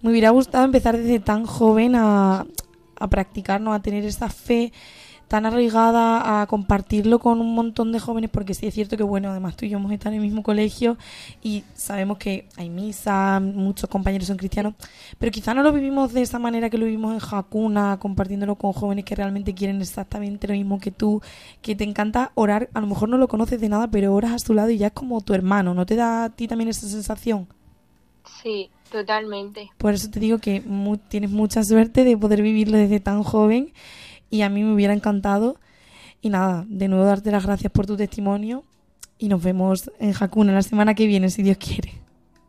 me 0.00 0.10
hubiera 0.10 0.30
gustado 0.30 0.64
empezar 0.64 0.96
desde 0.96 1.20
tan 1.20 1.44
joven 1.44 1.94
a, 1.96 2.46
a 2.98 3.08
practicar, 3.08 3.60
¿no? 3.60 3.74
a 3.74 3.82
tener 3.82 4.04
esa 4.04 4.28
fe 4.28 4.72
tan 5.34 5.46
arraigada, 5.46 6.40
a 6.42 6.46
compartirlo 6.46 7.18
con 7.18 7.40
un 7.40 7.56
montón 7.56 7.90
de 7.90 7.98
jóvenes, 7.98 8.30
porque 8.30 8.54
sí 8.54 8.68
es 8.68 8.74
cierto 8.74 8.96
que, 8.96 9.02
bueno, 9.02 9.30
además 9.30 9.56
tú 9.56 9.66
y 9.66 9.68
yo 9.68 9.78
hemos 9.78 9.90
estado 9.90 10.10
en 10.14 10.20
el 10.20 10.24
mismo 10.24 10.44
colegio 10.44 10.96
y 11.42 11.64
sabemos 11.74 12.18
que 12.18 12.46
hay 12.56 12.70
misa, 12.70 13.40
muchos 13.40 13.90
compañeros 13.90 14.28
son 14.28 14.36
cristianos, 14.36 14.74
pero 15.18 15.32
quizá 15.32 15.52
no 15.52 15.64
lo 15.64 15.72
vivimos 15.72 16.12
de 16.12 16.22
esa 16.22 16.38
manera 16.38 16.70
que 16.70 16.78
lo 16.78 16.86
vivimos 16.86 17.20
en 17.20 17.28
Hakuna, 17.28 17.98
compartiéndolo 17.98 18.54
con 18.54 18.72
jóvenes 18.72 19.04
que 19.04 19.16
realmente 19.16 19.54
quieren 19.54 19.80
exactamente 19.80 20.46
lo 20.46 20.54
mismo 20.54 20.78
que 20.78 20.92
tú, 20.92 21.20
que 21.62 21.74
te 21.74 21.82
encanta 21.82 22.30
orar, 22.36 22.70
a 22.72 22.80
lo 22.80 22.86
mejor 22.86 23.08
no 23.08 23.18
lo 23.18 23.26
conoces 23.26 23.60
de 23.60 23.68
nada, 23.68 23.88
pero 23.90 24.14
oras 24.14 24.30
a 24.34 24.38
su 24.38 24.54
lado 24.54 24.70
y 24.70 24.78
ya 24.78 24.86
es 24.86 24.92
como 24.92 25.20
tu 25.20 25.34
hermano, 25.34 25.74
¿no 25.74 25.84
te 25.84 25.96
da 25.96 26.22
a 26.26 26.30
ti 26.30 26.46
también 26.46 26.68
esa 26.70 26.86
sensación? 26.86 27.48
Sí, 28.42 28.70
totalmente. 28.90 29.70
Por 29.78 29.94
eso 29.94 30.10
te 30.10 30.20
digo 30.20 30.38
que 30.38 30.60
mu- 30.62 30.96
tienes 30.96 31.30
mucha 31.30 31.62
suerte 31.64 32.04
de 32.04 32.16
poder 32.16 32.40
vivirlo 32.40 32.78
desde 32.78 33.00
tan 33.00 33.22
joven 33.22 33.72
y 34.30 34.42
a 34.42 34.48
mí 34.48 34.62
me 34.62 34.74
hubiera 34.74 34.94
encantado. 34.94 35.56
Y 36.20 36.30
nada, 36.30 36.64
de 36.68 36.88
nuevo 36.88 37.04
darte 37.04 37.30
las 37.30 37.44
gracias 37.44 37.70
por 37.70 37.86
tu 37.86 37.96
testimonio 37.96 38.64
y 39.18 39.28
nos 39.28 39.42
vemos 39.42 39.90
en 39.98 40.14
Hakuna 40.18 40.52
la 40.52 40.62
semana 40.62 40.94
que 40.94 41.06
viene, 41.06 41.30
si 41.30 41.42
Dios 41.42 41.58
quiere. 41.58 41.92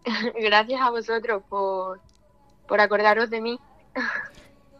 Gracias 0.42 0.82
a 0.82 0.92
vosotros 0.92 1.44
por, 1.50 2.00
por 2.68 2.80
acordaros 2.80 3.30
de 3.30 3.42
mí. 3.42 3.60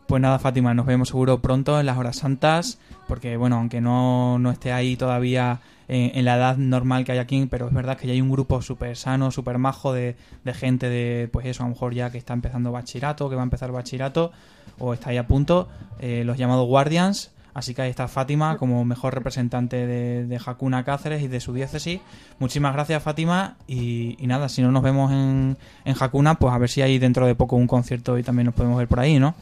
Pues 0.08 0.22
nada, 0.22 0.40
Fátima, 0.40 0.74
nos 0.74 0.86
vemos 0.86 1.10
seguro 1.10 1.40
pronto 1.40 1.80
en 1.80 1.88
las 1.88 1.98
horas 1.98 2.18
santas, 2.18 2.80
porque 3.08 3.38
bueno, 3.38 3.58
aunque 3.58 3.82
no, 3.82 4.38
no 4.40 4.52
esté 4.52 4.72
ahí 4.72 4.96
todavía 4.96 5.62
en, 5.88 6.18
en 6.18 6.26
la 6.26 6.36
edad 6.36 6.58
normal 6.58 7.06
que 7.06 7.12
hay 7.14 7.18
aquí, 7.18 7.48
pero 7.50 7.68
es 7.68 7.74
verdad 7.74 7.98
que 7.98 8.08
ya 8.08 8.14
hay 8.14 8.22
un 8.22 8.32
grupo 8.32 8.62
súper 8.62 8.96
sano, 8.98 9.32
súper 9.32 9.58
majo 9.58 9.94
de, 9.94 10.16
de 10.44 10.54
gente 10.54 10.90
de, 10.90 11.30
pues 11.32 11.46
eso, 11.46 11.64
a 11.64 11.68
lo 11.68 11.74
mejor 11.74 11.94
ya 11.94 12.10
que 12.12 12.18
está 12.18 12.34
empezando 12.34 12.72
bachillerato, 12.72 13.30
que 13.30 13.36
va 13.36 13.42
a 13.42 13.44
empezar 13.44 13.72
bachillerato, 13.72 14.32
o 14.80 14.94
está 14.94 15.10
ahí 15.10 15.18
a 15.18 15.28
punto, 15.28 15.68
eh, 16.00 16.24
los 16.26 16.38
llamados 16.38 16.68
Guardians. 16.68 17.32
Así 17.54 17.74
que 17.74 17.84
ahí 17.84 17.90
está 17.90 18.10
Fátima 18.10 18.58
como 18.58 18.84
mejor 18.84 19.14
representante 19.14 19.88
de, 19.88 20.26
de 20.26 20.42
Hakuna 20.46 20.84
Cáceres 20.84 21.24
y 21.24 21.30
de 21.30 21.40
su 21.40 21.54
diócesis. 21.54 22.02
Muchísimas 22.38 22.74
gracias, 22.74 23.02
Fátima. 23.02 23.56
Y, 23.66 24.18
y 24.20 24.28
nada, 24.28 24.50
si 24.50 24.62
no 24.62 24.74
nos 24.74 24.84
vemos 24.84 25.10
en, 25.14 25.58
en 25.86 25.96
Hakuna, 25.98 26.36
pues 26.36 26.54
a 26.54 26.58
ver 26.58 26.70
si 26.70 26.82
hay 26.82 27.00
dentro 27.00 27.26
de 27.26 27.34
poco 27.34 27.56
un 27.56 27.66
concierto 27.66 28.18
y 28.18 28.24
también 28.24 28.48
nos 28.48 28.56
podemos 28.56 28.78
ver 28.78 28.90
por 28.90 29.00
ahí, 29.00 29.20
¿no? 29.20 29.36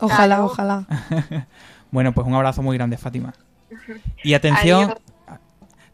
Ojalá, 0.00 0.44
ojalá. 0.44 0.86
Bueno, 1.90 2.12
pues 2.12 2.26
un 2.26 2.34
abrazo 2.34 2.62
muy 2.62 2.76
grande, 2.76 2.96
Fátima. 2.96 3.32
Y 4.22 4.34
atención, 4.34 4.84
Adiós. 4.84 4.98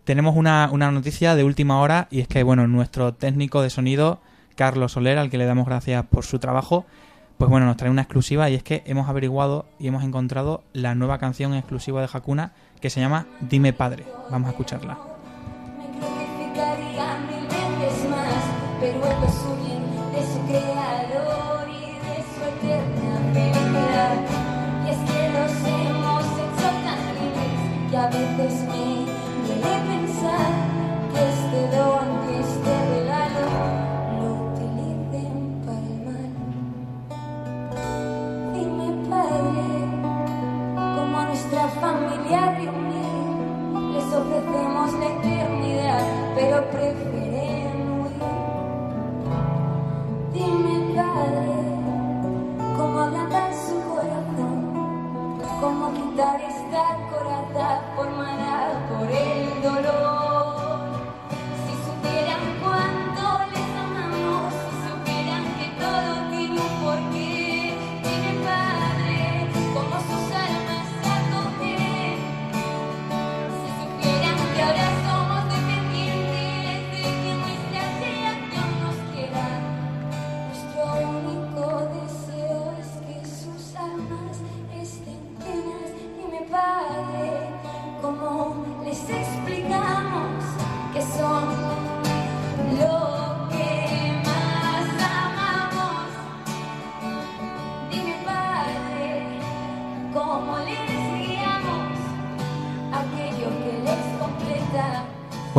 Tenemos 0.05 0.37
una, 0.37 0.69
una 0.73 0.91
noticia 0.91 1.35
de 1.35 1.45
última 1.45 1.81
hora 1.81 2.09
y 2.11 2.21
es 2.21 2.29
que, 2.29 2.43
bueno, 2.43 2.67
nuestro 2.67 3.15
técnico 3.15 3.63
de 3.63 3.71
sonido, 3.71 4.21
Carlos 4.57 4.93
Soler, 4.93 5.19
al 5.19 5.31
que 5.31 5.39
le 5.39 5.47
damos 5.47 5.67
gracias 5.67 6.05
por 6.07 6.25
su 6.25 6.39
trabajo, 6.39 6.85
pues 7.39 7.51
bueno, 7.51 7.67
nos 7.67 7.77
trae 7.77 7.91
una 7.91 8.03
exclusiva 8.03 8.49
y 8.51 8.55
es 8.55 8.63
que 8.63 8.83
hemos 8.87 9.09
averiguado 9.09 9.67
y 9.79 9.89
hemos 9.89 10.05
encontrado 10.05 10.63
la 10.73 10.95
nueva 10.95 11.19
canción 11.19 11.55
exclusiva 11.55 12.01
de 12.01 12.09
Hakuna 12.13 12.53
que 12.81 12.91
se 12.91 13.01
llama 13.01 13.27
Dime 13.41 13.73
Padre. 13.73 14.05
Vamos 14.31 14.49
a 14.49 14.51
escucharla. 14.51 14.99
A 28.03 28.07
veces 28.09 28.65
me 30.23 30.62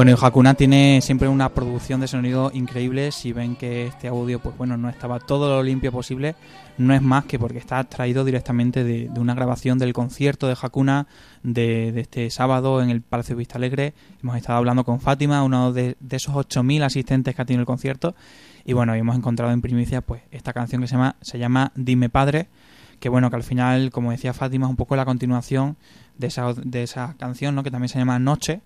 Bueno, 0.03 0.17
y 0.21 0.25
Hakuna 0.25 0.53
tiene 0.53 0.99
siempre 1.01 1.29
una 1.29 1.47
producción 1.47 2.01
de 2.01 2.09
sonido 2.09 2.51
increíble. 2.53 3.13
Si 3.13 3.31
ven 3.31 3.55
que 3.55 3.87
este 3.87 4.09
audio, 4.09 4.39
pues 4.39 4.57
bueno, 4.57 4.75
no 4.75 4.89
estaba 4.89 5.21
todo 5.21 5.47
lo 5.47 5.63
limpio 5.63 5.93
posible, 5.93 6.35
no 6.77 6.93
es 6.93 7.01
más 7.01 7.23
que 7.23 7.39
porque 7.39 7.57
está 7.57 7.81
traído 7.85 8.25
directamente 8.25 8.83
de, 8.83 9.09
una 9.15 9.33
grabación 9.33 9.79
del 9.79 9.93
concierto 9.93 10.49
de 10.49 10.57
Hakuna 10.61 11.07
de, 11.41 11.97
este 12.01 12.29
sábado 12.31 12.83
en 12.83 12.89
el 12.89 13.01
Palacio 13.01 13.37
Vista 13.37 13.55
Alegre. 13.55 13.93
Hemos 14.21 14.35
estado 14.35 14.57
hablando 14.57 14.83
con 14.83 14.99
Fátima, 14.99 15.41
uno 15.41 15.71
de, 15.71 15.95
de 16.01 16.17
esos 16.17 16.35
8.000 16.35 16.83
asistentes 16.83 17.33
que 17.33 17.41
ha 17.41 17.45
tenido 17.45 17.61
el 17.61 17.65
concierto. 17.65 18.13
Y 18.65 18.73
bueno, 18.73 18.93
hemos 18.95 19.15
encontrado 19.15 19.53
en 19.53 19.61
primicia 19.61 20.01
pues 20.01 20.21
esta 20.31 20.51
canción 20.51 20.81
que 20.81 20.89
se 20.89 20.95
llama, 20.95 21.15
se 21.21 21.39
llama 21.39 21.71
Dime 21.75 22.09
Padre, 22.09 22.49
que 22.99 23.07
bueno, 23.07 23.29
que 23.29 23.37
al 23.37 23.43
final, 23.43 23.89
como 23.89 24.11
decía 24.11 24.33
Fátima, 24.33 24.65
es 24.65 24.69
un 24.69 24.75
poco 24.75 24.97
la 24.97 25.05
continuación 25.05 25.77
de 26.17 26.27
esa, 26.27 26.53
de 26.53 26.83
esa 26.83 27.15
canción, 27.17 27.55
¿no? 27.55 27.63
que 27.63 27.71
también 27.71 27.87
se 27.87 27.99
llama 27.99 28.19
Noche, 28.19 28.61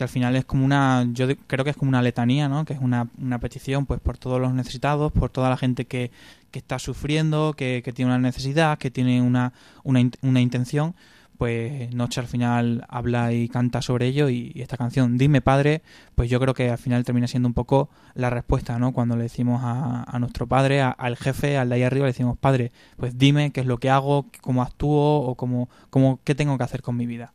que 0.00 0.04
al 0.04 0.08
final 0.08 0.34
es 0.34 0.46
como 0.46 0.64
una, 0.64 1.06
yo 1.12 1.26
creo 1.46 1.62
que 1.62 1.72
es 1.72 1.76
como 1.76 1.90
una 1.90 2.00
letanía, 2.00 2.48
¿no? 2.48 2.64
Que 2.64 2.72
es 2.72 2.80
una, 2.80 3.08
una 3.18 3.38
petición, 3.38 3.84
pues, 3.84 4.00
por 4.00 4.16
todos 4.16 4.40
los 4.40 4.54
necesitados, 4.54 5.12
por 5.12 5.28
toda 5.28 5.50
la 5.50 5.58
gente 5.58 5.84
que, 5.84 6.10
que 6.50 6.58
está 6.58 6.78
sufriendo, 6.78 7.52
que, 7.54 7.82
tiene 7.94 8.10
una 8.10 8.18
necesidad, 8.18 8.78
que 8.78 8.90
tiene 8.90 9.20
una, 9.20 9.52
una, 9.84 10.00
una 10.22 10.40
intención, 10.40 10.94
pues 11.36 11.94
Noche 11.94 12.18
al 12.18 12.28
final 12.28 12.86
habla 12.88 13.34
y 13.34 13.50
canta 13.50 13.82
sobre 13.82 14.06
ello 14.06 14.30
y, 14.30 14.52
esta 14.56 14.78
canción, 14.78 15.18
Dime 15.18 15.42
Padre, 15.42 15.82
pues 16.14 16.30
yo 16.30 16.40
creo 16.40 16.54
que 16.54 16.70
al 16.70 16.78
final 16.78 17.04
termina 17.04 17.26
siendo 17.26 17.48
un 17.48 17.54
poco 17.54 17.90
la 18.14 18.30
respuesta, 18.30 18.78
¿no? 18.78 18.94
Cuando 18.94 19.16
le 19.16 19.24
decimos 19.24 19.60
a, 19.62 20.04
a 20.04 20.18
nuestro 20.18 20.46
padre, 20.46 20.80
al 20.80 21.16
jefe, 21.18 21.58
al 21.58 21.68
de 21.68 21.74
ahí 21.74 21.82
arriba, 21.82 22.06
le 22.06 22.12
decimos, 22.12 22.38
padre, 22.38 22.72
pues 22.96 23.18
dime 23.18 23.52
qué 23.52 23.60
es 23.60 23.66
lo 23.66 23.76
que 23.76 23.90
hago, 23.90 24.24
cómo 24.40 24.62
actúo 24.62 25.20
o 25.20 25.34
cómo, 25.34 25.68
cómo, 25.90 26.20
qué 26.24 26.34
tengo 26.34 26.56
que 26.56 26.64
hacer 26.64 26.80
con 26.80 26.96
mi 26.96 27.04
vida. 27.04 27.34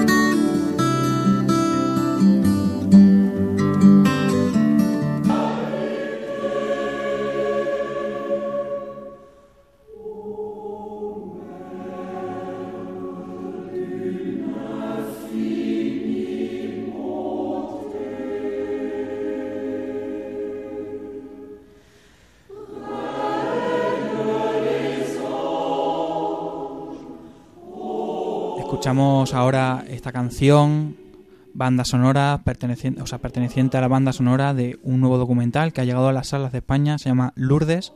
Ahora 29.33 29.85
esta 29.87 30.11
canción, 30.11 30.97
banda 31.53 31.85
sonora, 31.85 32.41
perteneciente, 32.43 33.03
o 33.03 33.07
sea, 33.07 33.19
perteneciente 33.19 33.77
a 33.77 33.81
la 33.81 33.87
banda 33.87 34.13
sonora 34.13 34.55
de 34.55 34.79
un 34.81 34.99
nuevo 34.99 35.19
documental 35.19 35.73
que 35.73 35.81
ha 35.81 35.83
llegado 35.83 36.07
a 36.07 36.11
las 36.11 36.29
salas 36.29 36.51
de 36.51 36.57
España, 36.57 36.97
se 36.97 37.09
llama 37.09 37.31
Lourdes, 37.35 37.93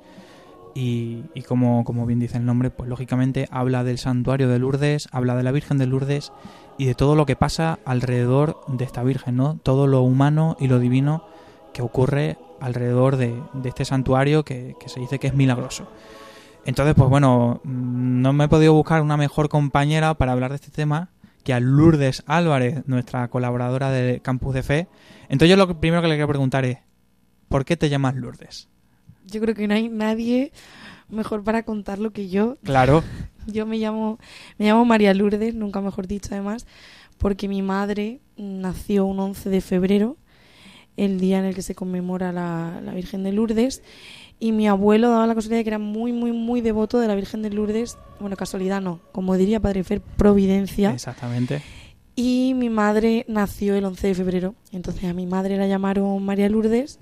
y, 0.75 1.23
como, 1.47 1.83
como 1.83 2.05
bien 2.05 2.19
dice 2.19 2.37
el 2.37 2.45
nombre, 2.45 2.69
pues 2.69 2.87
lógicamente 2.89 3.47
habla 3.49 3.83
del 3.83 3.97
santuario 3.97 4.49
de 4.49 4.59
Lourdes, 4.59 5.07
habla 5.11 5.35
de 5.35 5.41
la 5.41 5.51
Virgen 5.51 5.79
de 5.79 5.87
Lourdes 5.87 6.31
y 6.77 6.85
de 6.85 6.93
todo 6.93 7.15
lo 7.15 7.25
que 7.25 7.35
pasa 7.35 7.79
alrededor 7.85 8.59
de 8.67 8.83
esta 8.83 9.01
Virgen, 9.01 9.37
¿no? 9.37 9.57
Todo 9.63 9.87
lo 9.87 10.01
humano 10.01 10.57
y 10.59 10.67
lo 10.67 10.77
divino 10.79 11.25
que 11.73 11.81
ocurre 11.81 12.37
alrededor 12.61 13.17
de, 13.17 13.41
de 13.53 13.69
este 13.69 13.83
santuario 13.83 14.45
que, 14.45 14.75
que 14.79 14.89
se 14.89 14.99
dice 14.99 15.17
que 15.17 15.27
es 15.27 15.33
milagroso. 15.33 15.87
Entonces, 16.65 16.95
pues 16.95 17.09
bueno, 17.09 17.61
mm, 17.63 18.21
no 18.21 18.33
me 18.33 18.45
he 18.45 18.49
podido 18.49 18.73
buscar 18.73 19.01
una 19.01 19.17
mejor 19.17 19.49
compañera 19.49 20.15
para 20.15 20.33
hablar 20.33 20.49
de 20.49 20.55
este 20.55 20.71
tema 20.71 21.09
que 21.45 21.53
a 21.53 21.59
Lourdes 21.59 22.23
Álvarez, 22.25 22.81
nuestra 22.87 23.27
colaboradora 23.27 23.91
de 23.91 24.19
Campus 24.19 24.55
de 24.55 24.63
Fe. 24.63 24.87
Entonces 25.29 25.47
yo 25.47 25.55
lo 25.55 25.79
primero 25.79 26.01
que 26.01 26.07
le 26.07 26.15
quiero 26.15 26.27
preguntar 26.27 26.65
es, 26.65 26.79
¿por 27.49 27.65
qué 27.65 27.77
te 27.77 27.87
llamas 27.87 28.15
Lourdes? 28.15 28.67
Yo 29.27 29.39
creo 29.39 29.53
que 29.53 29.67
no 29.67 29.75
hay 29.75 29.87
nadie 29.87 30.51
mejor 31.07 31.43
para 31.43 31.61
contarlo 31.61 32.11
que 32.11 32.29
yo. 32.29 32.57
Claro. 32.63 33.03
Yo 33.45 33.67
me 33.67 33.77
llamo, 33.77 34.17
me 34.57 34.65
llamo 34.65 34.85
María 34.85 35.13
Lourdes, 35.13 35.53
nunca 35.53 35.79
mejor 35.79 36.07
dicho 36.07 36.29
además, 36.31 36.65
porque 37.19 37.47
mi 37.47 37.61
madre 37.61 38.21
nació 38.37 39.05
un 39.05 39.19
11 39.19 39.51
de 39.51 39.61
febrero, 39.61 40.17
el 40.97 41.19
día 41.19 41.37
en 41.37 41.45
el 41.45 41.53
que 41.53 41.61
se 41.61 41.75
conmemora 41.75 42.31
la, 42.31 42.81
la 42.83 42.95
Virgen 42.95 43.21
de 43.21 43.33
Lourdes, 43.33 43.83
y 44.39 44.51
mi 44.51 44.67
abuelo 44.67 45.09
daba 45.09 45.27
la 45.27 45.35
casualidad 45.35 45.59
de 45.59 45.63
que 45.63 45.69
era 45.69 45.79
muy, 45.79 46.11
muy, 46.11 46.31
muy 46.31 46.61
devoto 46.61 46.99
de 46.99 47.07
la 47.07 47.15
Virgen 47.15 47.41
de 47.41 47.49
Lourdes. 47.49 47.97
Bueno, 48.19 48.35
casualidad 48.35 48.81
no, 48.81 48.99
como 49.11 49.35
diría 49.37 49.59
Padre 49.59 49.83
Fer, 49.83 50.01
providencia. 50.01 50.91
Exactamente. 50.91 51.61
Y 52.15 52.53
mi 52.55 52.69
madre 52.69 53.25
nació 53.27 53.75
el 53.75 53.85
11 53.85 54.07
de 54.07 54.15
febrero. 54.15 54.55
Entonces 54.71 55.03
a 55.05 55.13
mi 55.13 55.25
madre 55.25 55.57
la 55.57 55.67
llamaron 55.67 56.23
María 56.23 56.49
Lourdes 56.49 56.99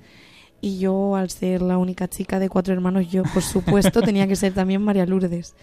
y 0.63 0.79
yo, 0.79 1.17
al 1.17 1.29
ser 1.29 1.61
la 1.61 1.77
única 1.77 2.07
chica 2.07 2.39
de 2.39 2.47
cuatro 2.47 2.73
hermanos, 2.73 3.11
yo, 3.11 3.23
por 3.23 3.43
supuesto, 3.43 4.01
tenía 4.01 4.27
que 4.27 4.37
ser 4.37 4.53
también 4.53 4.81
María 4.81 5.05
Lourdes. 5.05 5.55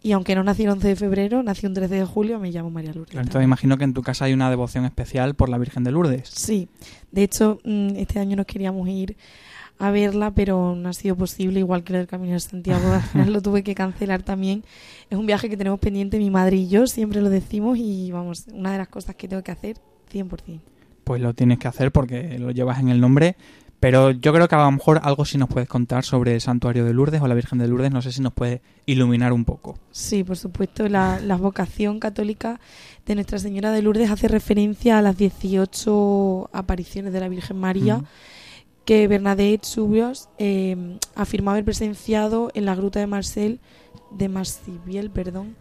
Y 0.00 0.12
aunque 0.12 0.36
no 0.36 0.44
nací 0.44 0.62
el 0.62 0.68
11 0.68 0.86
de 0.86 0.94
febrero, 0.94 1.42
nací 1.42 1.66
un 1.66 1.74
13 1.74 1.96
de 1.96 2.04
julio, 2.04 2.38
me 2.38 2.52
llamo 2.52 2.70
María 2.70 2.92
Lourdes. 2.92 3.10
Claro, 3.10 3.26
Entonces 3.26 3.44
imagino 3.44 3.76
que 3.76 3.82
en 3.82 3.94
tu 3.94 4.02
casa 4.02 4.26
hay 4.26 4.32
una 4.32 4.48
devoción 4.48 4.84
especial 4.84 5.34
por 5.34 5.48
la 5.48 5.58
Virgen 5.58 5.82
de 5.82 5.90
Lourdes. 5.90 6.28
Sí, 6.28 6.68
de 7.10 7.24
hecho, 7.24 7.58
mm, 7.64 7.96
este 7.96 8.20
año 8.20 8.36
nos 8.36 8.46
queríamos 8.46 8.88
ir 8.88 9.16
a 9.78 9.90
verla, 9.90 10.30
pero 10.30 10.74
no 10.74 10.88
ha 10.88 10.92
sido 10.92 11.16
posible, 11.16 11.60
igual 11.60 11.84
que 11.84 11.98
el 11.98 12.06
Camino 12.06 12.32
de 12.32 12.40
Santiago, 12.40 12.92
al 12.92 13.02
final 13.02 13.32
lo 13.32 13.42
tuve 13.42 13.62
que 13.62 13.74
cancelar 13.74 14.22
también. 14.22 14.64
Es 15.10 15.18
un 15.18 15.26
viaje 15.26 15.48
que 15.48 15.56
tenemos 15.56 15.78
pendiente 15.78 16.18
mi 16.18 16.30
madre 16.30 16.56
y 16.56 16.68
yo, 16.68 16.86
siempre 16.86 17.20
lo 17.20 17.30
decimos 17.30 17.78
y 17.78 18.10
vamos, 18.10 18.46
una 18.52 18.72
de 18.72 18.78
las 18.78 18.88
cosas 18.88 19.14
que 19.16 19.28
tengo 19.28 19.42
que 19.42 19.52
hacer, 19.52 19.76
100%. 20.12 20.60
Pues 21.04 21.20
lo 21.20 21.34
tienes 21.34 21.58
que 21.58 21.68
hacer 21.68 21.92
porque 21.92 22.38
lo 22.38 22.50
llevas 22.50 22.80
en 22.80 22.88
el 22.88 23.00
nombre. 23.00 23.36
Pero 23.78 24.10
yo 24.10 24.32
creo 24.32 24.48
que 24.48 24.54
a 24.54 24.64
lo 24.64 24.72
mejor 24.72 25.00
algo 25.02 25.24
sí 25.24 25.36
nos 25.36 25.48
puedes 25.48 25.68
contar 25.68 26.02
sobre 26.02 26.34
el 26.34 26.40
santuario 26.40 26.84
de 26.84 26.94
Lourdes 26.94 27.20
o 27.20 27.28
la 27.28 27.34
Virgen 27.34 27.58
de 27.58 27.68
Lourdes. 27.68 27.92
No 27.92 28.00
sé 28.00 28.10
si 28.10 28.22
nos 28.22 28.32
puede 28.32 28.62
iluminar 28.86 29.32
un 29.32 29.44
poco. 29.44 29.78
Sí, 29.90 30.24
por 30.24 30.38
supuesto, 30.38 30.88
la, 30.88 31.20
la 31.20 31.36
vocación 31.36 32.00
católica 32.00 32.58
de 33.04 33.14
Nuestra 33.14 33.38
Señora 33.38 33.70
de 33.72 33.82
Lourdes 33.82 34.10
hace 34.10 34.28
referencia 34.28 34.98
a 34.98 35.02
las 35.02 35.18
18 35.18 36.50
apariciones 36.52 37.12
de 37.12 37.20
la 37.20 37.28
Virgen 37.28 37.58
María. 37.58 38.02
Que 38.86 39.08
Bernadette 39.08 39.64
Subios 39.64 40.28
eh, 40.38 40.98
afirmó 41.16 41.50
haber 41.50 41.64
presenciado 41.64 42.50
en 42.54 42.64
la 42.64 42.76
gruta 42.76 43.00
de 43.00 43.08
Marcel, 43.08 43.60
de 44.12 44.28
Marcibiel, 44.28 45.10
perdón, 45.10 45.56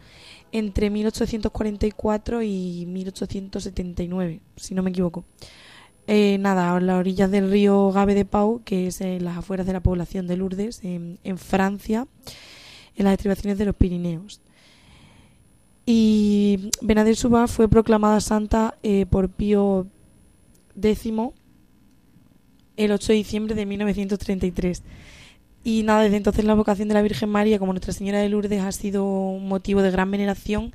entre 0.51 0.91
1844 0.91 2.43
y 2.43 2.85
1879, 2.87 4.41
si 4.55 4.75
no 4.75 4.83
me 4.83 4.91
equivoco. 4.91 5.25
Eh, 6.07 6.37
nada, 6.39 6.75
a 6.75 6.79
las 6.79 6.99
orillas 6.99 7.31
del 7.31 7.49
río 7.49 7.91
Gabe 7.91 8.13
de 8.13 8.25
Pau, 8.25 8.61
que 8.63 8.87
es 8.87 9.01
en 9.01 9.25
las 9.25 9.37
afueras 9.37 9.65
de 9.65 9.73
la 9.73 9.81
población 9.81 10.27
de 10.27 10.37
Lourdes, 10.37 10.83
en, 10.83 11.17
en 11.23 11.39
Francia, 11.39 12.07
en 12.95 13.05
las 13.05 13.13
estribaciones 13.13 13.57
de 13.57 13.65
los 13.65 13.75
Pirineos. 13.75 14.39
Y 15.87 16.69
Bernadette 16.81 17.17
Suba 17.17 17.47
fue 17.47 17.67
proclamada 17.67 18.21
santa 18.21 18.77
eh, 18.83 19.07
por 19.07 19.29
Pío 19.29 19.87
X 20.79 21.11
el 22.77 22.91
8 22.91 23.07
de 23.07 23.13
diciembre 23.13 23.55
de 23.55 23.65
1933. 23.65 24.83
Y 25.63 25.83
nada, 25.83 26.03
desde 26.03 26.17
entonces 26.17 26.45
la 26.45 26.53
vocación 26.53 26.87
de 26.87 26.93
la 26.93 27.01
Virgen 27.01 27.29
María 27.29 27.57
como 27.57 27.73
Nuestra 27.73 27.93
Señora 27.93 28.19
de 28.19 28.29
Lourdes 28.29 28.61
ha 28.61 28.71
sido 28.71 29.03
un 29.05 29.47
motivo 29.47 29.81
de 29.81 29.91
gran 29.91 30.11
veneración 30.11 30.73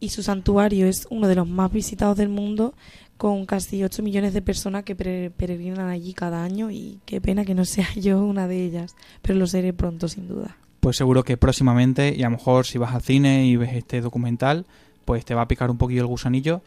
y 0.00 0.10
su 0.10 0.22
santuario 0.22 0.86
es 0.86 1.06
uno 1.10 1.28
de 1.28 1.34
los 1.34 1.48
más 1.48 1.72
visitados 1.72 2.16
del 2.16 2.28
mundo 2.28 2.74
con 3.16 3.46
casi 3.46 3.82
8 3.82 4.02
millones 4.02 4.32
de 4.32 4.42
personas 4.42 4.84
que 4.84 4.94
peregrinan 4.94 5.88
allí 5.88 6.14
cada 6.14 6.44
año 6.44 6.70
y 6.70 7.00
qué 7.04 7.20
pena 7.20 7.44
que 7.44 7.54
no 7.54 7.64
sea 7.64 7.88
yo 7.96 8.22
una 8.22 8.46
de 8.46 8.64
ellas, 8.64 8.94
pero 9.22 9.38
lo 9.38 9.46
seré 9.46 9.72
pronto 9.72 10.08
sin 10.08 10.28
duda. 10.28 10.56
Pues 10.80 10.96
seguro 10.96 11.24
que 11.24 11.36
próximamente, 11.36 12.14
y 12.16 12.22
a 12.22 12.26
lo 12.26 12.36
mejor 12.36 12.64
si 12.64 12.78
vas 12.78 12.94
al 12.94 13.02
cine 13.02 13.46
y 13.46 13.56
ves 13.56 13.74
este 13.74 14.00
documental, 14.00 14.66
pues 15.04 15.24
te 15.24 15.34
va 15.34 15.42
a 15.42 15.48
picar 15.48 15.70
un 15.70 15.78
poquillo 15.78 16.02
el 16.02 16.06
gusanillo. 16.06 16.62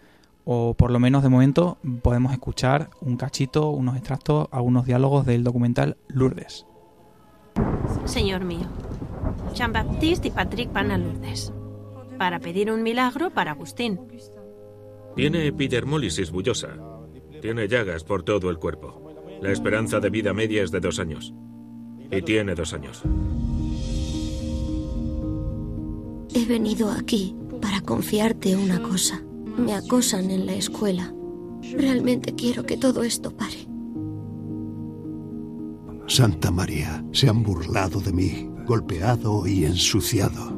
O 0.46 0.74
por 0.74 0.92
lo 0.92 1.00
menos 1.00 1.24
de 1.24 1.30
momento 1.30 1.78
podemos 2.02 2.32
escuchar 2.34 2.90
un 3.02 3.18
cachito, 3.18 3.70
unos 3.70 3.96
extractos, 3.96 4.48
algunos 4.52 4.86
diálogos 4.86 5.26
del 5.26 5.44
documental 5.44 5.98
Lourdes. 6.08 6.66
Señor 8.06 8.44
mío, 8.44 8.68
Jean-Baptiste 9.54 10.30
y 10.30 10.32
Patrick 10.32 10.72
van 10.72 10.92
a 10.92 10.98
Lourdes 10.98 11.54
para 12.18 12.40
pedir 12.40 12.72
un 12.72 12.84
milagro 12.84 13.32
para 13.32 13.52
Agustín. 13.52 14.00
Tiene 15.16 15.48
epidermólisis 15.48 16.32
bullosa. 16.32 16.70
Tiene 17.42 17.68
llagas 17.68 18.04
por 18.04 18.24
todo 18.24 18.50
el 18.50 18.60
cuerpo. 18.60 19.12
La 19.42 19.52
esperanza 19.52 20.00
de 20.00 20.10
vida 20.12 20.34
media 20.34 20.64
es 20.64 20.72
de 20.72 20.80
dos 20.80 21.00
años. 21.00 21.34
Y 22.12 22.22
tiene 22.22 22.54
dos 22.54 22.74
años. 22.74 23.02
He 26.34 26.46
venido 26.46 26.92
aquí 26.92 27.36
para 27.60 27.82
confiarte 27.82 28.56
una 28.56 28.82
cosa. 28.82 29.22
Me 29.58 29.74
acosan 29.74 30.32
en 30.32 30.46
la 30.46 30.54
escuela. 30.54 31.14
Realmente 31.74 32.34
quiero 32.34 32.66
que 32.66 32.78
todo 32.78 33.04
esto 33.04 33.32
pare. 33.32 33.68
Santa 36.08 36.52
María, 36.52 37.04
se 37.12 37.30
han 37.30 37.44
burlado 37.44 38.02
de 38.02 38.12
mí, 38.12 38.50
golpeado 38.66 39.48
y 39.48 39.66
ensuciado. 39.66 40.52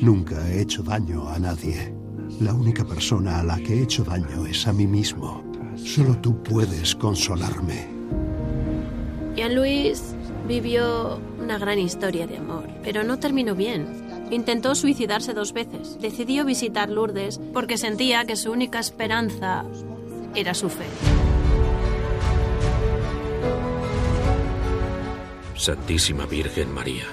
Nunca 0.00 0.48
he 0.48 0.62
hecho 0.62 0.82
daño 0.82 1.28
a 1.28 1.38
nadie. 1.38 1.94
La 2.40 2.52
única 2.52 2.84
persona 2.84 3.40
a 3.40 3.44
la 3.44 3.56
que 3.58 3.74
he 3.74 3.82
hecho 3.82 4.04
daño 4.04 4.46
es 4.46 4.66
a 4.66 4.72
mí 4.72 4.86
mismo. 4.86 5.44
Solo 5.76 6.16
tú 6.18 6.42
puedes 6.42 6.94
consolarme. 6.94 7.86
Jean-Louis 9.36 10.02
vivió 10.48 11.20
una 11.42 11.58
gran 11.58 11.78
historia 11.78 12.26
de 12.26 12.38
amor, 12.38 12.64
pero 12.82 13.04
no 13.04 13.18
terminó 13.18 13.54
bien. 13.54 14.05
Intentó 14.30 14.74
suicidarse 14.74 15.34
dos 15.34 15.52
veces. 15.52 15.98
Decidió 16.00 16.44
visitar 16.44 16.90
Lourdes 16.90 17.40
porque 17.52 17.78
sentía 17.78 18.24
que 18.24 18.36
su 18.36 18.50
única 18.50 18.78
esperanza 18.80 19.64
era 20.34 20.54
su 20.54 20.68
fe. 20.68 20.86
Santísima 25.56 26.26
Virgen 26.26 26.72
María, 26.72 27.04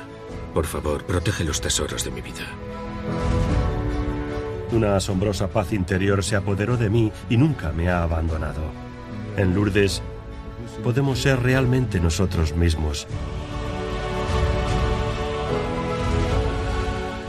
por 0.53 0.65
favor, 0.65 1.05
protege 1.05 1.43
los 1.43 1.61
tesoros 1.61 2.03
de 2.03 2.11
mi 2.11 2.21
vida. 2.21 2.45
Una 4.71 4.95
asombrosa 4.95 5.47
paz 5.47 5.71
interior 5.71 6.23
se 6.23 6.35
apoderó 6.35 6.77
de 6.77 6.89
mí 6.89 7.11
y 7.29 7.37
nunca 7.37 7.71
me 7.71 7.89
ha 7.89 8.03
abandonado. 8.03 8.61
En 9.37 9.53
Lourdes 9.53 10.01
podemos 10.83 11.19
ser 11.19 11.41
realmente 11.41 11.99
nosotros 11.99 12.55
mismos. 12.55 13.07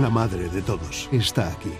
La 0.04 0.10
madre 0.10 0.50
de 0.50 0.60
todos 0.60 1.08
está 1.12 1.50
aquí. 1.50 1.72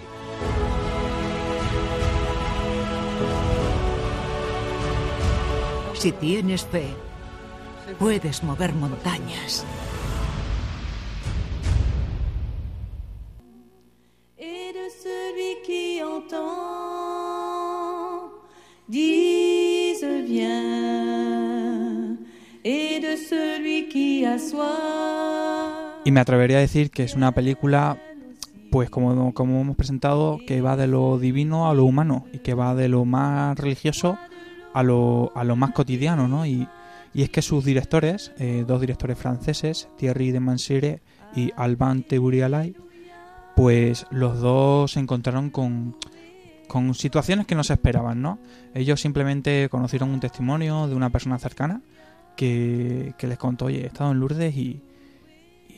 Si 5.93 6.11
tienes 6.11 6.65
fe, 6.65 6.87
puedes 7.99 8.41
mover 8.41 8.73
montañas. 8.73 9.63
et 14.39 14.73
de 14.73 14.89
celui 15.03 15.61
qui 15.63 16.01
entend, 16.01 16.41
dise 18.89 20.23
viens, 20.25 22.17
et 22.63 22.99
de 22.99 23.15
celui 23.29 23.87
qui 23.87 24.25
a 24.25 24.39
soif. 24.39 25.85
Y 26.05 26.11
me 26.11 26.19
atrevería 26.19 26.57
a 26.57 26.61
decir 26.61 26.91
que 26.91 27.03
es 27.03 27.15
una 27.15 27.31
película, 27.31 27.97
pues 28.75 28.89
como, 28.89 29.33
como 29.33 29.61
hemos 29.61 29.77
presentado, 29.77 30.37
que 30.45 30.59
va 30.59 30.75
de 30.75 30.87
lo 30.87 31.17
divino 31.17 31.69
a 31.69 31.73
lo 31.73 31.85
humano 31.85 32.25
y 32.33 32.39
que 32.39 32.53
va 32.53 32.75
de 32.75 32.89
lo 32.89 33.05
más 33.05 33.57
religioso 33.57 34.17
a 34.73 34.83
lo, 34.83 35.31
a 35.33 35.45
lo 35.45 35.55
más 35.55 35.71
cotidiano, 35.71 36.27
¿no? 36.27 36.45
Y, 36.45 36.67
y 37.13 37.21
es 37.21 37.29
que 37.29 37.41
sus 37.41 37.63
directores, 37.63 38.33
eh, 38.37 38.65
dos 38.67 38.81
directores 38.81 39.17
franceses, 39.17 39.87
Thierry 39.95 40.31
de 40.31 40.41
Mansire 40.41 41.01
y 41.37 41.53
Alban 41.55 42.03
Tebourialay, 42.03 42.75
pues 43.55 44.07
los 44.11 44.41
dos 44.41 44.91
se 44.91 44.99
encontraron 44.99 45.51
con, 45.51 45.95
con 46.67 46.93
situaciones 46.95 47.47
que 47.47 47.55
no 47.55 47.63
se 47.63 47.75
esperaban, 47.75 48.21
¿no? 48.21 48.39
Ellos 48.73 48.99
simplemente 48.99 49.69
conocieron 49.69 50.09
un 50.09 50.19
testimonio 50.19 50.89
de 50.89 50.95
una 50.95 51.11
persona 51.11 51.39
cercana 51.39 51.81
que, 52.35 53.13
que 53.17 53.27
les 53.27 53.37
contó, 53.37 53.67
oye, 53.67 53.83
he 53.83 53.87
estado 53.87 54.11
en 54.11 54.19
Lourdes 54.19 54.53
y, 54.53 54.81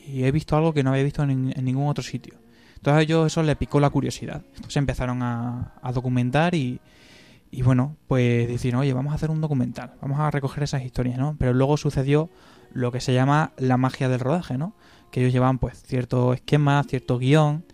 he 0.08 0.32
visto 0.32 0.56
algo 0.56 0.74
que 0.74 0.82
no 0.82 0.90
había 0.90 1.04
visto 1.04 1.22
en 1.22 1.52
ningún 1.64 1.86
otro 1.86 2.02
sitio. 2.02 2.47
Entonces 2.78 2.98
a 2.98 3.02
ellos 3.02 3.26
eso 3.26 3.42
les 3.42 3.56
picó 3.56 3.80
la 3.80 3.90
curiosidad. 3.90 4.42
Entonces 4.54 4.76
empezaron 4.76 5.22
a, 5.22 5.72
documentar 5.92 6.54
y, 6.54 6.80
bueno, 7.64 7.96
pues 8.06 8.46
dijeron, 8.46 8.80
oye, 8.80 8.92
vamos 8.92 9.12
a 9.12 9.16
hacer 9.16 9.30
un 9.30 9.40
documental, 9.40 9.94
vamos 10.00 10.20
a 10.20 10.30
recoger 10.30 10.62
esas 10.62 10.84
historias, 10.84 11.18
¿no? 11.18 11.34
Pero 11.38 11.52
luego 11.52 11.76
sucedió 11.76 12.30
lo 12.72 12.92
que 12.92 13.00
se 13.00 13.12
llama 13.12 13.52
la 13.56 13.76
magia 13.76 14.08
del 14.08 14.20
rodaje, 14.20 14.56
¿no? 14.58 14.74
Que 15.10 15.20
ellos 15.20 15.32
llevaban 15.32 15.58
pues 15.58 15.82
cierto 15.82 16.32
esquema, 16.34 16.84
cierto 16.84 17.18
guion 17.18 17.64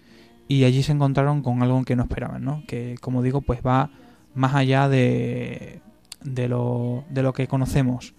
y 0.49 0.65
allí 0.65 0.83
se 0.83 0.93
encontraron 0.93 1.43
con 1.43 1.63
algo 1.63 1.85
que 1.85 1.97
no 1.97 2.05
esperaban, 2.05 2.43
¿no? 2.43 2.63
Que 2.67 2.97
como 3.01 3.23
digo, 3.23 3.43
pues 3.43 3.61
va 3.61 3.91
más 4.35 4.55
allá 4.55 4.89
de, 4.89 5.83
de, 6.23 6.49
lo, 6.49 7.05
de 7.11 7.23
lo 7.23 7.35
que 7.35 7.47
conocemos. 7.47 8.15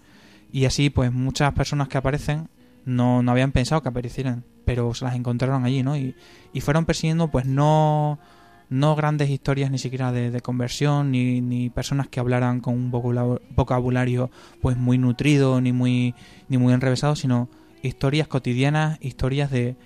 Y 0.52 0.66
así 0.66 0.88
pues 0.88 1.12
muchas 1.12 1.52
personas 1.52 1.88
que 1.88 1.98
aparecen 1.98 2.48
no, 2.84 3.24
no 3.24 3.32
habían 3.32 3.50
pensado 3.50 3.82
que 3.82 3.88
aparecieran 3.88 4.44
pero 4.66 4.92
se 4.92 5.06
las 5.06 5.14
encontraron 5.14 5.64
allí, 5.64 5.82
¿no? 5.82 5.96
Y, 5.96 6.14
y 6.52 6.60
fueron 6.60 6.84
persiguiendo, 6.84 7.28
pues 7.28 7.46
no, 7.46 8.18
no 8.68 8.96
grandes 8.96 9.30
historias 9.30 9.70
ni 9.70 9.78
siquiera 9.78 10.12
de, 10.12 10.30
de 10.30 10.40
conversión, 10.40 11.12
ni, 11.12 11.40
ni, 11.40 11.70
personas 11.70 12.08
que 12.08 12.20
hablaran 12.20 12.60
con 12.60 12.74
un 12.74 12.90
vocabulario 12.90 14.30
pues 14.60 14.76
muy 14.76 14.98
nutrido, 14.98 15.60
ni 15.60 15.72
muy, 15.72 16.14
ni 16.48 16.58
muy 16.58 16.74
enrevesado, 16.74 17.14
sino 17.16 17.48
historias 17.82 18.28
cotidianas, 18.28 18.98
historias 19.00 19.50
de 19.50 19.76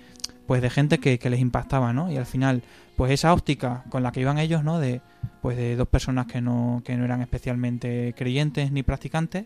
pues 0.47 0.61
de 0.61 0.69
gente 0.69 0.97
que, 0.97 1.17
que 1.17 1.29
les 1.29 1.39
impactaba, 1.39 1.93
¿no? 1.93 2.11
Y 2.11 2.17
al 2.17 2.25
final, 2.25 2.63
pues 2.97 3.11
esa 3.11 3.31
óptica 3.31 3.85
con 3.89 4.03
la 4.03 4.11
que 4.11 4.19
iban 4.19 4.37
ellos, 4.37 4.63
¿no? 4.63 4.79
De 4.79 5.01
pues 5.41 5.55
de 5.55 5.75
dos 5.75 5.87
personas 5.87 6.25
que 6.25 6.41
no, 6.41 6.81
que 6.83 6.97
no 6.97 7.05
eran 7.05 7.21
especialmente 7.21 8.13
creyentes 8.17 8.71
ni 8.71 8.83
practicantes, 8.83 9.45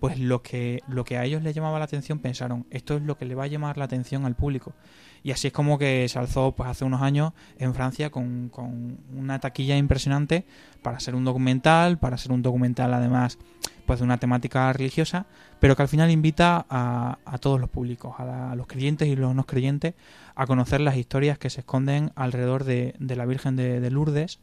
pues 0.00 0.18
lo 0.18 0.42
que, 0.42 0.80
lo 0.88 1.04
que 1.04 1.16
a 1.16 1.24
ellos 1.24 1.42
les 1.42 1.54
llamaba 1.54 1.78
la 1.78 1.86
atención 1.86 2.18
pensaron, 2.18 2.66
esto 2.70 2.96
es 2.96 3.02
lo 3.02 3.16
que 3.16 3.24
le 3.24 3.34
va 3.34 3.44
a 3.44 3.48
llamar 3.48 3.78
la 3.78 3.84
atención 3.84 4.24
al 4.24 4.34
público. 4.34 4.74
Y 5.22 5.30
así 5.30 5.46
es 5.46 5.52
como 5.52 5.78
que 5.78 6.06
se 6.08 6.18
alzó 6.18 6.52
pues 6.52 6.68
hace 6.68 6.84
unos 6.84 7.00
años 7.00 7.32
en 7.58 7.74
Francia 7.74 8.10
con, 8.10 8.50
con 8.50 8.98
una 9.16 9.38
taquilla 9.40 9.76
impresionante 9.76 10.44
para 10.82 11.00
ser 11.00 11.14
un 11.14 11.24
documental, 11.24 11.98
para 11.98 12.18
ser 12.18 12.32
un 12.32 12.42
documental 12.42 12.92
además 12.92 13.38
pues 13.86 14.00
de 14.00 14.04
una 14.04 14.18
temática 14.18 14.72
religiosa, 14.72 15.26
pero 15.60 15.76
que 15.76 15.82
al 15.82 15.88
final 15.88 16.10
invita 16.10 16.66
a, 16.68 17.18
a 17.24 17.38
todos 17.38 17.60
los 17.60 17.70
públicos, 17.70 18.14
a, 18.18 18.24
la, 18.24 18.54
los 18.54 18.66
creyentes 18.66 19.08
y 19.08 19.16
los 19.16 19.34
no 19.34 19.44
creyentes, 19.44 19.94
a 20.34 20.46
conocer 20.46 20.80
las 20.80 20.96
historias 20.96 21.38
que 21.38 21.50
se 21.50 21.60
esconden 21.60 22.12
alrededor 22.14 22.64
de, 22.64 22.94
de 22.98 23.16
la 23.16 23.26
Virgen 23.26 23.56
de, 23.56 23.80
de 23.80 23.90
Lourdes, 23.90 24.40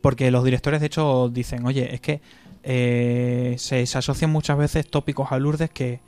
porque 0.00 0.30
los 0.30 0.44
directores 0.44 0.80
de 0.80 0.86
hecho 0.86 1.28
dicen, 1.28 1.64
oye, 1.66 1.94
es 1.94 2.00
que 2.00 2.20
eh, 2.62 3.56
se, 3.58 3.82
asocian 3.82 4.30
muchas 4.30 4.56
veces 4.58 4.88
tópicos 4.88 5.32
a 5.32 5.38
Lourdes 5.38 5.70
que, 5.70 6.00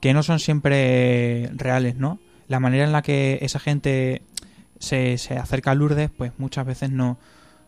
que, 0.00 0.14
no 0.14 0.22
son 0.22 0.38
siempre 0.38 1.50
reales, 1.54 1.96
¿no? 1.96 2.18
La 2.48 2.60
manera 2.60 2.84
en 2.84 2.92
la 2.92 3.02
que 3.02 3.38
esa 3.42 3.58
gente 3.58 4.22
se, 4.78 5.18
se 5.18 5.36
acerca 5.36 5.72
a 5.72 5.74
Lourdes, 5.74 6.10
pues 6.16 6.32
muchas 6.38 6.64
veces 6.66 6.90
no, 6.90 7.18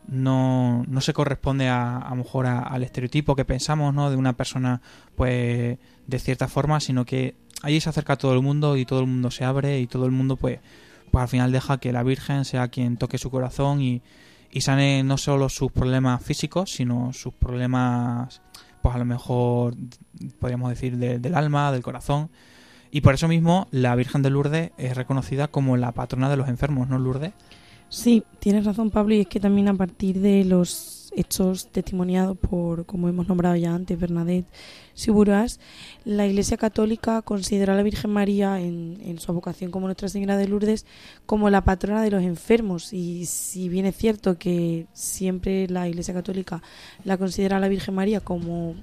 no, 0.07 0.85
no 0.89 1.01
se 1.01 1.13
corresponde 1.13 1.69
a, 1.69 1.99
a 1.99 2.11
lo 2.11 2.17
mejor 2.17 2.47
a, 2.47 2.61
al 2.61 2.83
estereotipo 2.83 3.35
que 3.35 3.45
pensamos, 3.45 3.93
¿no? 3.95 4.11
De 4.11 4.17
una 4.17 4.35
persona, 4.35 4.81
pues, 5.17 5.79
de 6.07 6.19
cierta 6.19 6.49
forma, 6.49 6.81
sino 6.81 7.05
que 7.05 7.35
allí 7.63 7.81
se 7.81 7.91
acerca 7.91 8.15
a 8.15 8.17
todo 8.17 8.35
el 8.35 8.43
mundo 8.43 8.77
y 8.77 8.85
todo 8.85 9.01
el 9.01 9.07
mundo 9.07 9.31
se 9.31 9.45
abre 9.45 9.81
y 9.81 9.87
todo 9.87 10.07
el 10.07 10.13
mundo, 10.13 10.37
pues, 10.37 10.61
pues 11.11 11.23
al 11.23 11.29
final 11.29 11.53
deja 11.53 11.79
que 11.79 11.93
la 11.93 12.03
Virgen 12.03 12.45
sea 12.45 12.69
quien 12.69 12.97
toque 12.97 13.19
su 13.19 13.31
corazón 13.31 13.83
y, 13.83 14.03
y 14.51 14.61
sane 14.63 15.03
no 15.03 15.19
solo 15.19 15.49
sus 15.49 15.71
problemas 15.73 16.23
físicos, 16.23 16.73
sino 16.73 17.13
sus 17.13 17.35
problemas, 17.35 18.41
pues 18.83 18.95
a 18.95 18.99
lo 18.99 19.05
mejor 19.05 19.75
podríamos 20.39 20.71
decir 20.71 20.97
de, 20.97 21.19
del 21.19 21.35
alma, 21.35 21.73
del 21.73 21.83
corazón. 21.83 22.31
Y 22.91 23.03
por 23.03 23.15
eso 23.15 23.29
mismo 23.29 23.69
la 23.71 23.95
Virgen 23.95 24.23
de 24.23 24.31
Lourdes 24.31 24.71
es 24.79 24.97
reconocida 24.97 25.49
como 25.49 25.77
la 25.77 25.93
patrona 25.93 26.31
de 26.31 26.37
los 26.37 26.49
enfermos, 26.49 26.89
¿no, 26.89 26.99
Lourdes? 26.99 27.33
Sí, 27.91 28.23
tienes 28.39 28.65
razón, 28.65 28.91
Pablo, 28.91 29.15
y 29.15 29.21
es 29.21 29.27
que 29.27 29.41
también 29.41 29.69
a 29.69 29.75
partir 29.75 30.21
de 30.21 30.45
los 30.45 30.98
hechos 31.19 31.69
testimoniados 31.73 32.37
por, 32.39 32.87
como 32.87 33.09
hemos 33.09 33.29
nombrado 33.29 33.57
ya 33.57 33.75
antes, 33.75 33.99
Bernadette 33.99 34.47
Siburas, 34.95 35.61
la 36.05 36.27
Iglesia 36.27 36.57
Católica 36.57 37.23
considera 37.23 37.73
a 37.73 37.77
la 37.77 37.83
Virgen 37.83 38.11
María 38.11 38.61
en, 38.61 38.99
en, 39.05 39.19
su 39.19 39.33
vocación 39.33 39.71
como 39.71 39.87
Nuestra 39.87 40.09
Señora 40.09 40.37
de 40.37 40.49
Lourdes 40.49 40.87
como 41.27 41.51
la 41.51 41.65
patrona 41.65 42.03
de 42.03 42.11
los 42.11 42.23
enfermos. 42.23 42.93
Y 42.93 43.27
si 43.27 43.69
bien 43.69 43.87
es 43.87 43.97
cierto 43.97 44.39
que 44.39 44.87
siempre 44.93 45.69
la 45.69 45.89
Iglesia 45.89 46.15
Católica 46.15 46.63
la 47.05 47.17
considera 47.17 47.57
a 47.57 47.61
la 47.61 47.69
Virgen 47.69 47.95
María 47.95 48.21
como 48.21 48.77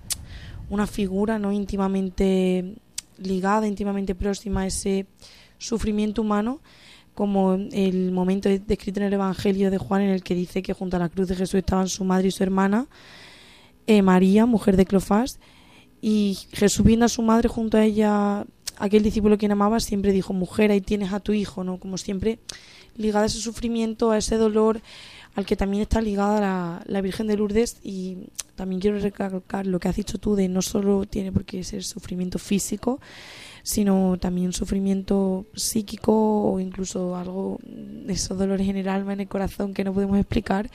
una 0.69 0.87
figura 0.87 1.39
no 1.39 1.51
íntimamente 1.51 2.75
ligada, 3.17 3.67
íntimamente 3.67 4.15
próxima 4.15 4.61
a 4.61 4.67
ese 4.67 5.07
sufrimiento 5.57 6.21
humano, 6.21 6.59
como 7.15 7.53
el 7.53 8.11
momento 8.11 8.49
descrito 8.49 8.99
en 8.99 9.07
el 9.07 9.13
Evangelio 9.13 9.71
de 9.71 9.77
Juan 9.77 10.01
en 10.01 10.09
el 10.09 10.21
que 10.21 10.35
dice 10.35 10.61
que 10.61 10.73
junto 10.73 10.97
a 10.97 10.99
la 10.99 11.09
cruz 11.09 11.29
de 11.29 11.35
Jesús 11.35 11.55
estaban 11.55 11.87
su 11.87 12.03
madre 12.03 12.27
y 12.27 12.31
su 12.31 12.43
hermana, 12.43 12.87
eh, 13.87 14.01
María, 14.01 14.45
mujer 14.45 14.75
de 14.75 14.85
Clofás, 14.85 15.39
y 16.01 16.37
Jesús 16.51 16.85
viendo 16.85 17.05
a 17.05 17.09
su 17.09 17.21
madre 17.21 17.47
junto 17.47 17.77
a 17.77 17.83
ella, 17.83 18.45
aquel 18.77 19.01
discípulo 19.01 19.37
que 19.37 19.45
amaba, 19.45 19.79
siempre 19.79 20.11
dijo, 20.11 20.33
mujer, 20.33 20.71
ahí 20.71 20.81
tienes 20.81 21.13
a 21.13 21.21
tu 21.21 21.31
hijo, 21.31 21.63
¿no? 21.63 21.79
Como 21.79 21.97
siempre, 21.97 22.39
ligada 22.97 23.23
a 23.23 23.27
ese 23.27 23.39
sufrimiento, 23.39 24.11
a 24.11 24.17
ese 24.17 24.35
dolor, 24.35 24.81
al 25.35 25.45
que 25.45 25.55
también 25.55 25.81
está 25.83 26.01
ligada 26.01 26.41
la, 26.41 26.83
la 26.85 27.01
Virgen 27.01 27.27
de 27.27 27.37
Lourdes 27.37 27.77
y 27.81 28.17
también 28.55 28.81
quiero 28.81 28.99
recalcar 28.99 29.67
lo 29.67 29.79
que 29.79 29.87
has 29.87 29.95
dicho 29.95 30.17
tú 30.17 30.35
de 30.35 30.47
no 30.47 30.61
solo 30.61 31.05
tiene 31.05 31.31
por 31.31 31.45
qué 31.45 31.63
ser 31.63 31.83
sufrimiento 31.83 32.39
físico, 32.39 32.99
sino 33.65 34.15
también 34.19 34.53
sufrimiento 34.53 35.47
psíquico 35.55 36.13
o 36.51 36.59
incluso 36.59 37.15
algo 37.15 37.57
esos 38.07 38.37
dolores 38.37 38.69
en 38.69 38.77
el 38.77 38.87
alma, 38.87 39.13
en 39.13 39.21
el 39.21 39.27
corazón 39.27 39.73
que 39.73 39.83
no 39.83 39.91
podemos 39.91 40.19
explicar 40.19 40.69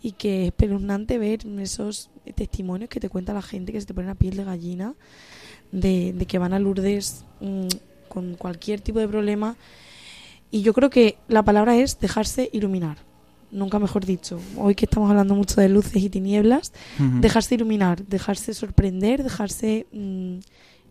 y 0.00 0.12
que 0.12 0.42
es 0.42 0.48
espeluznante 0.50 1.18
ver 1.18 1.40
esos 1.58 2.10
testimonios 2.36 2.90
que 2.90 3.00
te 3.00 3.08
cuenta 3.08 3.34
la 3.34 3.42
gente 3.42 3.72
que 3.72 3.80
se 3.80 3.88
te 3.88 3.92
pone 3.92 4.06
la 4.06 4.14
piel 4.14 4.36
de 4.36 4.44
gallina 4.44 4.94
de, 5.72 6.12
de 6.12 6.26
que 6.26 6.38
van 6.38 6.52
a 6.52 6.60
Lourdes 6.60 7.24
mmm, 7.40 7.66
con 8.08 8.36
cualquier 8.36 8.80
tipo 8.80 9.00
de 9.00 9.08
problema. 9.08 9.56
Y 10.52 10.62
yo 10.62 10.72
creo 10.74 10.90
que 10.90 11.18
la 11.26 11.42
palabra 11.42 11.76
es 11.76 11.98
dejarse 11.98 12.50
iluminar. 12.52 12.98
Nunca 13.50 13.80
mejor 13.80 14.06
dicho, 14.06 14.38
hoy 14.56 14.76
que 14.76 14.84
estamos 14.84 15.10
hablando 15.10 15.34
mucho 15.34 15.60
de 15.60 15.68
luces 15.68 16.00
y 16.00 16.08
tinieblas, 16.08 16.72
uh 17.00 17.02
-huh. 17.02 17.20
dejarse 17.20 17.56
iluminar, 17.56 18.06
dejarse 18.06 18.54
sorprender, 18.54 19.24
dejarse 19.24 19.86
mmm, 19.90 20.38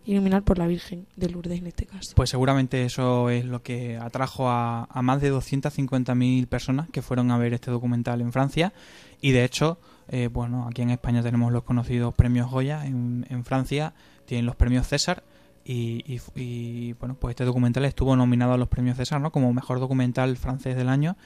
iluminar 0.08 0.44
por 0.44 0.58
la 0.58 0.68
Virgen 0.68 1.06
de 1.16 1.30
Lourdes 1.30 1.60
en 1.60 1.68
este 1.68 1.86
caso. 1.86 2.14
Pues 2.16 2.30
seguramente 2.30 2.86
eso 2.86 3.30
es 3.30 3.46
lo 3.46 3.62
que 3.62 3.98
atrajo 3.98 4.50
a, 4.50 4.86
a 4.86 5.02
más 5.02 5.22
de 5.22 5.32
250.000 5.32 6.48
personas 6.48 6.90
que 6.90 7.02
fueron 7.02 7.30
a 7.32 7.38
ver 7.38 7.54
este 7.54 7.70
documental 7.70 8.22
en 8.22 8.32
Francia 8.32 8.74
y 9.22 9.32
de 9.32 9.44
hecho, 9.44 9.80
eh, 10.08 10.30
bueno, 10.32 10.68
aquí 10.70 10.82
en 10.82 10.92
España 10.92 11.22
tenemos 11.22 11.52
los 11.52 11.64
conocidos 11.64 12.14
premios 12.14 12.50
Goya, 12.50 12.86
en, 12.86 13.44
Francia 13.44 13.94
tienen 14.26 14.46
los 14.46 14.56
premios 14.56 14.88
César 14.88 15.24
y, 15.66 16.94
bueno, 16.94 17.16
pues 17.20 17.34
este 17.34 17.44
documental 17.44 17.84
estuvo 17.84 18.16
nominado 18.16 18.54
a 18.54 18.58
los 18.58 18.70
premios 18.70 18.96
César, 18.96 19.20
¿no? 19.20 19.32
Como 19.32 19.52
mejor 19.52 19.82
documental 19.82 20.38
francés 20.38 20.78
del 20.78 20.88
año, 20.88 21.18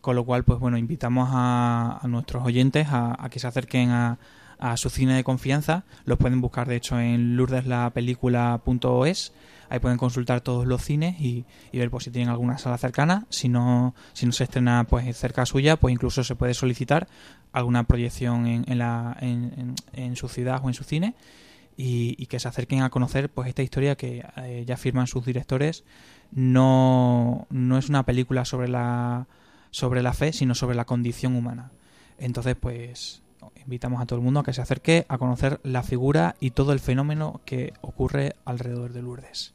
con 0.00 0.16
lo 0.16 0.24
cual, 0.24 0.44
pues 0.44 0.58
bueno, 0.58 0.78
invitamos 0.78 1.28
a, 1.30 1.98
a 2.00 2.08
nuestros 2.08 2.42
oyentes 2.44 2.88
a 2.90 3.28
que 3.30 3.38
se 3.38 3.46
acerquen 3.46 3.90
a, 3.90 4.18
a 4.62 4.76
su 4.76 4.88
cine 4.90 5.16
de 5.16 5.24
confianza. 5.24 5.84
Los 6.04 6.18
pueden 6.18 6.40
buscar, 6.40 6.68
de 6.68 6.76
hecho, 6.76 7.00
en 7.00 7.36
lourdeslapelícula.es. 7.36 9.32
Ahí 9.68 9.80
pueden 9.80 9.98
consultar 9.98 10.40
todos 10.40 10.68
los 10.68 10.84
cines 10.84 11.20
y, 11.20 11.44
y, 11.72 11.78
ver 11.78 11.90
pues, 11.90 12.04
si 12.04 12.12
tienen 12.12 12.28
alguna 12.28 12.58
sala 12.58 12.78
cercana. 12.78 13.26
Si 13.28 13.48
no, 13.48 13.96
si 14.12 14.24
no 14.24 14.30
se 14.30 14.44
estrena 14.44 14.84
pues 14.84 15.16
cerca 15.16 15.46
suya, 15.46 15.74
pues 15.76 15.92
incluso 15.92 16.22
se 16.22 16.36
puede 16.36 16.54
solicitar 16.54 17.08
alguna 17.52 17.82
proyección 17.88 18.46
en, 18.46 18.64
en, 18.68 18.78
la, 18.78 19.16
en, 19.20 20.14
su 20.14 20.28
ciudad 20.28 20.60
o 20.62 20.68
en 20.68 20.74
su 20.74 20.84
cine. 20.84 21.16
Y, 21.76 22.14
y, 22.16 22.26
que 22.26 22.38
se 22.38 22.46
acerquen 22.46 22.82
a 22.82 22.90
conocer 22.90 23.30
pues 23.30 23.48
esta 23.48 23.62
historia 23.62 23.96
que 23.96 24.24
eh, 24.36 24.62
ya 24.64 24.76
firman 24.76 25.08
sus 25.08 25.26
directores. 25.26 25.82
No, 26.30 27.48
no 27.50 27.78
es 27.78 27.88
una 27.88 28.04
película 28.04 28.44
sobre 28.44 28.68
la, 28.68 29.26
sobre 29.72 30.02
la 30.02 30.12
fe, 30.12 30.32
sino 30.32 30.54
sobre 30.54 30.76
la 30.76 30.84
condición 30.84 31.34
humana. 31.34 31.72
Entonces, 32.18 32.54
pues 32.54 33.21
invitamos 33.64 34.00
a 34.00 34.06
todo 34.06 34.18
el 34.18 34.24
mundo 34.24 34.40
a 34.40 34.44
que 34.44 34.52
se 34.52 34.62
acerque 34.62 35.06
a 35.08 35.18
conocer 35.18 35.60
la 35.62 35.82
figura 35.82 36.36
y 36.40 36.50
todo 36.50 36.72
el 36.72 36.80
fenómeno 36.80 37.40
que 37.44 37.72
ocurre 37.80 38.34
alrededor 38.44 38.92
de 38.92 39.02
Lourdes. 39.02 39.54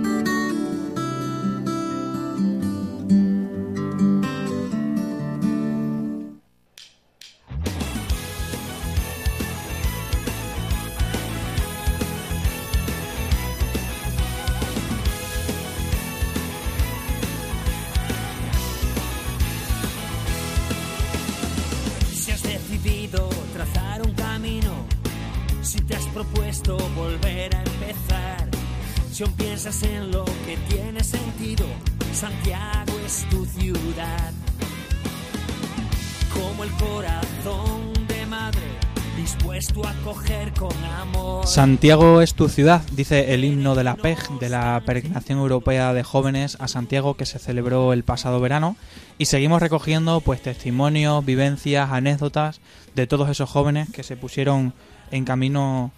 Santiago 41.71 42.19
es 42.19 42.33
tu 42.33 42.49
ciudad, 42.49 42.81
dice 42.91 43.33
el 43.33 43.45
himno 43.45 43.75
de 43.75 43.85
la 43.85 43.95
PEG, 43.95 44.39
de 44.41 44.49
la 44.49 44.83
Peregrinación 44.85 45.39
Europea 45.39 45.93
de 45.93 46.03
Jóvenes 46.03 46.57
a 46.59 46.67
Santiago 46.67 47.15
que 47.15 47.25
se 47.25 47.39
celebró 47.39 47.93
el 47.93 48.03
pasado 48.03 48.41
verano 48.41 48.75
y 49.17 49.27
seguimos 49.27 49.61
recogiendo 49.61 50.19
pues 50.19 50.41
testimonios, 50.41 51.23
vivencias, 51.23 51.89
anécdotas 51.89 52.59
de 52.93 53.07
todos 53.07 53.29
esos 53.29 53.49
jóvenes 53.49 53.89
que 53.89 54.03
se 54.03 54.17
pusieron 54.17 54.73
en 55.11 55.23
camino 55.23 55.93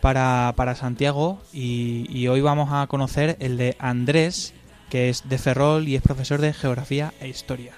para, 0.00 0.52
para 0.56 0.74
Santiago 0.74 1.40
y, 1.52 2.06
y 2.10 2.26
hoy 2.26 2.40
vamos 2.40 2.70
a 2.72 2.88
conocer 2.88 3.36
el 3.38 3.58
de 3.58 3.76
Andrés 3.78 4.54
que 4.90 5.08
es 5.08 5.28
de 5.28 5.38
Ferrol 5.38 5.86
y 5.86 5.94
es 5.94 6.02
profesor 6.02 6.40
de 6.40 6.52
Geografía 6.52 7.14
e 7.20 7.28
Historia. 7.28 7.74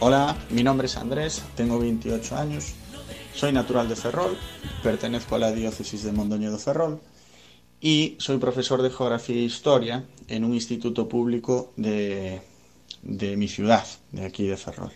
Hola, 0.00 0.36
mi 0.50 0.64
nombre 0.64 0.88
es 0.88 0.96
Andrés, 0.96 1.44
tengo 1.54 1.78
28 1.78 2.36
años, 2.36 2.74
soy 3.34 3.52
natural 3.52 3.88
de 3.88 3.96
Ferrol, 3.96 4.36
pertenezco 4.82 5.34
a 5.34 5.38
la 5.38 5.52
diócesis 5.52 6.02
de 6.04 6.12
Mondoñedo 6.12 6.58
Ferrol 6.58 7.00
y 7.80 8.16
soy 8.18 8.38
profesor 8.38 8.80
de 8.80 8.90
Geografía 8.90 9.36
e 9.36 9.40
Historia 9.40 10.04
en 10.28 10.44
un 10.44 10.54
instituto 10.54 11.08
público 11.08 11.72
de, 11.76 12.40
de 13.02 13.36
mi 13.36 13.48
ciudad, 13.48 13.84
de 14.12 14.24
aquí 14.24 14.46
de 14.46 14.56
Ferrol. 14.56 14.92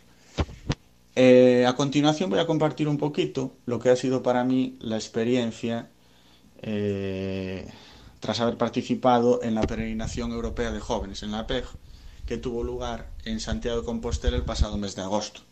Eh, 1.16 1.66
a 1.66 1.74
continuación 1.74 2.30
voy 2.30 2.39
a 2.39 2.47
compartir 2.47 2.86
un 2.86 2.97
poquito 2.97 3.53
lo 3.66 3.80
que 3.80 3.91
ha 3.91 3.97
sido 3.97 4.22
para 4.22 4.45
mí 4.45 4.76
la 4.80 4.97
experiencia 4.97 5.91
eh, 6.62 7.68
tras 8.20 8.39
haber 8.41 8.57
participado 8.57 9.43
en 9.43 9.57
la 9.57 9.62
peregrinación 9.62 10.30
europea 10.30 10.70
de 10.70 10.80
jóvenes, 10.80 11.24
en 11.24 11.32
la 11.32 11.47
PEG, 11.47 11.64
que 12.24 12.36
tuvo 12.39 12.62
lugar 12.62 13.11
en 13.24 13.41
Santiago 13.41 13.80
de 13.80 13.84
Compostela 13.84 14.36
el 14.36 14.45
pasado 14.45 14.76
mes 14.76 14.95
de 14.95 15.03
agosto. 15.03 15.47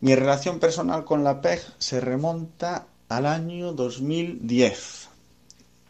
Mi 0.00 0.14
relación 0.14 0.60
personal 0.60 1.04
con 1.04 1.24
la 1.24 1.42
PEG 1.42 1.60
se 1.76 2.00
remonta 2.00 2.86
al 3.10 3.26
año 3.26 3.74
2010. 3.74 5.08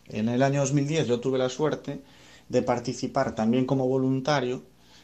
En 0.08 0.28
el 0.28 0.42
año 0.42 0.61
2010 0.61 1.06
yo 1.06 1.20
tuve 1.20 1.38
la 1.38 1.48
suerte 1.48 2.02
de 2.48 2.62
participar 2.62 3.36
también 3.36 3.66
como 3.66 3.86
voluntario 3.86 4.62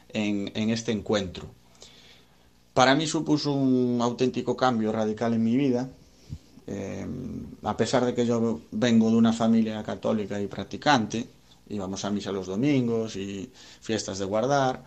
en, 0.09 0.71
este 0.71 0.91
encuentro. 0.91 1.47
Para 2.75 2.97
mí 2.97 3.07
supuso 3.07 3.53
un 3.53 4.01
auténtico 4.03 4.57
cambio 4.57 4.91
radical 4.91 5.35
en 5.35 5.45
mi 5.45 5.57
vida, 5.57 5.89
eh, 6.67 7.07
a 7.63 7.77
pesar 7.77 8.05
de 8.05 8.13
que 8.13 8.27
yo 8.27 8.61
vengo 8.73 9.09
de 9.09 9.17
una 9.17 9.33
familia 9.33 9.85
católica 9.85 10.41
y 10.41 10.49
practicante, 10.49 11.29
íbamos 11.69 12.05
a 12.05 12.11
misa 12.11 12.33
los 12.33 12.49
domingos 12.49 13.15
y 13.15 13.53
fiestas 13.81 14.19
de 14.19 14.25
guardar. 14.25 14.83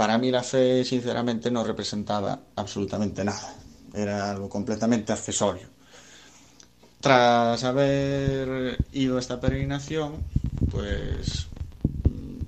Para 0.00 0.16
mí 0.16 0.30
la 0.30 0.42
fe, 0.42 0.82
sinceramente, 0.82 1.50
no 1.50 1.62
representaba 1.62 2.40
absolutamente 2.56 3.22
nada. 3.22 3.54
Era 3.92 4.30
algo 4.30 4.48
completamente 4.48 5.12
accesorio. 5.12 5.68
Tras 7.02 7.62
haber 7.64 8.78
ido 8.94 9.18
a 9.18 9.20
esta 9.20 9.38
peregrinación, 9.38 10.14
pues 10.70 11.48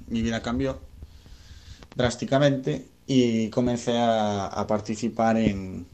mi 0.09 0.23
vida 0.23 0.41
cambió 0.41 0.81
drásticamente 1.95 2.89
y 3.07 3.51
comencé 3.51 3.99
a, 3.99 4.65
participar 4.67 5.37
en, 5.37 5.87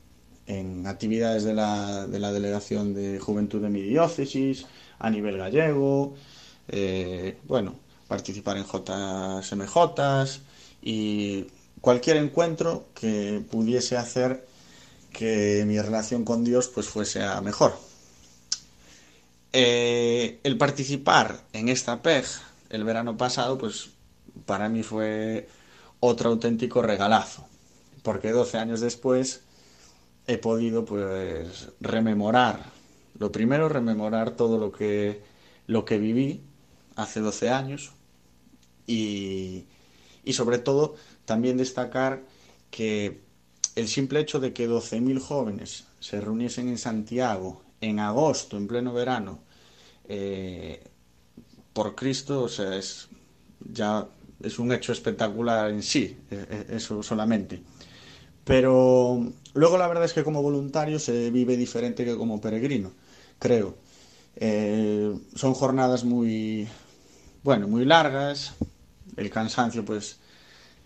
actividades 0.86 1.42
de 1.42 1.54
la, 1.54 2.06
de 2.06 2.20
la, 2.20 2.30
Delegación 2.30 2.94
de 2.94 3.18
Juventud 3.18 3.60
de 3.60 3.68
mi 3.68 3.82
diócesis, 3.82 4.64
a 5.00 5.10
nivel 5.10 5.38
gallego, 5.38 6.14
eh, 6.68 7.36
bueno, 7.48 7.74
participar 8.06 8.58
en 8.58 8.64
JSMJ 8.64 10.46
y 10.88 11.48
cualquier 11.82 12.16
encuentro 12.16 12.86
que 12.94 13.42
pudiese 13.50 13.98
hacer 13.98 14.48
que 15.12 15.62
mi 15.66 15.78
relación 15.78 16.24
con 16.24 16.44
Dios 16.44 16.68
pues 16.68 16.88
fuese 16.88 17.22
a 17.22 17.42
mejor. 17.42 17.78
Eh, 19.52 20.40
el 20.44 20.56
participar 20.56 21.44
en 21.52 21.68
esta 21.68 22.00
PEG 22.00 22.24
el 22.70 22.84
verano 22.84 23.18
pasado 23.18 23.58
pues 23.58 23.90
para 24.46 24.70
mí 24.70 24.82
fue 24.82 25.46
otro 26.00 26.30
auténtico 26.30 26.80
regalazo, 26.80 27.46
porque 28.02 28.32
12 28.32 28.56
años 28.56 28.80
después 28.80 29.42
he 30.26 30.38
podido 30.38 30.86
pues 30.86 31.68
rememorar, 31.80 32.64
lo 33.18 33.30
primero 33.30 33.68
rememorar 33.68 34.30
todo 34.30 34.56
lo 34.56 34.72
que, 34.72 35.20
lo 35.66 35.84
que 35.84 35.98
viví 35.98 36.40
hace 36.96 37.20
12 37.20 37.50
años 37.50 37.92
y, 38.86 39.66
y 40.28 40.34
sobre 40.34 40.58
todo 40.58 40.94
también 41.24 41.56
destacar 41.56 42.22
que 42.70 43.22
el 43.76 43.88
simple 43.88 44.20
hecho 44.20 44.40
de 44.40 44.52
que 44.52 44.68
12.000 44.68 45.18
jóvenes 45.20 45.86
se 46.00 46.20
reuniesen 46.20 46.68
en 46.68 46.76
Santiago 46.76 47.62
en 47.80 47.98
agosto, 47.98 48.58
en 48.58 48.66
pleno 48.68 48.92
verano, 48.92 49.38
eh, 50.06 50.84
por 51.72 51.94
Cristo, 51.94 52.42
o 52.42 52.48
sea, 52.48 52.76
es 52.76 53.08
ya 53.72 54.06
es 54.42 54.58
un 54.58 54.70
hecho 54.70 54.92
espectacular 54.92 55.70
en 55.70 55.82
sí, 55.82 56.18
e, 56.30 56.66
e, 56.68 56.76
eso 56.76 57.02
solamente. 57.02 57.62
Pero 58.44 59.32
luego 59.54 59.78
la 59.78 59.88
verdad 59.88 60.04
es 60.04 60.12
que 60.12 60.24
como 60.24 60.42
voluntario 60.42 60.98
se 60.98 61.30
vive 61.30 61.56
diferente 61.56 62.04
que 62.04 62.16
como 62.16 62.38
peregrino, 62.38 62.92
creo. 63.38 63.76
Eh, 64.36 65.10
son 65.34 65.54
jornadas 65.54 66.04
muy, 66.04 66.68
bueno, 67.42 67.66
muy 67.66 67.86
largas, 67.86 68.54
el 69.18 69.30
cansancio 69.30 69.84
pues 69.84 70.18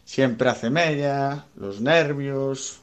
siempre 0.05 0.49
hace 0.49 0.70
mella, 0.70 1.47
los 1.57 1.80
nervios, 1.80 2.80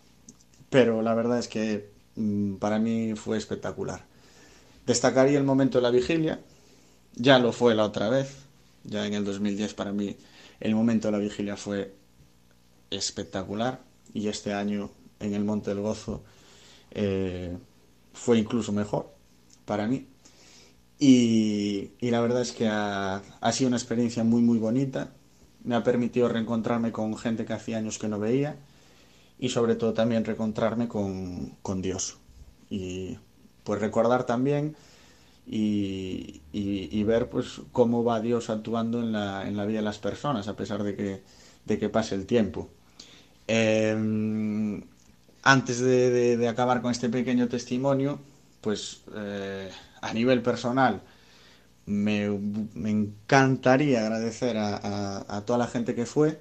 pero 0.69 1.01
la 1.01 1.13
verdad 1.13 1.39
es 1.39 1.47
que 1.47 1.89
mm, 2.15 2.55
para 2.55 2.79
mí 2.79 3.13
fue 3.15 3.37
espectacular. 3.37 4.05
Destacaría 4.85 5.37
el 5.37 5.43
momento 5.43 5.77
de 5.79 5.81
la 5.83 5.91
vigilia, 5.91 6.39
ya 7.15 7.39
lo 7.39 7.51
fue 7.51 7.75
la 7.75 7.83
otra 7.83 8.09
vez, 8.09 8.35
ya 8.83 9.05
en 9.05 9.13
el 9.13 9.25
2010 9.25 9.73
para 9.73 9.91
mí 9.91 10.15
el 10.59 10.75
momento 10.75 11.07
de 11.07 11.11
la 11.13 11.17
vigilia 11.19 11.55
fue 11.55 11.93
espectacular 12.89 13.81
y 14.13 14.27
este 14.27 14.53
año 14.53 14.91
en 15.19 15.33
el 15.33 15.43
Monte 15.43 15.69
del 15.69 15.81
Gozo 15.81 16.23
eh, 16.91 17.57
fue 18.13 18.37
incluso 18.39 18.71
mejor 18.71 19.11
para 19.65 19.87
mí. 19.87 20.07
Y, 21.01 21.91
la 22.01 22.19
verdad 22.19 22.41
es 22.41 22.51
que 22.51 22.67
ha, 22.67 23.21
sido 23.53 23.69
una 23.69 23.77
experiencia 23.77 24.23
muy, 24.23 24.41
muy 24.41 24.57
bonita. 24.57 25.13
Me 25.63 25.75
ha 25.75 25.83
permitido 25.83 26.29
reencontrarme 26.29 26.91
con 26.91 27.17
gente 27.17 27.45
que 27.45 27.53
hacía 27.53 27.77
años 27.77 27.99
que 27.99 28.07
no 28.07 28.19
veía 28.19 28.57
y 29.37 29.49
sobre 29.49 29.75
todo 29.75 29.93
también 29.93 30.25
reencontrarme 30.25 30.87
con, 30.87 31.55
con 31.61 31.81
Dios. 31.81 32.17
Y 32.69 33.17
pues 33.63 33.81
recordar 33.81 34.25
también 34.25 34.75
y, 35.45 36.41
y, 36.51 37.03
ver 37.03 37.29
pues 37.29 37.61
cómo 37.71 38.03
va 38.03 38.21
Dios 38.21 38.49
actuando 38.49 38.99
en 39.01 39.11
la, 39.11 39.47
en 39.47 39.57
la 39.57 39.65
vida 39.65 39.79
de 39.79 39.85
las 39.85 39.97
personas 39.97 40.47
a 40.47 40.55
pesar 40.55 40.83
de 40.83 40.95
que, 40.95 41.23
de 41.65 41.79
que 41.79 41.89
pase 41.89 42.15
el 42.15 42.27
tiempo. 42.27 42.69
Eh, 43.47 44.83
antes 45.41 45.79
de, 45.79 46.11
de, 46.11 46.37
de, 46.37 46.47
acabar 46.47 46.81
con 46.81 46.91
este 46.91 47.09
pequeño 47.09 47.47
testimonio, 47.47 48.19
pues 48.61 49.01
eh, 49.15 49.71
a 50.01 50.13
nivel 50.13 50.41
personal, 50.41 51.01
me, 51.89 52.29
me 52.75 52.91
encantaría 52.91 54.01
agradecer 54.01 54.57
a, 54.57 54.77
a, 54.77 55.37
a, 55.37 55.41
toda 55.45 55.57
la 55.57 55.67
gente 55.67 55.95
que 55.95 56.05
fue 56.05 56.39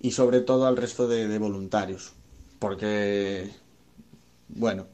y 0.00 0.12
sobre 0.12 0.40
todo 0.40 0.66
al 0.66 0.78
resto 0.78 1.06
de, 1.06 1.38
voluntarios, 1.38 2.14
porque, 2.58 3.50
bueno, 4.48 4.86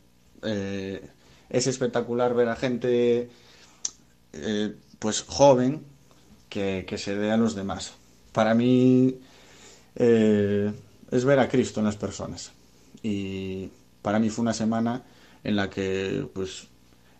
eh, 0.43 1.09
es 1.49 1.67
espectacular 1.69 2.35
ver 2.35 2.49
a 2.49 2.57
gente 2.57 3.31
eh, 4.33 4.75
pues 4.99 5.23
joven 5.23 5.85
que, 6.49 6.85
que, 6.89 6.99
se 6.99 7.15
dé 7.15 7.31
a 7.31 7.37
los 7.37 7.55
demás. 7.55 7.93
Para 8.33 8.55
mí 8.55 9.21
eh, 9.95 10.73
es 11.13 11.25
ver 11.25 11.39
a 11.39 11.49
Cristo 11.49 11.79
en 11.79 11.87
las 11.87 11.97
personas 11.97 12.51
y 13.01 13.71
para 14.03 14.19
mí 14.19 14.29
fue 14.29 14.43
una 14.43 14.55
semana 14.55 15.05
en 15.45 15.55
la 15.55 15.71
que 15.71 16.27
pues 16.35 16.67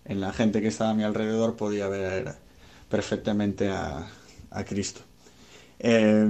en 0.05 0.21
la 0.21 0.33
gente 0.33 0.61
que 0.61 0.69
estaba 0.69 0.91
a 0.91 0.95
mi 0.95 1.05
alrededor 1.05 1.55
podía 1.55 1.87
ver 1.87 2.44
perfectamente 2.95 3.71
a, 3.71 4.07
a 4.53 4.65
Cristo. 4.65 5.01
Eh, 5.81 6.29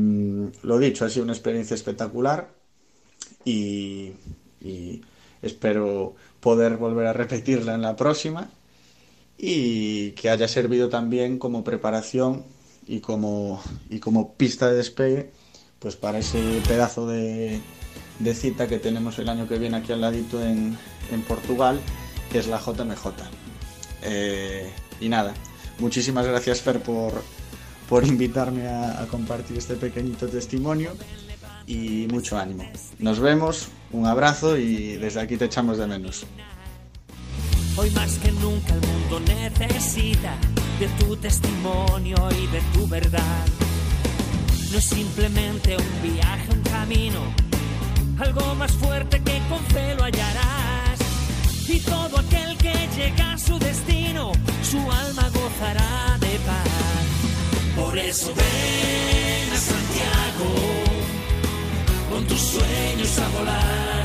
lo 0.63 0.79
dicho, 0.79 1.05
ha 1.05 1.11
sido 1.11 1.25
una 1.25 1.35
experiencia 1.35 1.75
espectacular 1.75 2.49
y, 3.45 4.13
y, 4.63 5.03
espero 5.43 6.15
poder 6.41 6.79
volver 6.79 7.07
a 7.07 7.13
repetirla 7.13 7.75
en 7.75 7.83
la 7.83 7.97
próxima 7.97 8.49
y 9.37 10.13
que 10.13 10.31
haya 10.31 10.49
servido 10.49 10.89
también 10.89 11.39
como 11.39 11.65
preparación 11.65 12.45
y 12.87 13.01
como, 13.01 13.63
y 13.91 13.99
como 13.99 14.33
pista 14.33 14.71
de 14.71 14.77
despegue 14.77 15.33
pues 15.81 15.97
para 15.97 16.21
ese 16.21 16.63
pedazo 16.67 17.07
de, 17.07 17.61
de 18.21 18.35
cita 18.35 18.69
que 18.69 18.79
tenemos 18.79 19.19
el 19.19 19.29
año 19.29 19.47
que 19.47 19.59
viene 19.59 19.77
aquí 19.77 19.93
al 19.93 20.01
ladito 20.01 20.43
en, 20.43 20.79
en 21.13 21.23
Portugal, 21.25 21.79
que 22.33 22.39
es 22.39 22.47
la 22.47 22.59
JMJ. 22.59 23.05
Eh, 24.05 24.73
y 24.99 25.11
nada, 25.11 25.35
muchísimas 25.79 26.27
gracias 26.27 26.61
Fer 26.61 26.81
por, 26.81 27.23
por 27.89 28.07
invitarme 28.07 28.67
a, 28.67 29.03
a 29.03 29.07
compartir 29.07 29.59
este 29.59 29.75
pequeñito 29.75 30.29
testimonio 30.29 30.93
y 31.67 32.07
mucho 32.11 32.39
ánimo. 32.39 32.65
Nos 32.99 33.21
vemos, 33.21 33.69
un 33.93 34.07
abrazo 34.07 34.57
y 34.57 34.97
desde 34.97 35.21
aquí 35.21 35.37
te 35.37 35.47
echamos 35.47 35.79
de 35.79 35.87
menos. 35.87 36.27
Hoy 37.77 37.91
más 37.91 38.19
que 38.19 38.31
nunca 38.33 38.73
el 38.75 38.81
mundo 38.81 39.21
necesita 39.21 40.37
de 40.79 40.89
tu 40.99 41.17
testimonio 41.17 42.17
y 42.31 42.47
de 42.47 42.61
tu 42.73 42.87
verdad. 42.87 43.47
No 44.71 44.79
es 44.79 44.85
simplemente 44.85 45.77
un 45.77 46.13
viaje, 46.15 46.53
un 46.53 46.63
camino, 46.63 47.21
algo 48.19 48.55
más 48.55 48.73
fuerte 48.73 49.21
que 49.23 49.41
con 49.49 49.59
fe 49.67 49.95
lo 49.97 50.05
hallarás. 50.05 50.84
Y 51.67 51.81
todo 51.81 52.19
aquel 52.19 52.57
que 52.59 52.75
llega 52.95 53.33
a 53.33 53.39
su 53.39 53.59
destino, 53.59 54.33
su 54.63 54.79
alma 54.79 55.31
gozará 55.31 56.19
de 56.21 56.39
paz. 56.47 56.69
Por 57.75 57.99
eso 57.99 58.33
ven 58.35 59.53
a 59.53 59.57
Santiago, 59.57 60.51
con 62.11 62.27
tus 62.27 62.41
sueños 62.41 63.19
a 63.19 63.29
volar. 63.29 64.03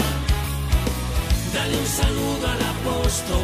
Dale 1.53 1.77
un 1.77 1.85
saludo 1.85 2.47
al 2.47 2.61
apóstol, 2.75 3.41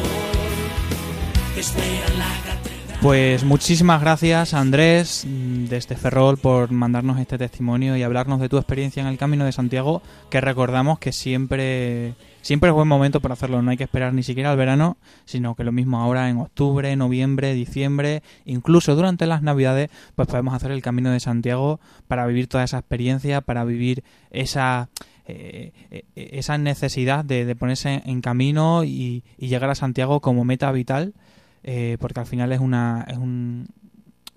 espera 1.56 2.06
en 2.06 2.18
la 2.18 2.42
catedral. 2.44 2.75
Pues 3.02 3.44
muchísimas 3.44 4.00
gracias 4.00 4.54
Andrés 4.54 5.26
mm, 5.28 5.66
desde 5.66 5.96
Ferrol 5.96 6.38
por 6.38 6.72
mandarnos 6.72 7.20
este 7.20 7.38
testimonio 7.38 7.96
y 7.96 8.02
hablarnos 8.02 8.40
de 8.40 8.48
tu 8.48 8.56
experiencia 8.56 9.02
en 9.02 9.06
el 9.06 9.18
Camino 9.18 9.44
de 9.44 9.52
Santiago, 9.52 10.02
que 10.30 10.40
recordamos 10.40 10.98
que 10.98 11.12
siempre 11.12 12.14
siempre 12.40 12.70
es 12.70 12.74
buen 12.74 12.88
momento 12.88 13.20
para 13.20 13.34
hacerlo, 13.34 13.60
no 13.60 13.70
hay 13.70 13.76
que 13.76 13.84
esperar 13.84 14.14
ni 14.14 14.22
siquiera 14.22 14.50
al 14.50 14.56
verano, 14.56 14.96
sino 15.24 15.54
que 15.54 15.64
lo 15.64 15.72
mismo 15.72 16.00
ahora 16.00 16.30
en 16.30 16.38
octubre, 16.38 16.94
noviembre, 16.96 17.52
diciembre, 17.54 18.22
incluso 18.44 18.96
durante 18.96 19.26
las 19.26 19.42
Navidades, 19.42 19.90
pues 20.14 20.26
podemos 20.26 20.54
hacer 20.54 20.70
el 20.70 20.82
Camino 20.82 21.10
de 21.10 21.20
Santiago 21.20 21.80
para 22.08 22.26
vivir 22.26 22.46
toda 22.46 22.64
esa 22.64 22.78
experiencia, 22.78 23.40
para 23.40 23.64
vivir 23.64 24.04
esa 24.30 24.88
eh, 25.28 25.72
eh, 25.90 26.04
esa 26.14 26.56
necesidad 26.56 27.24
de, 27.24 27.44
de 27.44 27.56
ponerse 27.56 28.02
en 28.06 28.20
camino 28.20 28.84
y, 28.84 29.24
y 29.36 29.48
llegar 29.48 29.68
a 29.70 29.74
Santiago 29.74 30.20
como 30.20 30.44
meta 30.44 30.70
vital 30.70 31.14
eh, 31.62 31.96
porque 32.00 32.20
al 32.20 32.26
final 32.26 32.52
es 32.52 32.60
una 32.60 33.04
es 33.08 33.18
un, 33.18 33.68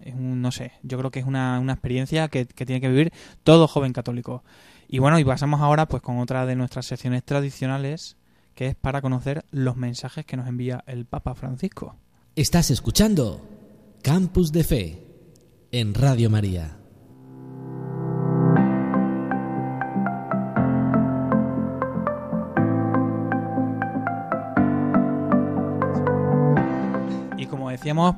es 0.01 0.13
un 0.13 0.41
no 0.41 0.51
sé 0.51 0.73
yo 0.83 0.97
creo 0.97 1.11
que 1.11 1.19
es 1.19 1.25
una, 1.25 1.59
una 1.59 1.73
experiencia 1.73 2.27
que, 2.27 2.45
que 2.45 2.65
tiene 2.65 2.81
que 2.81 2.89
vivir 2.89 3.13
todo 3.43 3.67
joven 3.67 3.93
católico 3.93 4.43
y 4.87 4.99
bueno 4.99 5.19
y 5.19 5.23
pasamos 5.23 5.61
ahora 5.61 5.87
pues 5.87 6.01
con 6.01 6.19
otra 6.19 6.45
de 6.45 6.55
nuestras 6.55 6.85
secciones 6.85 7.23
tradicionales 7.23 8.17
que 8.55 8.67
es 8.67 8.75
para 8.75 9.01
conocer 9.01 9.45
los 9.51 9.77
mensajes 9.77 10.25
que 10.25 10.37
nos 10.37 10.47
envía 10.47 10.83
el 10.87 11.05
Papa 11.05 11.35
Francisco 11.35 11.95
Estás 12.39 12.71
escuchando 12.71 13.41
Campus 14.01 14.53
de 14.53 14.63
Fe 14.63 15.03
en 15.73 15.93
Radio 15.93 16.29
María. 16.29 16.78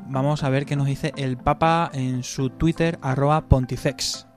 Vamos 0.08 0.44
a 0.44 0.50
ver 0.50 0.66
qué 0.66 0.76
nos 0.76 0.88
dice 0.88 1.14
el 1.18 1.38
Papa 1.38 1.90
en 1.94 2.24
su 2.24 2.50
Twitter 2.50 2.98
arroba 3.02 3.48
pontifex. 3.48 4.28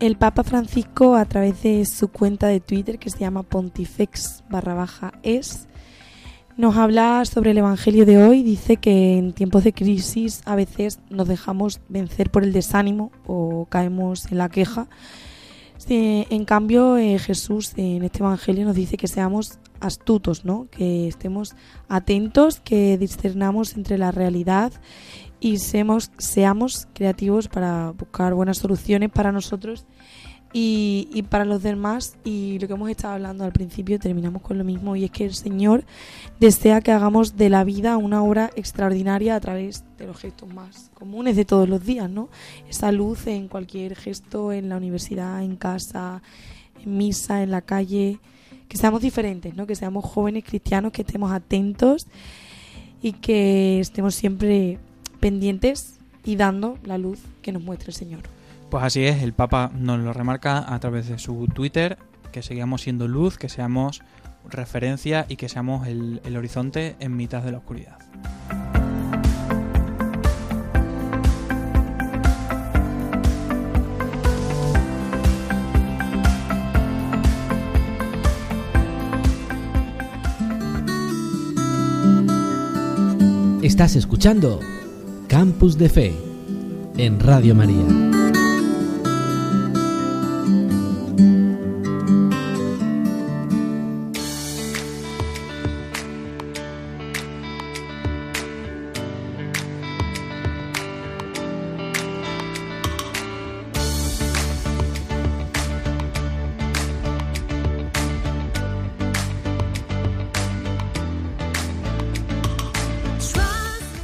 El 0.00 0.16
Papa 0.16 0.44
Francisco, 0.44 1.16
a 1.16 1.24
través 1.24 1.62
de 1.62 1.84
su 1.84 2.08
cuenta 2.08 2.46
de 2.46 2.60
Twitter, 2.60 3.00
que 3.00 3.10
se 3.10 3.18
llama 3.18 3.42
pontifex 3.42 4.44
barra 4.48 4.74
baja 4.74 5.12
es, 5.24 5.66
nos 6.58 6.76
habla 6.76 7.24
sobre 7.24 7.52
el 7.52 7.58
Evangelio 7.58 8.04
de 8.04 8.20
hoy. 8.20 8.42
Dice 8.42 8.76
que 8.78 9.16
en 9.16 9.32
tiempos 9.32 9.62
de 9.62 9.72
crisis 9.72 10.42
a 10.44 10.56
veces 10.56 10.98
nos 11.08 11.28
dejamos 11.28 11.80
vencer 11.88 12.30
por 12.30 12.42
el 12.42 12.52
desánimo 12.52 13.12
o 13.26 13.66
caemos 13.70 14.30
en 14.30 14.38
la 14.38 14.48
queja. 14.48 14.88
En 15.88 16.44
cambio, 16.44 16.98
eh, 16.98 17.18
Jesús 17.18 17.72
en 17.76 18.02
este 18.02 18.18
Evangelio 18.18 18.66
nos 18.66 18.74
dice 18.74 18.98
que 18.98 19.06
seamos 19.06 19.58
astutos, 19.80 20.44
¿no? 20.44 20.66
que 20.70 21.08
estemos 21.08 21.54
atentos, 21.88 22.60
que 22.60 22.98
discernamos 22.98 23.74
entre 23.74 23.96
la 23.96 24.10
realidad 24.10 24.72
y 25.40 25.58
seamos, 25.58 26.10
seamos 26.18 26.88
creativos 26.92 27.48
para 27.48 27.92
buscar 27.92 28.34
buenas 28.34 28.58
soluciones 28.58 29.10
para 29.10 29.32
nosotros 29.32 29.86
y, 30.52 31.08
y 31.12 31.22
para 31.22 31.44
los 31.44 31.62
demás. 31.62 32.16
Y 32.24 32.58
lo 32.58 32.66
que 32.66 32.74
hemos 32.74 32.90
estado 32.90 33.14
hablando 33.14 33.44
al 33.44 33.52
principio, 33.52 33.98
terminamos 33.98 34.42
con 34.42 34.58
lo 34.58 34.64
mismo, 34.64 34.96
y 34.96 35.04
es 35.04 35.10
que 35.10 35.24
el 35.24 35.34
Señor 35.34 35.84
desea 36.40 36.80
que 36.80 36.92
hagamos 36.92 37.36
de 37.36 37.50
la 37.50 37.64
vida 37.64 37.96
una 37.96 38.22
obra 38.22 38.50
extraordinaria 38.56 39.34
a 39.34 39.40
través 39.40 39.84
de 39.98 40.06
los 40.06 40.18
gestos 40.18 40.52
más 40.52 40.90
comunes 40.94 41.36
de 41.36 41.44
todos 41.44 41.68
los 41.68 41.84
días, 41.84 42.10
¿no? 42.10 42.28
Esa 42.68 42.92
luz 42.92 43.26
en 43.26 43.48
cualquier 43.48 43.96
gesto, 43.96 44.52
en 44.52 44.68
la 44.68 44.76
universidad, 44.76 45.42
en 45.42 45.56
casa, 45.56 46.22
en 46.82 46.96
misa, 46.96 47.42
en 47.42 47.50
la 47.50 47.62
calle, 47.62 48.18
que 48.68 48.76
seamos 48.76 49.00
diferentes, 49.00 49.54
¿no? 49.56 49.66
Que 49.66 49.74
seamos 49.74 50.04
jóvenes 50.04 50.44
cristianos, 50.44 50.92
que 50.92 51.02
estemos 51.02 51.32
atentos 51.32 52.06
y 53.02 53.12
que 53.12 53.80
estemos 53.80 54.14
siempre 54.14 54.78
pendientes 55.20 55.98
y 56.24 56.36
dando 56.36 56.78
la 56.84 56.98
luz 56.98 57.20
que 57.42 57.52
nos 57.52 57.62
muestra 57.62 57.88
el 57.88 57.94
Señor. 57.94 58.37
Pues 58.70 58.84
así 58.84 59.04
es, 59.06 59.22
el 59.22 59.32
Papa 59.32 59.70
nos 59.74 59.98
lo 60.00 60.12
remarca 60.12 60.72
a 60.72 60.78
través 60.78 61.08
de 61.08 61.18
su 61.18 61.46
Twitter, 61.48 61.96
que 62.32 62.42
sigamos 62.42 62.82
siendo 62.82 63.08
luz, 63.08 63.38
que 63.38 63.48
seamos 63.48 64.02
referencia 64.48 65.24
y 65.28 65.36
que 65.36 65.48
seamos 65.48 65.86
el, 65.86 66.20
el 66.24 66.36
horizonte 66.36 66.96
en 67.00 67.16
mitad 67.16 67.42
de 67.42 67.52
la 67.52 67.58
oscuridad. 67.58 67.98
Estás 83.62 83.96
escuchando 83.96 84.60
Campus 85.26 85.78
de 85.78 85.88
Fe 85.88 86.14
en 86.96 87.20
Radio 87.20 87.54
María. 87.54 88.27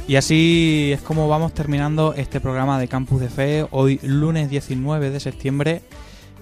Y 0.07 0.17
así 0.17 0.91
es 0.93 1.01
como 1.01 1.27
vamos 1.27 1.53
terminando 1.53 2.13
este 2.13 2.39
programa 2.39 2.79
de 2.79 2.87
Campus 2.87 3.19
de 3.21 3.27
Fe, 3.27 3.65
hoy 3.71 3.99
lunes 4.03 4.51
19 4.51 5.09
de 5.09 5.19
septiembre. 5.19 5.81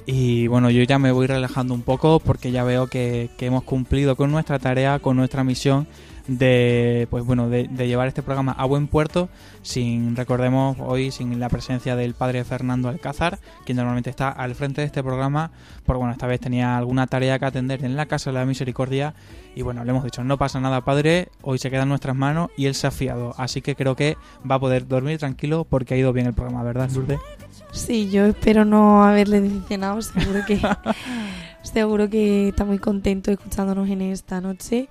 Y 0.06 0.48
bueno, 0.48 0.70
yo 0.70 0.84
ya 0.84 1.00
me 1.00 1.14
voy 1.14 1.28
relajando 1.28 1.74
un 1.74 1.82
poco 1.82 2.20
porque 2.20 2.52
ya 2.52 2.66
veo 2.66 2.88
que, 2.88 3.30
hemos 3.40 3.64
cumplido 3.64 4.18
con 4.18 4.32
nuestra 4.32 4.60
tarea, 4.60 5.00
con 5.00 5.16
nuestra 5.16 5.46
misión 5.46 5.88
de 6.28 7.08
pues 7.10 7.26
bueno 7.26 7.50
de, 7.50 7.68
de 7.68 7.88
llevar 7.88 8.08
este 8.08 8.24
programa 8.24 8.54
a 8.54 8.64
buen 8.64 8.88
puerto 8.88 9.28
sin 9.62 10.16
recordemos 10.16 10.78
hoy 10.80 11.12
sin 11.12 11.38
la 11.38 11.50
presencia 11.50 11.98
del 11.98 12.14
padre 12.14 12.46
Fernando 12.46 12.88
Alcázar 12.88 13.40
quien 13.66 13.76
normalmente 13.76 14.10
está 14.10 14.30
al 14.30 14.56
frente 14.56 14.80
de 14.80 14.88
este 14.88 15.04
programa 15.04 15.52
porque 15.86 15.98
bueno 15.98 16.14
esta 16.14 16.26
vez 16.26 16.40
tenía 16.40 16.78
alguna 16.78 17.08
tarea 17.08 17.38
que 17.40 17.46
atender 17.46 17.84
en 17.84 17.98
la 17.98 18.06
casa 18.06 18.30
de 18.30 18.36
la 18.40 18.46
misericordia 18.46 19.14
y 19.56 19.62
bueno 19.62 19.84
le 19.84 19.92
hemos 19.92 20.04
dicho 20.04 20.24
no 20.24 20.38
pasa 20.38 20.60
nada 20.60 20.82
padre 20.82 21.30
hoy 21.42 21.58
se 21.58 21.70
queda 21.70 21.84
en 21.84 21.90
nuestras 21.90 22.16
manos 22.16 22.50
y 22.58 22.66
él 22.66 22.76
se 22.76 22.88
ha 22.88 22.92
fiado 22.92 23.34
así 23.38 23.62
que 23.62 23.76
creo 23.76 23.96
que 23.96 24.18
va 24.50 24.56
a 24.56 24.60
poder 24.60 24.88
dormir 24.88 25.20
tranquilo 25.20 25.66
porque 25.70 25.94
ha 25.94 25.98
ido 25.98 26.14
bien 26.14 26.28
el 26.28 26.34
programa 26.34 26.64
verdad 26.64 26.90
Lourdes 26.92 27.20
Sí, 27.74 28.12
yo 28.12 28.26
espero 28.26 28.66
no 28.66 29.04
haberle 29.04 29.42
decepcionado, 29.42 30.00
seguro 30.02 30.42
que 30.46 30.60
seguro 31.64 32.08
que 32.08 32.50
está 32.50 32.66
muy 32.66 32.78
contento 32.78 33.32
escuchándonos 33.32 33.90
en 33.90 34.02
esta 34.04 34.42
noche. 34.42 34.90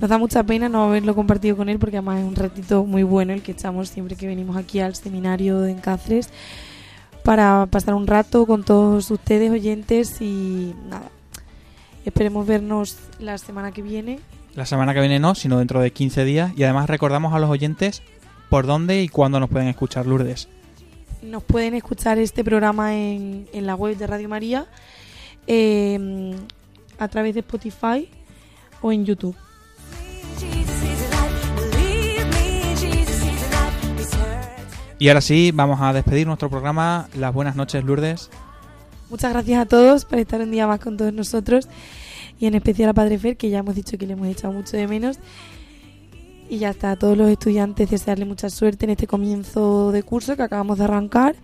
Nos 0.00 0.08
da 0.10 0.18
mucha 0.18 0.42
pena 0.42 0.68
no 0.68 0.84
haberlo 0.84 1.14
compartido 1.14 1.56
con 1.56 1.68
él 1.68 1.78
porque 1.78 1.98
además 1.98 2.20
es 2.20 2.26
un 2.26 2.34
ratito 2.34 2.84
muy 2.84 3.02
bueno 3.02 3.34
el 3.34 3.42
que 3.42 3.52
echamos 3.52 3.90
siempre 3.90 4.16
que 4.16 4.26
venimos 4.26 4.56
aquí 4.56 4.80
al 4.80 4.94
seminario 4.94 5.64
en 5.66 5.78
Cáceres 5.78 6.30
para 7.22 7.66
pasar 7.66 7.94
un 7.94 8.06
rato 8.06 8.46
con 8.46 8.64
todos 8.64 9.10
ustedes 9.10 9.50
oyentes 9.50 10.20
y 10.20 10.74
nada. 10.88 11.10
Esperemos 12.06 12.46
vernos 12.46 12.96
la 13.18 13.36
semana 13.36 13.72
que 13.72 13.82
viene 13.82 14.20
La 14.54 14.64
semana 14.64 14.94
que 14.94 15.00
viene 15.00 15.18
no, 15.18 15.34
sino 15.34 15.58
dentro 15.58 15.80
de 15.80 15.90
15 15.90 16.24
días. 16.24 16.52
Y 16.56 16.62
además 16.62 16.88
recordamos 16.88 17.34
a 17.34 17.40
los 17.40 17.50
oyentes 17.50 18.00
por 18.48 18.64
dónde 18.64 19.02
y 19.02 19.08
cuándo 19.08 19.40
nos 19.40 19.50
pueden 19.50 19.66
escuchar, 19.66 20.06
Lourdes. 20.06 20.48
Nos 21.20 21.42
pueden 21.42 21.74
escuchar 21.74 22.18
este 22.18 22.44
programa 22.44 22.94
en, 22.94 23.48
en 23.52 23.66
la 23.66 23.74
web 23.74 23.96
de 23.96 24.06
Radio 24.06 24.28
María, 24.28 24.66
eh, 25.48 26.36
a 26.98 27.08
través 27.08 27.34
de 27.34 27.40
Spotify 27.40 28.08
o 28.80 28.92
en 28.92 29.04
YouTube. 29.04 29.36
Y 34.98 35.08
ahora 35.08 35.20
sí, 35.20 35.50
vamos 35.52 35.80
a 35.82 35.92
despedir 35.92 36.26
nuestro 36.26 36.48
programa. 36.48 37.08
Las 37.14 37.34
buenas 37.34 37.56
noches, 37.56 37.82
Lourdes. 37.84 38.30
Muchas 39.08 39.32
gracias 39.32 39.60
a 39.60 39.66
todos 39.66 40.04
por 40.04 40.18
estar 40.18 40.40
un 40.40 40.50
día 40.50 40.66
más 40.66 40.80
con 40.80 40.96
todos 40.96 41.12
nosotros 41.12 41.68
y 42.40 42.46
en 42.46 42.54
especial 42.54 42.90
a 42.90 42.94
Padre 42.94 43.18
Fer, 43.18 43.36
que 43.36 43.50
ya 43.50 43.58
hemos 43.58 43.74
dicho 43.74 43.96
que 43.96 44.06
le 44.06 44.14
hemos 44.14 44.26
echado 44.26 44.52
mucho 44.52 44.76
de 44.76 44.88
menos. 44.88 45.18
Y 46.48 46.58
ya 46.58 46.70
está, 46.70 46.92
a 46.92 46.96
todos 46.96 47.16
los 47.16 47.28
estudiantes 47.30 47.90
desearle 47.90 48.24
mucha 48.24 48.50
suerte 48.50 48.84
en 48.84 48.90
este 48.90 49.06
comienzo 49.06 49.90
de 49.92 50.02
curso 50.02 50.36
que 50.36 50.42
acabamos 50.42 50.78
de 50.78 50.84
arrancar. 50.84 51.36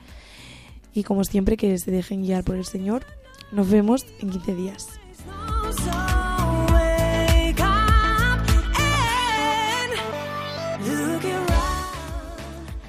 Y 0.93 1.05
como 1.05 1.25
siempre, 1.25 1.57
que 1.57 1.79
se 1.79 1.91
dejen 1.91 2.23
guiar 2.23 2.45
por 2.45 2.57
el 2.57 2.65
Señor. 2.65 3.05
Nos 3.53 3.71
vemos 3.71 4.07
en 4.21 4.31
15 4.31 4.55
días. 4.55 5.02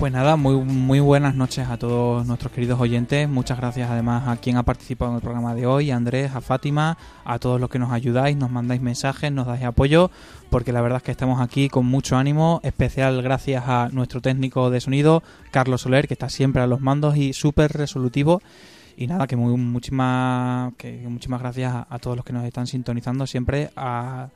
Pues 0.03 0.11
nada, 0.11 0.35
muy, 0.35 0.57
muy 0.57 0.99
buenas 0.99 1.33
noches 1.33 1.69
a 1.69 1.77
todos 1.77 2.27
nuestros 2.27 2.51
queridos 2.51 2.77
oyentes. 2.77 3.29
Muchas 3.29 3.57
gracias 3.57 3.89
además 3.89 4.27
a 4.27 4.35
quien 4.35 4.57
ha 4.57 4.63
participado 4.63 5.11
en 5.11 5.15
el 5.15 5.21
programa 5.21 5.55
de 5.55 5.65
hoy, 5.65 5.91
a 5.91 5.95
Andrés, 5.95 6.35
a 6.35 6.41
Fátima, 6.41 6.97
a 7.23 7.39
todos 7.39 7.57
los 7.61 7.69
que 7.69 7.79
nos 7.79 7.89
ayudáis, 7.89 8.35
nos 8.35 8.51
mandáis 8.51 8.81
mensajes, 8.81 9.31
nos 9.31 9.47
dais 9.47 9.63
apoyo, 9.63 10.11
porque 10.49 10.73
la 10.73 10.81
verdad 10.81 10.97
es 10.97 11.03
que 11.03 11.11
estamos 11.11 11.39
aquí 11.39 11.69
con 11.69 11.85
mucho 11.85 12.17
ánimo, 12.17 12.59
especial 12.63 13.21
gracias 13.21 13.63
a 13.65 13.87
nuestro 13.93 14.19
técnico 14.19 14.69
de 14.69 14.81
sonido, 14.81 15.23
Carlos 15.51 15.83
Soler, 15.83 16.05
que 16.09 16.15
está 16.15 16.27
siempre 16.27 16.61
a 16.61 16.67
los 16.67 16.81
mandos 16.81 17.15
y 17.15 17.31
súper 17.31 17.71
resolutivo. 17.71 18.41
Y 18.97 19.07
nada, 19.07 19.25
que 19.25 19.37
muy, 19.37 19.55
muchísimas, 19.55 20.73
que 20.73 21.01
muchísimas 21.07 21.39
gracias 21.39 21.73
a, 21.73 21.87
a 21.89 21.99
todos 21.99 22.17
los 22.17 22.25
que 22.25 22.33
nos 22.33 22.43
están 22.43 22.67
sintonizando 22.67 23.25
siempre 23.25 23.69
a, 23.77 24.27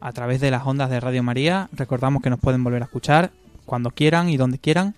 a 0.00 0.12
través 0.12 0.40
de 0.40 0.52
las 0.52 0.64
ondas 0.64 0.90
de 0.90 1.00
Radio 1.00 1.24
María. 1.24 1.68
Recordamos 1.72 2.22
que 2.22 2.30
nos 2.30 2.38
pueden 2.38 2.62
volver 2.62 2.82
a 2.82 2.84
escuchar 2.84 3.32
cuando 3.68 3.92
quieran 3.92 4.28
y 4.28 4.36
donde 4.36 4.58
quieran, 4.58 4.96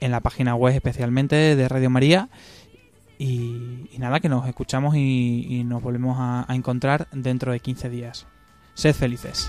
en 0.00 0.10
la 0.10 0.20
página 0.20 0.56
web 0.56 0.74
especialmente 0.74 1.54
de 1.54 1.68
Radio 1.68 1.90
María. 1.90 2.28
Y, 3.18 3.88
nada, 3.98 4.18
que 4.18 4.28
nos 4.28 4.48
escuchamos 4.48 4.96
y, 4.96 5.46
y 5.48 5.62
nos 5.62 5.80
volvemos 5.80 6.16
a, 6.18 6.44
a 6.50 6.56
encontrar 6.56 7.06
dentro 7.12 7.52
de 7.52 7.60
15 7.60 7.88
días. 7.88 8.26
Sed 8.74 8.94
felices. 8.94 9.48